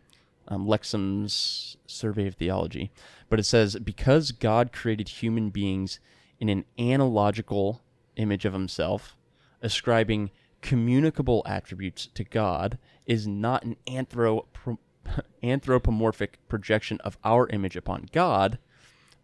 um, 0.48 0.68
Lexham's 0.68 1.78
Survey 1.88 2.28
of 2.28 2.36
Theology. 2.36 2.92
But 3.30 3.40
it 3.40 3.46
says, 3.46 3.78
because 3.78 4.32
God 4.32 4.72
created 4.72 5.08
human 5.08 5.50
beings 5.50 6.00
in 6.40 6.50
an 6.50 6.66
analogical 6.78 7.82
image 8.18 8.46
of 8.46 8.54
himself, 8.54 9.16
ascribing 9.62 10.30
communicable 10.62 11.42
attributes 11.46 12.08
to 12.08 12.24
God 12.24 12.78
is 13.06 13.28
not 13.28 13.64
an 13.64 13.78
anthrop- 13.88 14.78
anthropomorphic 15.44 16.40
projection 16.48 17.00
of 17.02 17.18
our 17.24 17.48
image 17.50 17.76
upon 17.76 18.10
God, 18.12 18.60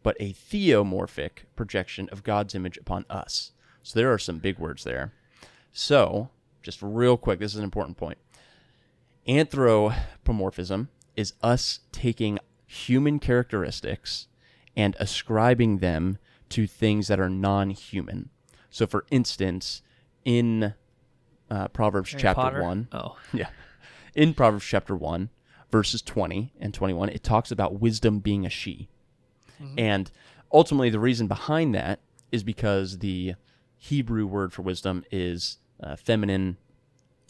but 0.04 0.18
a 0.20 0.34
theomorphic 0.34 1.46
projection 1.56 2.10
of 2.12 2.24
God's 2.24 2.56
image 2.56 2.78
upon 2.78 3.06
us. 3.10 3.52
So 3.84 3.98
there 4.00 4.12
are 4.12 4.18
some 4.18 4.40
big 4.40 4.60
words 4.60 4.84
there. 4.84 5.14
So, 5.72 6.30
just 6.62 6.82
real 6.82 7.18
quick, 7.18 7.40
this 7.40 7.54
is 7.54 7.58
an 7.58 7.64
important 7.64 7.98
point. 7.98 8.18
Anthropomorphism 9.28 10.90
is 11.16 11.34
us 11.42 11.80
taking 11.92 12.40
human 12.66 13.20
characteristics 13.20 14.28
and 14.76 14.96
ascribing 15.00 15.78
them 15.78 16.18
to 16.50 16.68
things 16.68 17.08
that 17.08 17.20
are 17.20 17.30
non 17.30 17.70
human. 17.70 18.30
So, 18.70 18.88
for 18.88 19.06
instance, 19.12 19.82
in 20.26 20.74
uh, 21.50 21.68
Proverbs 21.70 22.12
Harry 22.12 22.22
chapter 22.22 22.42
Potter? 22.42 22.64
1, 22.64 22.88
Oh, 22.94 23.18
yeah. 23.34 23.50
In 24.16 24.34
Proverbs 24.34 24.66
chapter 24.66 24.96
1, 24.96 25.30
verses 25.72 26.02
20 26.02 26.54
and 26.60 26.74
21, 26.74 27.10
it 27.10 27.24
talks 27.24 27.52
about 27.52 27.80
wisdom 27.80 28.20
being 28.20 28.46
a 28.46 28.50
she. 28.50 28.90
And 29.78 30.12
ultimately, 30.52 30.90
the 30.90 31.00
reason 31.00 31.28
behind 31.28 31.76
that 31.76 32.00
is 32.32 32.44
because 32.44 33.00
the 33.00 33.36
Hebrew 33.78 34.26
word 34.26 34.54
for 34.54 34.62
wisdom 34.62 35.04
is 35.12 35.58
uh, 35.82 35.96
feminine. 35.96 36.58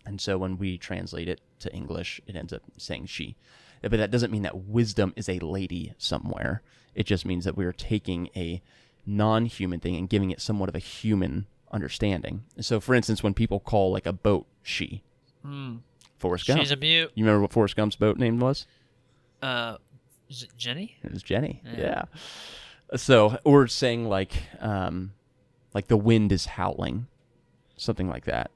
And 0.06 0.20
so 0.20 0.38
when 0.38 0.58
we 0.58 0.78
translate 0.78 1.28
it 1.28 1.41
to 1.60 1.74
English, 1.74 2.22
it 2.28 2.36
ends 2.36 2.54
up 2.54 2.62
saying 2.78 3.08
she. 3.08 3.36
But 3.82 3.91
that 3.91 4.12
doesn't 4.12 4.32
mean 4.32 4.44
that 4.44 4.65
wisdom 4.65 5.13
is 5.15 5.28
a 5.28 5.39
lady 5.39 5.94
somewhere. 5.98 6.62
It 6.94 7.06
just 7.06 7.26
means 7.26 7.46
that 7.46 7.58
we're 7.58 7.72
taking 7.74 8.30
a 8.36 8.62
non 9.06 9.46
human 9.46 9.80
thing 9.80 9.96
and 9.96 10.10
giving 10.10 10.30
it 10.32 10.41
somewhat 10.41 10.70
of 10.70 10.76
a 10.76 10.80
human 10.80 11.48
understanding. 11.72 12.44
So, 12.60 12.80
for 12.80 12.94
instance, 12.94 13.24
when 13.24 13.34
people 13.34 13.60
call 13.60 13.91
like 13.91 14.06
a 14.06 14.13
boat 14.13 14.46
she, 14.62 15.02
Forrest 16.17 16.46
Gump. 16.48 16.60
she's 16.60 16.72
a 16.72 16.76
mute. 16.76 17.12
You 17.15 17.26
remember 17.26 17.41
what 17.41 17.54
Forrest 17.54 17.76
Gump's 17.76 17.96
boat 17.96 18.17
name 18.17 18.39
was? 18.39 18.67
Uh, 19.41 19.78
is 20.32 20.44
it 20.44 20.50
Jenny? 20.58 20.98
It 21.04 21.12
was 21.12 21.22
Jenny. 21.24 21.62
Yeah. 21.65 21.80
Yeah. 22.91 22.98
So, 22.98 23.38
or 23.44 23.67
saying 23.67 24.08
like, 24.08 24.32
um, 24.60 25.13
like 25.74 25.88
the 25.88 25.98
wind 25.98 26.32
is 26.32 26.46
howling, 26.46 27.08
something 27.78 28.10
like 28.10 28.26
that. 28.26 28.52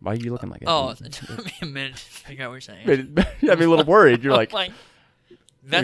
Why 0.00 0.12
are 0.12 0.16
you 0.16 0.32
looking 0.32 0.50
like 0.50 0.60
that? 0.60 0.68
Oh, 0.70 0.90
it 0.90 1.12
took 1.12 1.44
me 1.44 1.52
a 1.62 1.66
minute 1.66 1.94
to 1.96 2.00
figure 2.02 2.44
out 2.44 2.48
what 2.48 2.54
you're 2.54 2.60
saying. 2.60 2.86
Made 2.86 3.00
it- 3.18 3.26
you 3.40 3.48
had 3.50 3.58
me 3.58 3.64
a 3.66 3.70
little 3.70 3.84
worried. 3.84 4.22
You're 4.22 4.32
I'm 4.34 4.38
like, 4.38 4.52
like, 4.52 4.72
you 5.30 5.36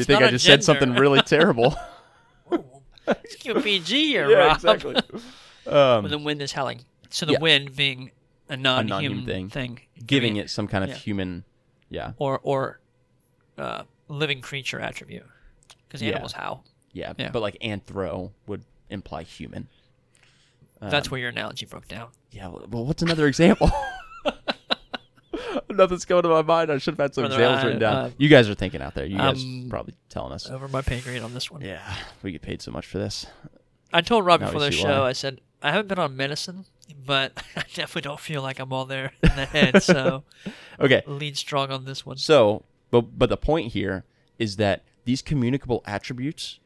think 0.05 0.09
not 0.09 0.23
I 0.23 0.27
a 0.27 0.31
just 0.31 0.45
said 0.45 0.65
something 0.65 0.95
really 0.95 1.21
terrible? 1.23 1.75
Let's 3.07 3.37
PG 3.43 4.07
here, 4.09 4.29
yeah, 4.31 4.37
Rob. 4.37 4.57
exactly. 4.57 4.97
When 5.65 5.75
Um, 5.75 6.09
the 6.09 6.19
wind 6.19 6.43
is 6.43 6.53
howling. 6.53 6.85
So 7.11 7.25
the 7.27 7.33
Yeah. 7.33 7.39
wind 7.41 7.75
being 7.77 8.11
a 8.51 8.57
non-human, 8.57 8.89
non-human 8.89 9.25
thing. 9.25 9.49
thing, 9.49 9.81
giving 10.07 10.37
it 10.37 10.51
some 10.51 10.69
kind 10.69 10.85
of 10.85 10.91
yeah. 10.91 10.97
human, 10.97 11.45
yeah, 11.89 12.13
or 12.19 12.39
or 12.43 12.81
uh, 13.57 13.85
living 14.09 14.41
creature 14.41 14.81
attribute, 14.81 15.25
because 15.87 16.03
Yeah. 16.03 16.11
animals 16.13 16.33
howl. 16.33 16.65
yeah, 16.93 17.13
Yeah. 17.19 17.31
But 17.31 17.43
like 17.43 17.57
anthro 17.63 18.33
would 18.47 18.65
imply 18.91 19.23
human. 19.23 19.69
That's 20.81 21.09
Um, 21.09 21.11
where 21.13 21.21
your 21.21 21.31
analogy 21.31 21.67
broke 21.67 21.89
down. 21.89 22.09
Yeah. 22.31 22.49
Well, 22.49 22.85
what's 22.87 23.03
another 23.03 23.27
example? 23.27 23.71
Nothing's 25.71 26.05
going 26.05 26.23
to 26.23 26.29
my 26.29 26.43
mind. 26.43 26.73
I 26.73 26.79
should 26.79 26.93
have 26.95 26.99
had 26.99 27.15
some 27.15 27.23
Brother, 27.23 27.35
examples 27.37 27.63
I- 27.63 27.67
written 27.67 27.81
down. 27.81 27.97
uh, 27.97 28.11
you 28.17 28.29
guys 28.29 28.49
are 28.49 28.55
thinking 28.55 28.81
out 28.81 28.95
there. 28.95 29.05
You 29.05 29.19
guys 29.19 29.43
um, 29.43 29.67
probably 29.69 29.95
telling 30.09 30.33
us. 30.33 30.49
Over 30.49 30.67
my 30.69 30.83
pay 30.83 31.01
grade 31.01 31.23
on 31.23 31.35
this 31.35 31.51
one. 31.51 31.61
Yeah, 31.61 31.81
we 32.23 32.33
get 32.33 32.43
paid 32.43 32.63
so 32.63 32.71
much 32.71 32.87
for 32.87 32.99
this. 32.99 33.27
I 33.93 34.01
told 34.01 34.25
Rob 34.25 34.41
Now 34.41 34.47
before 34.47 34.61
the 34.61 34.73
see 34.73 34.79
show. 34.83 35.03
why. 35.03 35.09
I 35.09 35.13
said 35.13 35.41
I 35.63 35.71
haven't 35.71 35.89
been 35.89 35.99
on 35.99 36.17
medicine, 36.17 36.65
but 37.07 37.33
I 37.57 37.63
definitely 37.75 38.03
don't 38.03 38.21
feel 38.21 38.43
like 38.43 38.59
I'm 38.59 38.73
all 38.73 38.85
there 38.87 39.13
in 39.23 39.37
the 39.37 39.47
head. 39.47 39.83
So 39.83 40.25
Okay, 40.81 41.03
lean 41.07 41.35
strong 41.35 41.71
on 41.71 41.85
this 41.85 42.05
one. 42.07 42.17
so 42.17 42.63
but 42.91 43.19
but 43.19 43.29
the 43.29 43.37
point 43.37 43.73
here 43.73 44.05
is 44.39 44.57
that 44.57 44.85
these 45.05 45.23
communicable 45.23 45.83
attributes, 45.87 46.61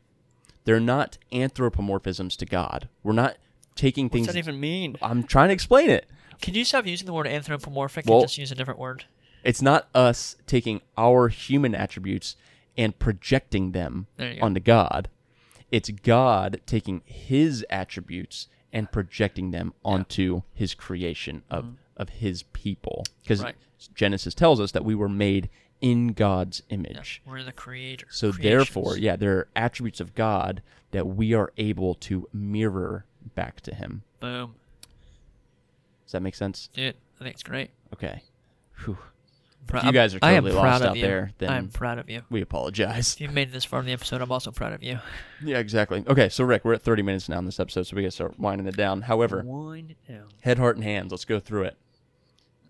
they're 0.65 0.81
not 0.81 1.19
anthropomorphisms 1.33 2.37
to 2.37 2.47
God. 2.47 2.89
We're 3.03 3.13
not 3.13 3.37
taking 3.75 4.09
things. 4.11 4.27
that 4.27 4.37
even 4.37 4.61
mean? 4.61 4.97
I'm 5.01 5.23
trying 5.23 5.49
to 5.49 5.55
explain 5.55 5.91
it. 5.91 6.07
Can 6.41 6.55
you 6.55 6.65
stop 6.65 6.87
using 6.87 7.07
the 7.07 7.13
word 7.13 7.27
anthropomorphic 7.27 8.07
Well- 8.07 8.19
and 8.21 8.25
just 8.29 8.39
use 8.39 8.51
a 8.53 8.55
different 8.55 8.81
word? 8.81 9.05
It's 9.45 9.63
not 9.63 9.89
us 9.95 10.37
taking 10.47 10.81
our 10.97 11.29
human 11.29 11.75
attributes 11.75 12.37
and 12.77 12.97
projecting 12.99 13.73
them 13.73 14.07
go. 14.19 14.35
onto 14.41 14.61
God. 14.61 15.09
It's 15.71 15.91
God 15.91 16.61
taking 16.67 17.03
His 17.05 17.65
attributes 17.71 18.49
and 18.73 18.91
projecting 18.93 19.51
them 19.51 19.73
onto 19.85 20.43
His 20.55 20.75
creation 20.75 21.43
of 21.51 21.65
Mm-hmm. 21.65 21.75
of 21.97 22.09
his 22.09 22.43
people. 22.55 23.05
Because 23.23 23.43
Right. 23.43 23.55
Genesis 23.95 24.35
tells 24.35 24.59
us 24.61 24.73
that 24.73 24.85
we 24.85 24.95
were 24.95 25.09
made 25.11 25.51
in 25.83 26.15
God's 26.15 26.63
Yeah, 26.71 26.77
image. 26.77 27.21
we're 27.27 27.43
the 27.43 27.53
creator. 27.53 28.07
So 28.11 28.33
creations. 28.33 28.43
therefore, 28.75 28.97
yeah, 28.97 29.17
there 29.17 29.37
are 29.37 29.49
attributes 29.55 30.01
of 30.01 30.15
God 30.15 30.63
that 30.93 31.07
we 31.07 31.35
are 31.35 31.53
able 31.59 31.95
to 31.97 32.27
mirror 32.33 33.05
back 33.35 33.61
to 33.63 33.75
him. 33.75 34.03
Boom. 34.21 34.55
Does 36.07 36.13
that 36.13 36.23
make 36.23 36.35
sense? 36.35 36.69
Dude, 36.73 36.95
I 37.21 37.25
think 37.25 37.35
it's 37.35 37.43
great. 37.43 37.71
Okay. 37.93 38.23
Whew. 38.85 38.99
Prou- 39.67 39.85
you 39.85 39.93
guys 39.93 40.13
are 40.15 40.19
totally 40.19 40.51
lost 40.53 40.83
out 40.83 40.97
you. 40.97 41.03
there, 41.03 41.31
then- 41.39 41.49
I'm 41.51 41.69
proud 41.69 41.99
of 41.99 42.11
you. 42.11 42.23
We 42.31 42.41
apologize. 42.43 43.15
If 43.15 43.21
you've 43.21 43.33
made 43.33 43.49
it 43.49 43.53
this 43.53 43.65
far 43.65 43.79
in 43.81 43.87
the 43.87 43.93
episode, 43.93 44.21
I'm 44.21 44.33
also 44.33 44.51
proud 44.51 44.73
of 44.73 44.83
you. 44.83 44.99
Yeah, 45.45 45.59
exactly. 45.59 46.05
Okay, 46.07 46.29
so 46.29 46.45
Rick, 46.45 46.65
we're 46.65 46.75
at 46.75 46.83
30 46.83 47.03
minutes 47.03 47.29
now 47.29 47.39
in 47.39 47.47
this 47.47 47.59
episode, 47.59 47.83
so 47.85 47.97
we 47.97 48.03
got 48.03 48.09
to 48.09 48.13
start 48.13 48.39
winding 48.39 48.67
it 48.69 48.77
down. 48.77 49.03
However, 49.03 49.43
Wind 49.45 49.91
it 49.93 49.97
down. 50.13 50.29
head, 50.43 50.59
heart, 50.59 50.77
and 50.77 50.85
hands. 50.85 51.11
Let's 51.11 51.25
go 51.25 51.41
through 51.41 51.65
it. 51.65 51.77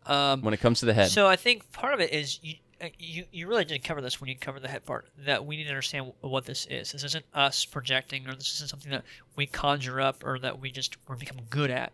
Um, 0.07 0.41
When 0.43 0.55
it 0.55 0.61
comes 0.61 0.81
to 0.81 0.87
the 0.87 0.95
head, 0.95 1.11
So 1.11 1.27
I 1.27 1.37
think 1.37 1.71
part 1.73 1.93
of 1.95 2.01
it 2.01 2.13
is 2.13 2.41
you, 2.43 2.55
you 2.99 3.25
you 3.31 3.47
really 3.47 3.65
did 3.65 3.85
cover 3.85 4.01
this 4.01 4.21
when 4.21 4.29
you 4.29 4.37
covered 4.37 4.63
the 4.63 4.69
head 4.69 4.85
part. 4.85 5.07
That 5.19 5.45
we 5.47 5.57
need 5.57 5.65
to 5.65 5.71
understand 5.71 6.13
what 6.21 6.45
this 6.47 6.67
is. 6.67 6.93
This 6.93 7.05
isn't 7.05 7.25
us 7.35 7.65
projecting, 7.65 8.29
or 8.29 8.35
this 8.35 8.55
isn't 8.55 8.71
something 8.71 8.91
that 8.91 9.05
we 9.37 9.47
conjure 9.47 10.01
up, 10.01 10.25
or 10.25 10.39
that 10.41 10.61
we 10.61 10.71
just 10.71 10.97
or 11.09 11.17
become 11.17 11.39
good 11.51 11.71
at. 11.71 11.93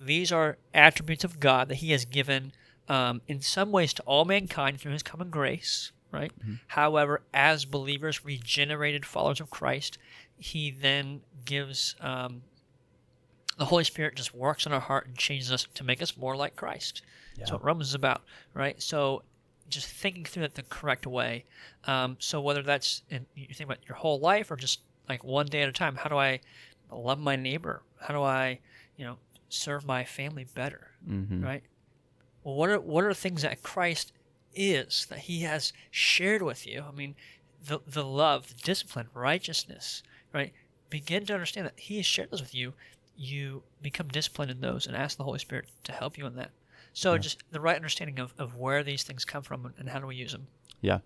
These 0.00 0.30
are 0.30 0.58
attributes 0.72 1.24
of 1.24 1.40
God 1.40 1.68
that 1.68 1.76
He 1.76 1.90
has 1.90 2.04
given, 2.04 2.52
um, 2.88 3.20
in 3.26 3.40
some 3.40 3.72
ways, 3.72 3.92
to 3.94 4.02
all 4.02 4.24
mankind 4.24 4.80
through 4.80 4.92
His 4.92 5.02
common 5.02 5.30
grace. 5.30 5.92
Right. 6.10 6.32
However, 6.68 7.20
as 7.34 7.66
believers, 7.66 8.24
regenerated 8.24 9.04
followers 9.04 9.40
of 9.40 9.50
Christ, 9.50 9.98
He 10.38 10.70
then 10.70 11.22
gives. 11.44 11.96
Um, 12.00 12.42
the 13.58 13.64
Holy 13.64 13.82
Spirit 13.82 14.14
just 14.14 14.32
works 14.32 14.66
in 14.66 14.72
our 14.72 14.80
heart 14.80 15.08
and 15.08 15.16
changes 15.16 15.50
us 15.50 15.66
to 15.74 15.82
make 15.82 16.00
us 16.00 16.16
more 16.16 16.36
like 16.36 16.54
Christ. 16.54 17.02
That's 17.36 17.50
what 17.52 17.64
Romans 17.64 17.88
is 17.88 17.94
about, 17.94 18.22
right? 18.54 18.80
So, 18.80 19.22
just 19.68 19.88
thinking 19.88 20.24
through 20.24 20.44
it 20.44 20.54
the 20.54 20.62
correct 20.62 21.06
way. 21.06 21.44
Um, 21.84 22.16
so, 22.18 22.40
whether 22.40 22.62
that's 22.62 23.02
in, 23.10 23.26
you 23.34 23.46
think 23.54 23.68
about 23.68 23.86
your 23.88 23.96
whole 23.96 24.18
life 24.18 24.50
or 24.50 24.56
just 24.56 24.80
like 25.08 25.22
one 25.24 25.46
day 25.46 25.62
at 25.62 25.68
a 25.68 25.72
time, 25.72 25.96
how 25.96 26.08
do 26.08 26.16
I 26.16 26.40
love 26.90 27.18
my 27.18 27.36
neighbor? 27.36 27.82
How 28.00 28.14
do 28.14 28.22
I, 28.22 28.60
you 28.96 29.04
know, 29.04 29.16
serve 29.48 29.84
my 29.86 30.04
family 30.04 30.44
better, 30.54 30.90
Mhm. 31.08 31.42
right? 31.44 31.62
Well, 32.44 32.54
what 32.54 32.70
are 32.70 32.80
what 32.80 33.04
are 33.04 33.14
things 33.14 33.42
that 33.42 33.62
Christ 33.62 34.12
is 34.54 35.06
that 35.06 35.20
He 35.20 35.40
has 35.42 35.72
shared 35.90 36.42
with 36.42 36.66
you? 36.66 36.84
I 36.88 36.92
mean, 36.92 37.14
the 37.64 37.80
the 37.86 38.04
love, 38.04 38.48
the 38.48 38.62
discipline, 38.62 39.08
righteousness, 39.14 40.02
right? 40.32 40.52
Begin 40.90 41.26
to 41.26 41.34
understand 41.34 41.66
that 41.66 41.78
He 41.78 41.96
has 41.96 42.06
shared 42.06 42.30
those 42.30 42.40
with 42.40 42.54
you. 42.54 42.74
You 43.16 43.64
become 43.82 44.08
disciplined 44.08 44.50
in 44.50 44.60
those 44.60 44.86
and 44.86 44.96
ask 44.96 45.16
the 45.18 45.24
Holy 45.24 45.38
Spirit 45.40 45.66
to 45.84 45.92
help 45.92 46.16
you 46.16 46.24
in 46.26 46.36
that. 46.36 46.50
So 46.98 47.12
Yeah. 47.12 47.18
just 47.18 47.44
the 47.52 47.60
right 47.60 47.76
understanding 47.76 48.18
of, 48.18 48.34
of 48.38 48.56
where 48.56 48.82
these 48.82 49.04
things 49.04 49.24
come 49.24 49.44
from 49.44 49.72
and 49.78 49.88
how 49.88 50.00
do 50.00 50.06
we 50.08 50.16
use 50.16 50.32
them. 50.32 50.48
Yeah. 50.80 50.98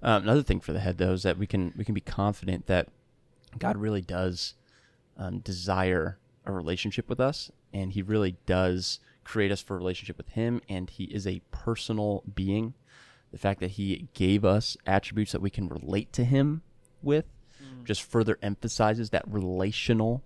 Um, 0.00 0.22
another 0.22 0.44
thing 0.44 0.60
for 0.60 0.72
the 0.72 0.78
head 0.78 0.98
though 0.98 1.12
is 1.12 1.24
that 1.24 1.38
we 1.38 1.46
can 1.48 1.74
we 1.76 1.84
can 1.84 1.92
be 1.92 2.00
confident 2.00 2.66
that 2.66 2.88
God 3.58 3.76
really 3.76 4.00
does 4.00 4.54
um, 5.16 5.40
desire 5.40 6.18
a 6.46 6.52
relationship 6.52 7.08
with 7.08 7.18
us, 7.18 7.50
and 7.72 7.92
He 7.92 8.00
really 8.00 8.36
does 8.46 9.00
create 9.24 9.50
us 9.50 9.60
for 9.60 9.74
a 9.74 9.78
relationship 9.78 10.16
with 10.16 10.28
Him, 10.28 10.62
and 10.68 10.88
He 10.88 11.04
is 11.04 11.26
a 11.26 11.42
personal 11.50 12.22
being. 12.32 12.74
The 13.32 13.38
fact 13.38 13.58
that 13.58 13.72
He 13.72 14.08
gave 14.14 14.44
us 14.44 14.76
attributes 14.86 15.32
that 15.32 15.42
we 15.42 15.50
can 15.50 15.68
relate 15.68 16.12
to 16.12 16.24
Him 16.24 16.62
with 17.02 17.24
just 17.84 18.02
further 18.02 18.38
emphasizes 18.40 19.10
that 19.10 19.24
relational 19.26 20.22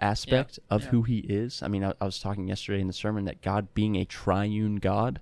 aspect 0.00 0.58
of 0.70 0.84
yeah. 0.84 0.88
who 0.90 1.02
He 1.02 1.18
is. 1.18 1.62
I 1.62 1.68
mean, 1.68 1.84
I, 1.84 1.92
I 2.00 2.04
was 2.04 2.18
talking 2.20 2.48
yesterday 2.48 2.80
in 2.80 2.86
the 2.86 2.92
sermon 2.92 3.24
that 3.24 3.42
God 3.42 3.74
being 3.74 3.96
a 3.96 4.04
triune 4.04 4.76
God 4.76 5.20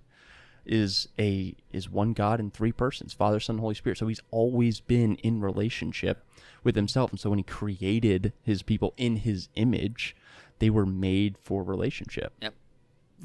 is 0.65 1.09
a 1.19 1.55
is 1.73 1.89
one 1.89 2.12
God 2.12 2.41
in 2.41 2.51
three 2.51 2.73
persons, 2.73 3.12
Father, 3.12 3.41
Son, 3.41 3.59
Holy 3.59 3.75
Spirit. 3.75 3.99
So 3.99 4.09
he's 4.09 4.21
always 4.31 4.81
been 4.81 5.15
in 5.17 5.41
relationship 5.41 6.25
with 6.65 6.75
himself. 6.77 7.11
And 7.11 7.21
so 7.21 7.31
when 7.31 7.39
he 7.39 7.45
created 7.45 8.33
his 8.43 8.62
people 8.62 8.93
in 8.97 9.17
his 9.17 9.49
image, 9.55 10.17
they 10.59 10.71
were 10.71 10.87
made 10.87 11.37
for 11.43 11.62
relationship. 11.62 12.33
Yep. 12.43 12.55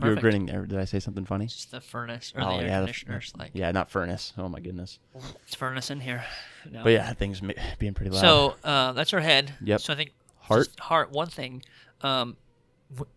You 0.02 0.10
were 0.10 0.16
grinning 0.16 0.46
there. 0.46 0.66
Did 0.66 0.80
I 0.80 0.86
say 0.86 1.00
something 1.00 1.26
funny? 1.26 1.46
It's 1.46 1.66
the 1.66 1.82
furnace 1.82 2.32
or 2.36 2.42
Oh, 2.42 2.58
the 2.58 2.64
air 2.64 2.68
yeah, 2.68 2.82
the- 2.82 3.32
like 3.38 3.52
Yeah, 3.54 3.72
not 3.72 3.92
furnace. 3.92 4.32
Oh 4.38 4.48
my 4.48 4.60
goodness. 4.62 5.00
it's 5.46 5.56
furnace 5.56 5.92
in 5.92 6.00
here. 6.00 6.24
No. 6.70 6.84
But 6.84 6.92
yeah, 6.94 7.12
things 7.14 7.42
being 7.78 7.94
pretty 7.94 8.12
loud. 8.12 8.22
So 8.22 8.56
uh, 8.64 8.94
that's 8.94 9.14
our 9.14 9.20
head. 9.20 9.54
Yep. 9.62 9.82
So 9.82 9.92
I 9.92 9.96
think 9.98 10.14
Heart. 10.52 10.66
just 10.68 10.80
heart. 10.82 11.12
One 11.12 11.28
thing, 11.28 11.64
um, 12.02 12.38
w- 12.94 13.10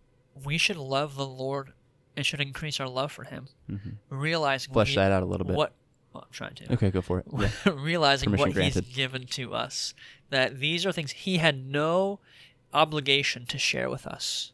we 0.45 0.59
should 0.59 0.77
love 0.77 1.17
the 1.17 1.27
Lord. 1.27 1.73
and 2.17 2.25
should 2.25 2.41
increase 2.41 2.79
our 2.79 2.89
love 2.89 3.11
for 3.11 3.25
Him. 3.25 3.49
Mhm. 3.69 3.97
Realizing 4.09 4.73
what 4.73 4.87
flesh 4.87 4.91
he- 4.91 4.95
that 4.97 5.11
out 5.11 5.23
a 5.25 5.27
little 5.27 5.45
bit. 5.47 5.57
What 5.57 5.73
well, 6.13 6.23
I'm 6.23 6.31
trying 6.33 6.55
to. 6.55 6.73
Okay, 6.75 6.91
go 6.93 7.01
for 7.01 7.19
it. 7.19 7.27
Yeah. 7.37 7.51
realizing 7.75 8.27
Permission 8.27 8.49
what 8.51 8.55
granted. 8.55 8.85
he's 8.85 8.95
given 8.95 9.27
to 9.27 9.53
us 9.53 9.95
that 10.31 10.61
these 10.61 10.87
are 10.87 10.93
things 10.93 11.11
he 11.11 11.39
had 11.39 11.67
no 11.67 12.21
obligation 12.73 13.47
to 13.47 13.59
share 13.59 13.91
with 13.91 14.07
us 14.07 14.53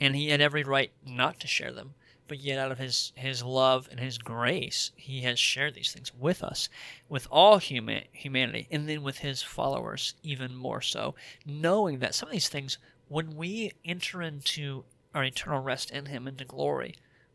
and 0.00 0.14
he 0.16 0.28
had 0.30 0.40
every 0.40 0.62
right 0.64 0.90
not 1.06 1.38
to 1.40 1.46
share 1.46 1.72
them 1.72 1.94
but 2.28 2.38
yet 2.40 2.58
out 2.58 2.72
of 2.72 2.78
his 2.78 3.12
his 3.14 3.42
love 3.42 3.88
and 3.90 4.00
his 4.00 4.18
grace 4.18 4.90
he 4.96 5.20
has 5.22 5.38
shared 5.38 5.74
these 5.74 5.92
things 5.92 6.12
with 6.14 6.42
us 6.42 6.68
with 7.08 7.26
all 7.30 7.58
human 7.58 8.02
humanity 8.12 8.66
and 8.70 8.88
then 8.88 9.02
with 9.02 9.18
his 9.18 9.42
followers 9.42 10.14
even 10.22 10.54
more 10.54 10.80
so 10.80 11.14
knowing 11.44 11.98
that 11.98 12.14
some 12.14 12.28
of 12.28 12.32
these 12.32 12.48
things 12.48 12.78
when 13.08 13.36
we 13.36 13.72
enter 13.84 14.20
into 14.22 14.84
our 15.14 15.24
eternal 15.24 15.60
rest 15.60 15.90
in 15.90 16.06
him 16.06 16.26
into 16.26 16.44
glory 16.44 16.94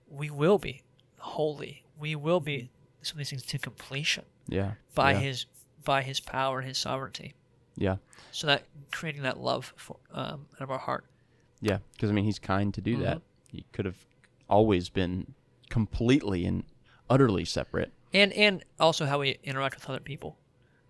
we 0.10 0.30
will 0.30 0.58
be 0.58 0.82
holy 1.18 1.84
we 2.00 2.16
will 2.16 2.40
be 2.40 2.70
some 3.02 3.14
of 3.16 3.18
these 3.20 3.30
things 3.30 3.44
to 3.44 3.58
completion 3.58 4.26
Yeah. 4.48 4.74
by 4.96 5.12
yeah. 5.14 5.20
his 5.20 5.46
by 5.84 6.04
his 6.04 6.20
power 6.20 6.60
and 6.60 6.68
his 6.68 6.78
sovereignty. 6.78 7.34
Yeah. 7.76 7.96
So 8.32 8.46
that 8.46 8.66
creating 8.92 9.24
that 9.24 9.40
love 9.40 9.74
for, 9.78 9.96
um, 10.12 10.46
out 10.56 10.62
of 10.62 10.70
our 10.70 10.78
heart. 10.78 11.06
Yeah, 11.60 11.80
because 11.94 12.12
I 12.12 12.14
mean, 12.14 12.26
he's 12.26 12.38
kind 12.38 12.72
to 12.76 12.82
do 12.82 12.98
that. 12.98 13.18
Mhm. 13.18 13.22
He 13.48 13.66
could 13.72 13.86
have 13.86 13.98
always 14.52 14.90
been 14.90 15.34
completely 15.70 16.46
and 16.46 16.64
utterly 17.10 17.46
separate. 17.46 17.92
and 18.14 18.34
and 18.34 18.64
also 18.80 19.06
how 19.06 19.20
we 19.20 19.38
interact 19.44 19.76
with 19.76 19.90
other 19.90 20.00
people, 20.02 20.38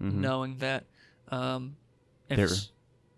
Mhm. 0.02 0.13
knowing 0.15 0.58
that. 0.58 0.86
Um, 1.30 1.78
They're- 2.28 2.50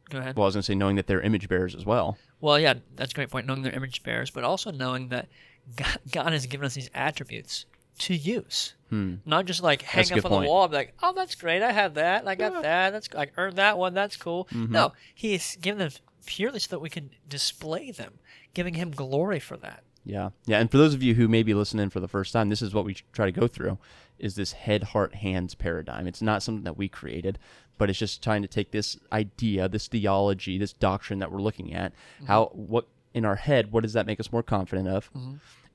go 0.09 0.19
ahead. 0.19 0.35
Well, 0.35 0.43
I 0.43 0.47
was 0.47 0.55
gonna 0.55 0.63
say 0.63 0.75
knowing 0.75 0.97
that 0.97 1.07
they're 1.07 1.21
image 1.21 1.47
bearers 1.47 1.73
as 1.73 1.85
well. 1.85 2.17
Well, 2.41 2.59
yeah, 2.59 2.75
that's 2.95 3.11
a 3.11 3.15
great 3.15 3.29
point. 3.29 3.47
Knowing 3.47 3.61
they're 3.63 3.71
image 3.73 4.03
bearers, 4.03 4.29
but 4.29 4.43
also 4.43 4.71
knowing 4.71 5.07
that 5.09 5.29
God, 5.77 5.99
God 6.11 6.33
has 6.33 6.45
given 6.45 6.65
us 6.65 6.73
these 6.75 6.89
attributes 6.93 7.65
to 7.99 8.13
use, 8.15 8.73
Hmm. 8.89 9.15
not 9.25 9.45
just 9.45 9.61
like 9.63 9.83
hang 9.83 10.01
That's 10.03 10.11
up 10.11 10.25
on 10.25 10.31
point. 10.31 10.43
the 10.45 10.49
wall. 10.49 10.63
And 10.63 10.71
be 10.71 10.77
like, 10.77 10.93
oh, 11.01 11.13
that's 11.13 11.35
great. 11.35 11.61
I 11.61 11.71
have 11.71 11.93
that. 11.93 12.27
I 12.27 12.35
got 12.35 12.61
that. 12.63 12.89
That's 12.91 13.07
I 13.15 13.27
earned 13.37 13.55
that 13.55 13.77
one. 13.77 13.93
That's 13.93 14.17
cool. 14.17 14.45
Mhm. 14.51 14.69
No, 14.69 14.93
He's 15.15 15.55
given 15.57 15.79
them 15.79 15.91
purely 16.25 16.59
so 16.59 16.67
that 16.71 16.79
we 16.79 16.89
can 16.89 17.11
display 17.29 17.91
them, 17.91 18.19
giving 18.53 18.73
Him 18.73 18.91
glory 18.91 19.39
for 19.39 19.55
that. 19.57 19.83
Yeah, 20.05 20.29
yeah. 20.45 20.59
And 20.59 20.69
for 20.69 20.77
those 20.77 20.93
of 20.93 21.01
you 21.01 21.15
who 21.15 21.27
may 21.27 21.43
be 21.43 21.53
listening 21.53 21.89
for 21.89 21.99
the 21.99 22.07
first 22.07 22.33
time, 22.33 22.49
this 22.49 22.61
is 22.61 22.73
what 22.73 22.85
we 22.85 22.95
try 23.13 23.25
to 23.25 23.31
go 23.31 23.47
through: 23.47 23.77
is 24.19 24.35
this 24.35 24.51
head, 24.51 24.83
heart, 24.83 25.15
hands 25.15 25.55
paradigm. 25.55 26.07
It's 26.07 26.21
not 26.21 26.43
something 26.43 26.63
that 26.65 26.77
we 26.77 26.89
created, 26.89 27.39
but 27.77 27.89
it's 27.89 27.99
just 27.99 28.23
trying 28.23 28.41
to 28.41 28.47
take 28.47 28.71
this 28.71 28.97
idea, 29.11 29.69
this 29.69 29.87
theology, 29.87 30.57
this 30.57 30.73
doctrine 30.73 31.19
that 31.19 31.31
we're 31.31 31.41
looking 31.41 31.73
at. 31.73 31.93
How 32.27 32.47
what 32.53 32.87
in 33.13 33.25
our 33.25 33.35
head, 33.35 33.71
what 33.71 33.83
does 33.83 33.93
that 33.93 34.05
make 34.05 34.19
us 34.19 34.31
more 34.31 34.43
confident 34.43 34.87
of? 34.87 35.09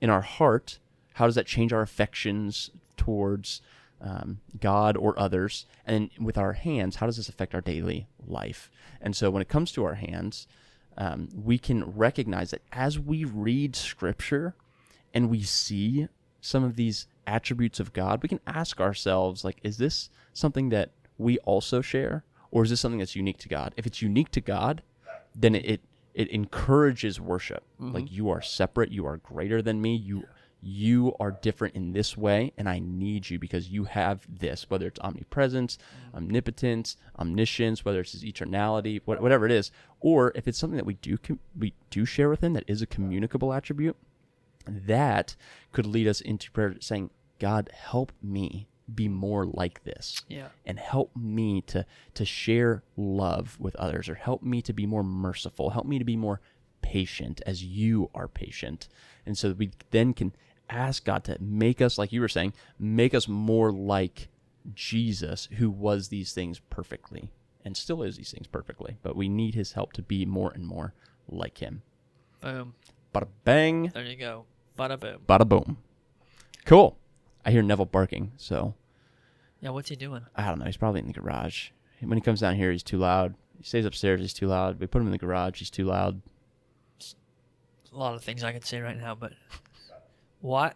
In 0.01 0.11
our 0.11 0.23
heart, 0.23 0.79
how 1.15 1.27
does 1.27 1.35
that 1.35 1.47
change 1.47 1.73
our 1.73 1.83
affections 1.83 2.71
towards 2.97 3.63
um, 4.01 4.41
God 4.61 4.97
or 4.97 5.19
others? 5.19 5.67
And 5.87 6.11
with 6.21 6.37
our 6.37 6.53
hands, 6.53 6.97
how 6.97 7.07
does 7.07 7.17
this 7.17 7.29
affect 7.29 7.55
our 7.55 7.61
daily 7.61 8.07
life? 8.27 8.71
And 9.01 9.17
so, 9.17 9.31
when 9.31 9.43
it 9.43 9.49
comes 9.49 9.73
to 9.73 9.85
our 9.85 9.95
hands, 9.95 10.47
um, 10.99 11.29
we 11.35 11.59
can 11.59 11.85
recognize 11.97 12.51
that 12.51 12.63
as 12.73 12.99
we 12.99 13.25
read 13.25 13.75
Scripture 13.75 14.55
and 15.15 15.31
we 15.31 15.43
see 15.43 16.09
some 16.41 16.65
of 16.65 16.77
these 16.77 17.07
attributes 17.27 17.81
of 17.81 17.93
God, 17.93 18.23
we 18.23 18.29
can 18.29 18.41
ask 18.47 18.81
ourselves, 18.81 19.45
like, 19.45 19.59
is 19.63 19.79
this 19.79 20.11
something 20.33 20.69
that 20.71 20.91
we 21.17 21.39
also 21.39 21.81
share, 21.81 22.25
or 22.51 22.65
is 22.65 22.71
this 22.71 22.81
something 22.81 22.99
that's 22.99 23.17
unique 23.17 23.39
to 23.39 23.49
God? 23.49 23.75
If 23.77 23.87
it's 23.87 24.03
unique 24.03 24.31
to 24.33 24.41
God, 24.41 24.83
then 25.35 25.55
it 25.55 25.65
it, 25.65 25.81
it 26.15 26.29
encourages 26.31 27.21
worship. 27.21 27.63
Like 27.93 28.11
you 28.11 28.29
are 28.31 28.43
separate, 28.43 28.91
you 28.91 29.07
are 29.07 29.19
greater 29.19 29.63
than 29.63 29.81
me, 29.81 29.95
you 29.95 30.25
you 30.61 31.15
are 31.21 31.31
different 31.31 31.75
in 31.77 31.93
this 31.93 32.17
way, 32.17 32.53
and 32.59 32.69
I 32.69 32.81
need 32.81 33.31
you 33.31 33.39
because 33.39 33.69
you 33.69 33.85
have 33.85 34.27
this, 34.29 34.69
whether 34.69 34.87
it's 34.87 34.99
omnipresence, 35.01 35.77
mm-hmm. 35.77 36.17
omnipotence, 36.17 36.97
omniscience, 37.19 37.85
whether 37.85 38.01
it's 38.01 38.13
his 38.13 38.25
eternality, 38.25 39.01
what, 39.05 39.23
whatever 39.23 39.47
it 39.47 39.53
is, 39.53 39.71
or 40.01 40.33
if 40.35 40.49
it's 40.49 40.59
something 40.59 40.77
that 40.77 40.87
we 40.87 40.95
do 40.95 41.17
com- 41.17 41.41
we 41.57 41.75
do 41.91 42.05
share 42.05 42.29
with 42.29 42.43
him 42.43 42.55
that 42.55 42.65
is 42.67 42.83
a 42.83 42.87
communicable 42.87 43.53
attribute, 43.53 43.97
that 44.67 45.37
could 45.73 45.87
lead 45.87 46.09
us 46.09 46.21
into 46.21 46.51
prayer 46.51 46.75
saying, 46.81 47.11
God, 47.39 47.71
help 47.73 48.13
me 48.23 48.69
be 48.93 49.07
more 49.07 49.45
like 49.45 49.85
this 49.85 50.23
Yeah. 50.29 50.49
and 50.65 50.79
help 50.79 51.15
me 51.15 51.61
to 51.63 51.85
to 52.15 52.25
share 52.25 52.83
love 52.97 53.59
with 53.61 53.77
others 53.77 54.09
or 54.09 54.15
help 54.15 54.43
me 54.43 54.63
to 54.63 54.73
be 54.73 54.87
more 54.87 55.05
merciful. 55.05 55.71
Help 55.71 55.87
me 55.87 55.99
to 55.99 56.05
be 56.05 56.17
more 56.17 56.41
patient 56.81 57.43
as 57.47 57.63
you 57.63 58.11
are 58.15 58.29
patient. 58.29 58.89
And 59.27 59.37
so 59.37 59.53
we 59.53 59.71
then 59.91 60.15
can 60.15 60.35
ask 60.69 61.05
God 61.05 61.25
to 61.25 61.37
make 61.41 61.81
us, 61.81 61.99
like 61.99 62.13
you 62.13 62.21
were 62.21 62.29
saying, 62.29 62.53
make 62.79 63.15
us 63.15 63.29
more 63.29 63.73
like 63.73 64.29
Jesus, 64.75 65.49
who 65.59 65.71
was 65.71 66.09
these 66.09 66.33
things 66.33 66.61
perfectly 66.71 67.31
and 67.65 67.77
still 67.77 68.03
is 68.03 68.17
these 68.17 68.31
things 68.31 68.47
perfectly. 68.47 68.97
But 69.03 69.15
we 69.17 69.29
need 69.29 69.55
his 69.55 69.73
help 69.73 69.93
to 69.95 70.03
be 70.03 70.25
more 70.25 70.51
and 70.53 70.67
more 70.67 70.95
like 71.29 71.59
him. 71.59 71.83
Boom. 72.41 72.75
Bada 73.15 73.29
bang, 73.45 73.91
There 73.93 74.05
you 74.05 74.17
go. 74.17 74.47
Bada 74.79 74.99
boom. 74.99 75.19
bada 75.29 75.47
boom. 75.49 75.79
Cool. 76.65 76.97
I 77.45 77.51
hear 77.51 77.63
Neville 77.63 77.85
barking, 77.87 78.33
so 78.37 78.75
Yeah, 79.61 79.71
what's 79.71 79.89
he 79.89 79.97
doing? 79.97 80.25
I 80.35 80.47
don't 80.47 80.59
know. 80.59 80.65
He's 80.67 80.77
probably 80.77 81.01
in 81.01 81.07
the 81.09 81.13
garage. 81.13 81.71
When 82.01 82.17
he 82.17 82.23
comes 82.23 82.41
down 82.41 82.57
here, 82.57 82.71
he's 82.71 82.83
too 82.83 82.99
loud. 82.99 83.35
He 83.59 83.65
stays 83.65 83.85
upstairs, 83.85 84.21
he's 84.21 84.33
too 84.33 84.47
loud. 84.47 84.79
We 84.79 84.87
put 84.87 85.01
him 85.01 85.07
in 85.09 85.13
the 85.13 85.19
garage, 85.19 85.59
he's 85.59 85.71
too 85.71 85.85
loud. 85.85 86.23
A 87.93 87.97
lot 87.99 88.15
of 88.15 88.23
things 88.23 88.45
I 88.45 88.53
could 88.53 88.65
say 88.65 88.81
right 88.81 88.97
now, 88.97 89.15
but 89.15 89.33
why? 90.41 90.73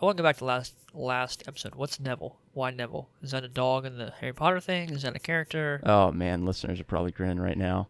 I 0.00 0.04
want 0.04 0.16
to 0.16 0.22
go 0.22 0.28
back 0.28 0.38
to 0.38 0.44
last 0.44 0.74
last 0.92 1.44
episode. 1.48 1.74
What's 1.74 1.98
Neville? 2.00 2.36
Why 2.52 2.70
Neville? 2.70 3.08
Is 3.22 3.30
that 3.32 3.44
a 3.44 3.48
dog 3.48 3.84
in 3.86 3.96
the 3.98 4.12
Harry 4.20 4.32
Potter 4.32 4.60
thing? 4.60 4.90
Is 4.90 5.02
that 5.02 5.16
a 5.16 5.20
character? 5.20 5.80
Oh 5.84 6.10
man, 6.12 6.44
listeners 6.44 6.80
are 6.80 6.84
probably 6.84 7.10
grinning 7.12 7.40
right 7.40 7.56
now. 7.58 7.88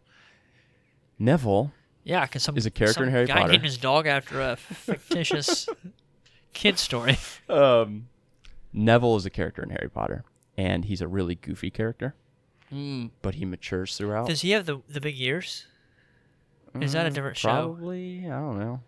Neville 1.19 1.73
yeah, 2.03 2.27
because 2.27 2.43
some 2.43 2.57
is 2.57 2.67
a 2.67 2.71
character 2.71 2.95
some 3.01 3.05
in 3.05 3.11
Harry 3.11 3.27
guy 3.27 3.35
Potter. 3.41 3.53
named 3.53 3.65
his 3.65 3.79
dog 3.79 4.07
after 4.07 4.41
a 4.41 4.57
fictitious 4.57 5.67
kid 6.53 6.79
story. 6.79 7.17
um, 7.49 8.09
Neville 8.75 9.17
is 9.17 9.25
a 9.25 9.31
character 9.31 9.63
in 9.63 9.71
Harry 9.71 9.89
Potter, 9.89 10.25
and 10.59 10.85
he's 10.85 11.01
a 11.01 11.09
really 11.09 11.35
goofy 11.35 11.71
character, 11.71 12.15
Mm. 12.73 13.11
but 13.23 13.37
he 13.37 13.45
matures 13.47 13.97
throughout. 13.97 14.27
Does 14.27 14.41
he 14.43 14.51
have 14.51 14.67
the 14.67 14.81
the 14.89 15.01
big 15.01 15.19
ears? 15.21 15.67
Is 16.81 16.93
that 16.93 17.07
a 17.07 17.11
Mm, 17.11 17.15
different 17.15 17.37
show? 17.37 17.49
Probably. 17.49 18.27
I 18.27 18.31
don't 18.41 18.59
know. 18.59 18.81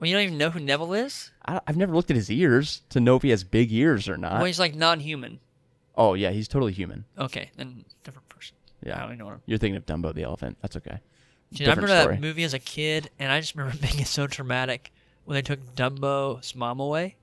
Well, 0.00 0.08
you 0.08 0.16
don't 0.16 0.24
even 0.24 0.38
know 0.38 0.50
who 0.50 0.60
Neville 0.60 0.94
is. 0.94 1.30
I, 1.46 1.60
I've 1.66 1.76
never 1.76 1.94
looked 1.94 2.10
at 2.10 2.16
his 2.16 2.30
ears 2.30 2.82
to 2.88 3.00
know 3.00 3.16
if 3.16 3.22
he 3.22 3.30
has 3.30 3.44
big 3.44 3.70
ears 3.72 4.08
or 4.08 4.16
not. 4.16 4.34
well, 4.34 4.44
he's 4.46 4.58
like 4.58 4.74
non-human. 4.74 5.40
oh 5.94 6.14
yeah, 6.14 6.30
he's 6.30 6.48
totally 6.48 6.72
human. 6.72 7.04
Okay, 7.18 7.50
then 7.56 7.84
different 8.02 8.28
person. 8.28 8.56
Yeah, 8.82 8.96
I 8.96 9.00
don't 9.00 9.08
even 9.08 9.18
know 9.18 9.24
what 9.26 9.34
I'm. 9.34 9.42
you're 9.46 9.58
thinking 9.58 9.76
of 9.76 9.84
Dumbo 9.86 10.14
the 10.14 10.22
elephant. 10.22 10.56
That's 10.62 10.76
okay. 10.76 11.00
Dude, 11.52 11.66
I 11.68 11.72
remember 11.72 11.88
story. 11.88 12.14
that 12.14 12.20
movie 12.20 12.44
as 12.44 12.54
a 12.54 12.58
kid, 12.58 13.10
and 13.18 13.30
I 13.30 13.40
just 13.40 13.54
remember 13.54 13.76
being 13.92 14.04
so 14.04 14.26
traumatic 14.26 14.92
when 15.24 15.34
they 15.34 15.42
took 15.42 15.60
Dumbo's 15.74 16.54
mom 16.54 16.80
away. 16.80 17.16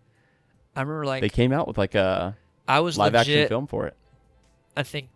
I 0.76 0.82
remember 0.82 1.06
like 1.06 1.22
They 1.22 1.30
came 1.30 1.52
out 1.52 1.68
with 1.68 1.78
like 1.78 1.96
a 1.96 2.38
I 2.68 2.82
was 2.82 2.98
live 2.98 3.16
action 3.16 3.34
legit, 3.34 3.50
film 3.50 3.66
for 3.66 3.88
it. 3.88 3.96
I 4.76 4.84
think, 4.84 5.10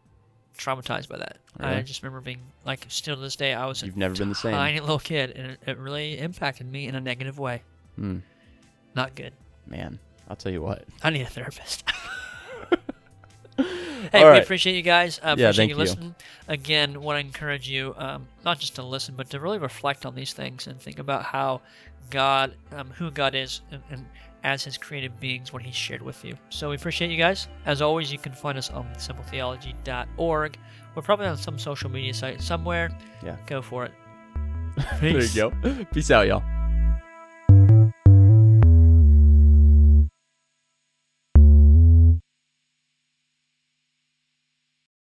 traumatized 0.63 1.09
by 1.09 1.17
that. 1.17 1.37
I 1.59 1.81
just 1.81 2.03
remember 2.03 2.21
being 2.21 2.39
like, 2.65 2.85
still 2.89 3.15
to 3.15 3.21
this 3.21 3.35
day, 3.35 3.53
I 3.53 3.65
was 3.65 3.81
You've 3.83 3.97
never 3.97 4.15
been 4.15 4.29
the 4.29 4.35
same. 4.35 4.53
tiny 4.53 4.79
little 4.79 4.99
kid, 4.99 5.31
and 5.35 5.51
it, 5.51 5.59
it 5.67 5.77
really 5.77 6.17
impacted 6.19 6.71
me 6.71 6.87
in 6.87 6.95
a 6.95 7.01
negative 7.01 7.39
way. 7.39 7.63
Hmm. 7.95 8.19
Not 8.95 9.15
good. 9.15 9.33
Man, 9.67 9.99
I'll 10.29 10.35
tell 10.35 10.51
you 10.51 10.61
what. 10.61 10.85
I 11.03 11.09
need 11.09 11.21
a 11.23 11.25
therapist. 11.27 11.83
All 12.71 12.77
hey, 14.11 14.23
we 14.23 14.23
right. 14.23 14.41
appreciate 14.43 14.75
you 14.75 14.81
guys. 14.81 15.19
Uh, 15.19 15.35
Yeah, 15.37 15.49
appreciate 15.49 15.55
thank 15.55 15.69
you 15.69 15.75
you. 15.75 15.79
listening. 15.81 16.15
Again, 16.47 17.01
want 17.01 17.17
to 17.21 17.25
encourage 17.25 17.69
you 17.69 17.93
um, 17.97 18.27
not 18.43 18.59
just 18.59 18.75
to 18.75 18.83
listen, 18.83 19.15
but 19.15 19.29
to 19.31 19.39
really 19.39 19.59
reflect 19.59 20.05
on 20.05 20.15
these 20.15 20.33
things 20.33 20.67
and 20.67 20.79
think 20.79 20.99
about 20.99 21.23
how 21.23 21.61
God, 22.09 22.53
um, 22.71 22.89
who 22.91 23.11
God 23.11 23.35
is, 23.35 23.61
and, 23.71 23.81
and 23.89 24.05
as 24.43 24.63
His 24.63 24.77
created 24.77 25.19
beings, 25.19 25.53
what 25.53 25.61
He 25.61 25.71
shared 25.71 26.01
with 26.01 26.23
you. 26.23 26.35
So 26.49 26.69
we 26.69 26.75
appreciate 26.75 27.11
you 27.11 27.17
guys. 27.17 27.47
As 27.65 27.81
always, 27.81 28.11
you 28.11 28.17
can 28.17 28.33
find 28.33 28.57
us 28.57 28.69
on 28.69 28.85
simpletheology.org. 28.95 30.57
We're 30.95 31.01
probably 31.01 31.27
on 31.27 31.37
some 31.37 31.57
social 31.57 31.89
media 31.89 32.13
site 32.13 32.41
somewhere. 32.41 32.89
Yeah. 33.23 33.37
Go 33.47 33.61
for 33.61 33.85
it. 33.85 33.91
There 35.01 35.21
you 35.21 35.27
go. 35.35 35.51
Peace 35.91 36.11
out, 36.11 36.27
y'all. 36.27 36.43